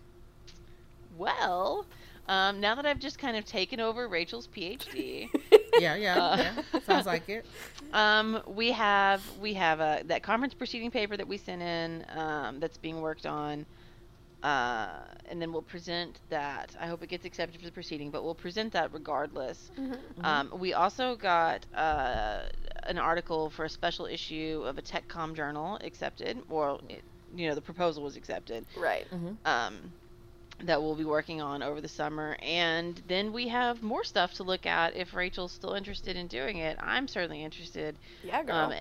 [1.16, 1.86] Well,
[2.28, 5.28] um, now that I've just kind of taken over Rachel's PhD,
[5.78, 6.36] Yeah, yeah, Uh.
[6.72, 6.80] yeah.
[6.80, 7.46] Sounds like it.
[7.92, 12.58] um, we have we have a that conference proceeding paper that we sent in um,
[12.58, 13.66] that's being worked on,
[14.44, 14.88] uh,
[15.30, 16.76] and then we'll present that.
[16.78, 19.70] I hope it gets accepted for the proceeding, but we'll present that regardless.
[20.22, 22.42] Um, we also got uh,
[22.82, 27.02] an article for a special issue of a TechCom journal accepted, or it,
[27.34, 28.66] you know the proposal was accepted.
[28.76, 29.06] Right.
[29.46, 29.92] um,
[30.62, 32.36] that we'll be working on over the summer.
[32.40, 36.58] And then we have more stuff to look at if Rachel's still interested in doing
[36.58, 36.78] it.
[36.80, 37.96] I'm certainly interested.
[38.22, 38.54] Yeah, girl.
[38.54, 38.72] Um,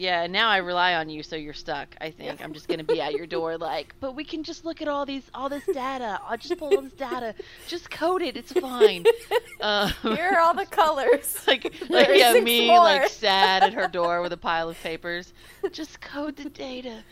[0.00, 1.94] yeah, now I rely on you, so you're stuck.
[2.00, 2.42] I think.
[2.42, 5.04] I'm just gonna be at your door, like, but we can just look at all
[5.04, 6.18] these, all this data.
[6.26, 7.34] I'll just pull all this data,
[7.68, 8.36] just code it.
[8.36, 9.04] It's fine.
[9.62, 11.38] Um, Here are all the colors.
[11.46, 12.78] like, like yeah, me more.
[12.78, 15.34] like sad at her door with a pile of papers.
[15.70, 17.02] Just code the data.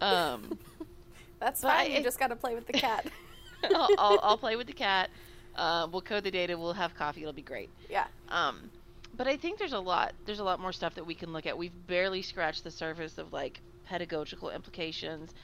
[0.00, 0.58] Um,
[1.38, 1.92] That's fine.
[1.92, 3.06] I- you just got to play with the cat.
[3.62, 5.08] I'll, I'll, I'll play with the cat.
[5.54, 6.58] Uh, we'll code the data.
[6.58, 7.20] We'll have coffee.
[7.20, 7.68] It'll be great.
[7.88, 8.06] yeah.
[8.28, 8.70] Um,
[9.18, 10.14] but I think there's a lot.
[10.24, 11.58] There's a lot more stuff that we can look at.
[11.58, 15.34] We've barely scratched the surface of like pedagogical implications.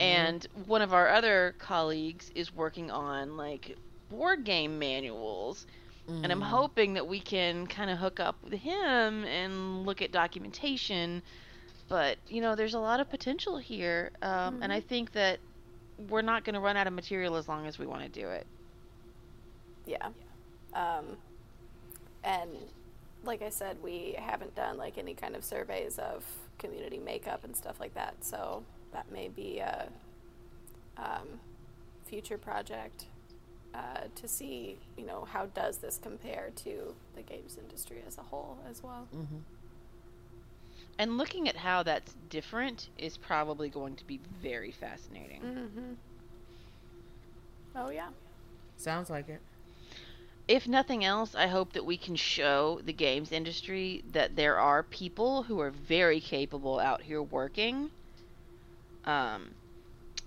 [0.00, 3.76] And one of our other colleagues is working on like
[4.10, 5.66] board game manuals.
[6.24, 10.10] And I'm hoping that we can kind of hook up with him and look at
[10.10, 11.22] documentation.
[11.88, 15.38] But you know, there's a lot of potential here, um, and I think that
[16.08, 18.28] we're not going to run out of material as long as we want to do
[18.28, 18.46] it.
[19.86, 20.08] Yeah.
[20.72, 21.16] Um,
[22.24, 22.50] and
[23.24, 26.24] like I said, we haven't done like any kind of surveys of
[26.58, 28.14] community makeup and stuff like that.
[28.20, 29.88] So that may be a
[30.96, 31.40] um,
[32.06, 33.06] future project
[33.74, 38.22] uh, to see, you know, how does this compare to the games industry as a
[38.22, 39.06] whole as well.
[40.98, 45.40] And looking at how that's different is probably going to be very fascinating.
[45.40, 45.92] Mm-hmm.
[47.76, 48.08] Oh yeah.
[48.76, 49.40] Sounds like it.
[50.48, 54.82] If nothing else, I hope that we can show the games industry that there are
[54.82, 57.90] people who are very capable out here working.
[59.04, 59.54] Um,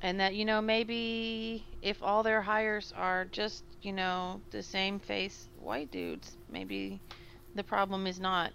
[0.02, 5.00] and that, you know, maybe if all their hires are just, you know, the same
[5.00, 7.00] face white dudes, maybe
[7.56, 8.52] the problem is not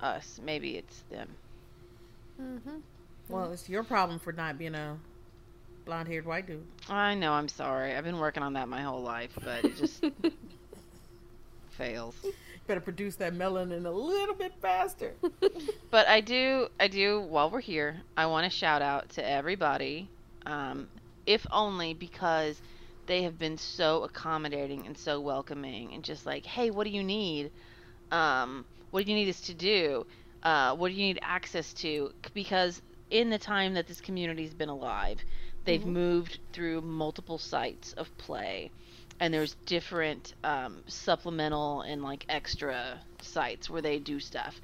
[0.00, 0.40] us.
[0.42, 1.28] Maybe it's them.
[2.40, 2.78] Mm-hmm.
[3.28, 4.96] Well, it's your problem for not being a
[5.84, 6.66] blonde-haired white dude.
[6.88, 7.94] I know, I'm sorry.
[7.94, 10.04] I've been working on that my whole life, but it just
[11.78, 12.16] fails.
[12.66, 15.14] Better produce that melanin a little bit faster.
[15.90, 17.22] But I do, I do.
[17.22, 20.06] While we're here, I want to shout out to everybody,
[20.44, 20.86] um,
[21.24, 22.60] if only because
[23.06, 27.02] they have been so accommodating and so welcoming, and just like, hey, what do you
[27.02, 27.50] need?
[28.12, 30.06] Um, what do you need us to do?
[30.42, 32.12] Uh, what do you need access to?
[32.34, 35.18] Because in the time that this community's been alive,
[35.68, 38.70] they've moved through multiple sites of play
[39.20, 44.60] and there's different um, supplemental and like extra sites where they do stuff.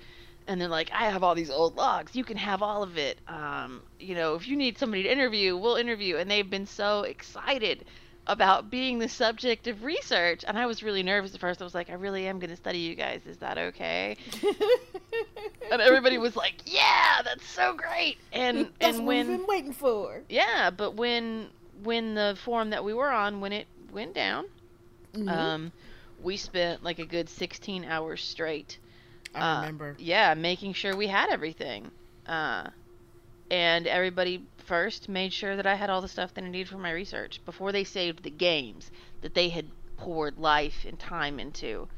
[0.46, 2.14] And they're like i have all these old logs.
[2.14, 3.18] You can have all of it.
[3.28, 6.16] Um, you know if you need somebody to interview we'll interview.
[6.16, 7.84] And they've been so excited
[8.26, 11.74] about being the subject of research and i was really nervous at first i was
[11.74, 14.16] like i really am going to study you guys is that okay
[15.70, 19.46] and everybody was like yeah that's so great and That's and what we've when been
[19.46, 20.22] waiting for.
[20.28, 21.48] yeah, but when
[21.82, 24.46] when the forum that we were on when it went down,
[25.14, 25.28] Mhm.
[25.30, 25.72] um,
[26.22, 28.78] we spent like a good sixteen hours straight.
[29.34, 29.96] I uh, remember.
[29.98, 31.90] Yeah, making sure we had everything.
[32.26, 32.68] Uh,
[33.50, 36.78] and everybody first made sure that I had all the stuff that I needed for
[36.78, 38.90] my research before they saved the games
[39.22, 39.66] that they had
[39.96, 41.88] poured life and time into.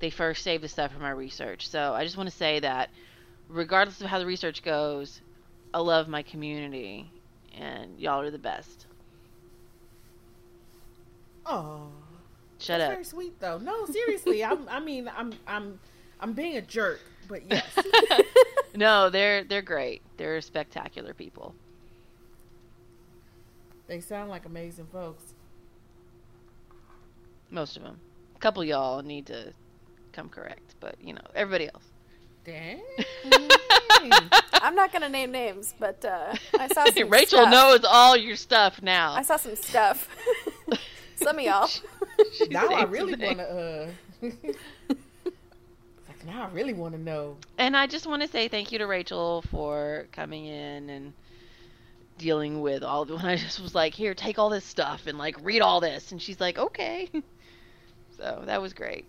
[0.00, 1.68] They first saved the stuff for my research.
[1.68, 2.90] So I just want to say that
[3.48, 5.20] regardless of how the research goes,
[5.72, 7.10] I love my community
[7.56, 8.86] and y'all are the best.
[11.44, 11.88] Oh,
[12.58, 12.92] Shut that's up.
[12.92, 13.58] very sweet though.
[13.58, 14.68] No, seriously, I'm.
[14.68, 15.32] I mean, I'm.
[15.46, 15.78] I'm.
[16.18, 17.64] I'm being a jerk, but yes.
[18.74, 20.02] No, they're they're great.
[20.18, 21.54] They're spectacular people.
[23.86, 25.22] They sound like amazing folks.
[27.50, 27.98] Most of them.
[28.34, 29.52] A couple y'all need to
[30.12, 31.84] come correct, but you know everybody else.
[32.44, 32.82] Dang.
[34.52, 37.50] I'm not gonna name names, but uh, I saw some Rachel stuff.
[37.50, 39.14] knows all your stuff now.
[39.14, 40.08] I saw some stuff.
[41.16, 41.66] some of y'all.
[41.66, 43.90] She now I really want to.
[44.22, 44.30] Uh...
[46.08, 47.36] like now I really want to know.
[47.58, 51.12] And I just want to say thank you to Rachel for coming in and
[52.18, 53.14] dealing with all of it.
[53.16, 56.12] When I just was like, "Here, take all this stuff and like read all this,"
[56.12, 57.10] and she's like, "Okay."
[58.16, 59.04] So that was great.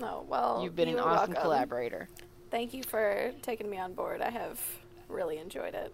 [0.00, 0.60] Oh well.
[0.62, 1.34] You've been an awesome welcome.
[1.34, 2.08] collaborator.
[2.52, 4.20] Thank you for taking me on board.
[4.22, 4.60] I have
[5.08, 5.92] really enjoyed it.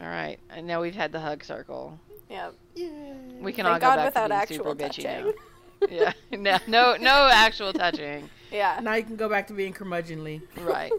[0.00, 1.98] All right, and now we've had the hug circle.
[2.30, 2.50] Yeah.
[2.74, 2.88] Yeah.
[3.40, 5.32] We can Thank all go God back without to being actual super bitchy touching.
[5.80, 5.86] now.
[5.90, 8.28] yeah, no, no, no actual touching.
[8.52, 8.80] Yeah.
[8.82, 10.42] Now you can go back to being curmudgeonly.
[10.60, 10.92] Right.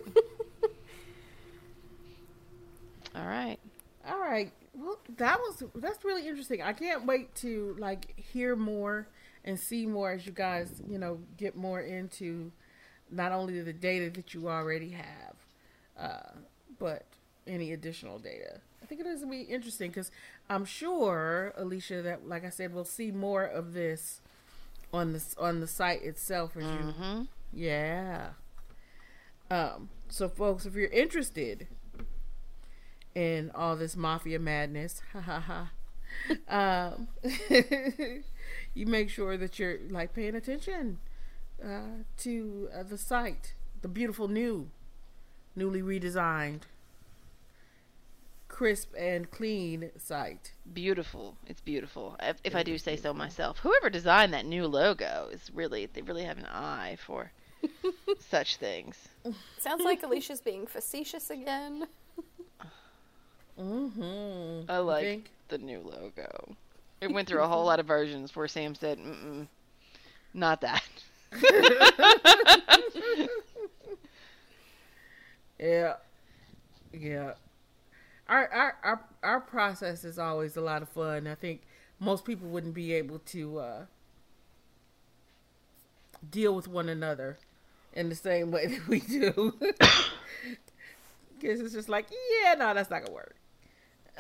[3.20, 3.58] All right.
[4.08, 4.52] All right.
[4.74, 6.62] Well, that was that's really interesting.
[6.62, 9.08] I can't wait to like hear more
[9.44, 12.52] and see more as you guys, you know, get more into
[13.12, 15.36] not only the data that you already have,
[16.00, 16.32] uh,
[16.78, 17.06] but
[17.48, 18.62] any additional data.
[18.82, 20.12] I think it is going to be interesting because
[20.50, 24.22] I'm sure, Alisha, that like I said, we'll see more of this
[24.94, 27.24] on this on the site itself as Mm-hmm.
[27.54, 28.30] yeah.
[29.52, 31.68] Um, so folks, if you're interested
[33.16, 35.72] in all this mafia madness, ha ha ha,
[36.48, 37.08] um,
[38.74, 41.00] you make sure that you're like paying attention
[41.64, 44.70] uh, to uh, the site, the beautiful new,
[45.56, 46.62] newly redesigned,
[48.48, 50.54] crisp and clean site.
[50.74, 51.38] Beautiful.
[51.48, 52.18] It's beautiful.
[52.22, 53.60] If, if I do say so myself.
[53.60, 57.32] Whoever designed that new logo is really they really have an eye for
[58.20, 59.08] such things.
[59.60, 61.88] Sounds like Alisha's being facetious again.
[63.60, 64.72] Mm-hmm.
[64.72, 66.56] I like the new logo.
[67.02, 69.48] It went through a whole lot of versions where Sam said, Mm-mm,
[70.34, 70.84] "Not that."
[75.60, 75.96] Yeah,
[76.94, 77.34] yeah.
[78.28, 81.28] Our our our our process is always a lot of fun.
[81.28, 81.62] I think
[82.00, 83.86] most people wouldn't be able to uh,
[86.30, 87.38] deal with one another
[87.94, 89.54] in the same way that we do.
[91.40, 92.08] Because it's just like,
[92.44, 93.36] yeah, no, that's not gonna work.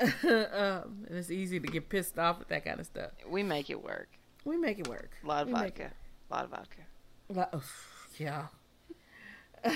[0.02, 3.12] Um, and it's easy to get pissed off with that kind of stuff.
[3.28, 4.10] we make it work.
[4.46, 5.12] We make it work.
[5.24, 5.92] A lot of We vodka.
[6.30, 6.82] A lot of vodka.
[7.30, 7.64] Like, oh,
[8.18, 8.48] yeah.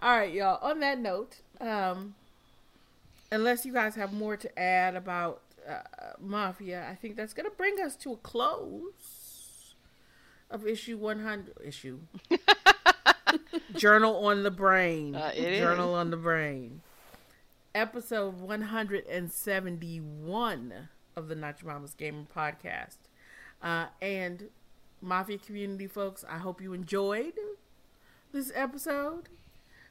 [0.00, 0.58] All right, y'all.
[0.62, 2.14] On that note, um,
[3.30, 5.80] unless you guys have more to add about uh,
[6.18, 9.74] Mafia, I think that's going to bring us to a close
[10.50, 11.54] of issue 100.
[11.64, 11.98] Issue.
[13.76, 15.14] Journal on the Brain.
[15.14, 15.98] Uh, Journal is.
[16.00, 16.80] on the Brain.
[17.74, 22.96] Episode 171 of the Your Mama's Gamer podcast.
[23.62, 24.48] Uh, and
[25.00, 27.34] Mafia community folks, I hope you enjoyed
[28.32, 29.28] this episode.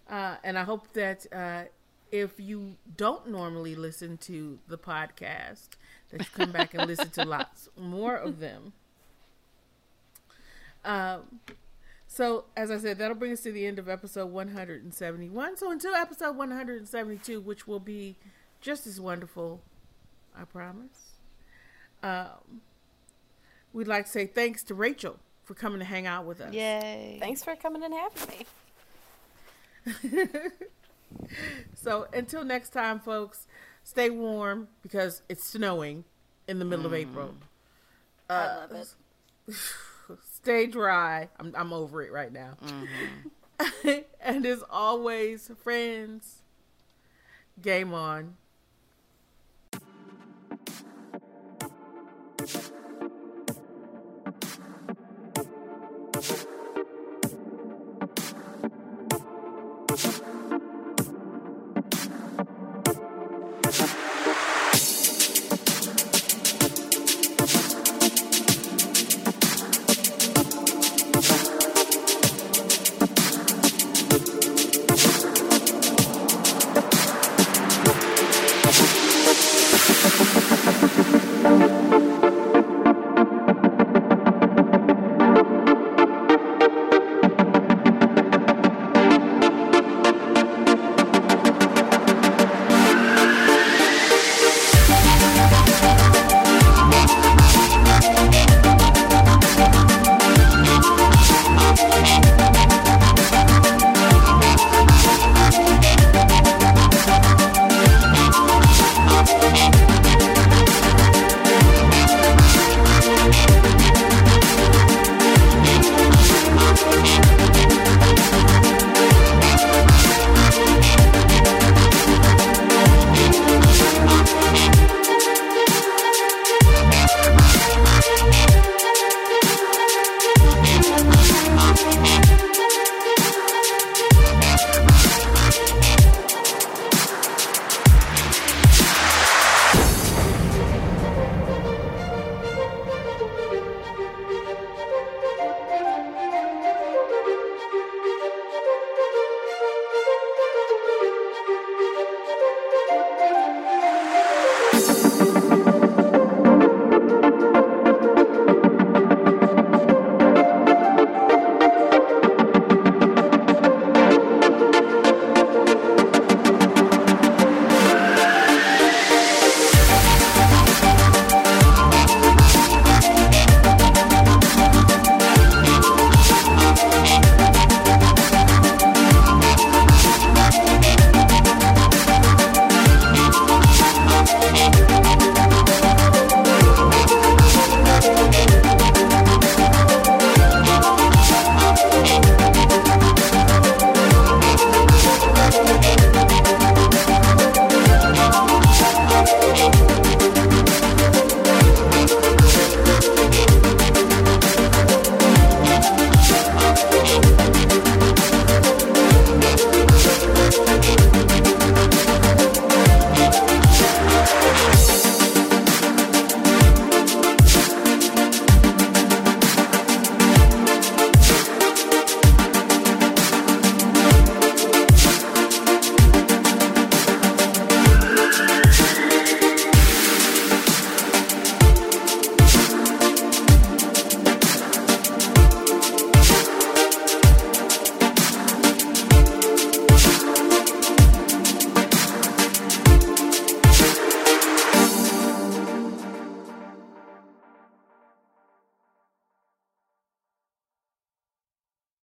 [0.10, 1.64] Uh, and I hope that uh,
[2.12, 5.70] if you don't normally listen to the podcast,
[6.10, 8.74] that you come back and listen to lots more of them.
[10.84, 11.40] Um,
[12.12, 15.58] so, as I said, that'll bring us to the end of episode 171.
[15.58, 18.16] So, until episode 172, which will be
[18.62, 19.62] just as wonderful,
[20.36, 21.12] I promise.
[22.02, 22.62] Um,
[23.74, 26.52] we'd like to say thanks to Rachel for coming to hang out with us.
[26.54, 27.18] Yay!
[27.20, 28.46] Thanks for coming and having
[30.16, 30.36] me.
[31.74, 33.48] So until next time, folks,
[33.84, 36.04] stay warm because it's snowing
[36.48, 37.34] in the middle of April.
[38.30, 38.88] I Uh, love
[39.48, 39.56] it.
[40.44, 41.30] Stay dry.
[41.40, 42.58] I'm I'm over it right now.
[42.64, 43.90] Mm-hmm.
[44.22, 46.44] and as always, friends,
[47.62, 48.36] game on.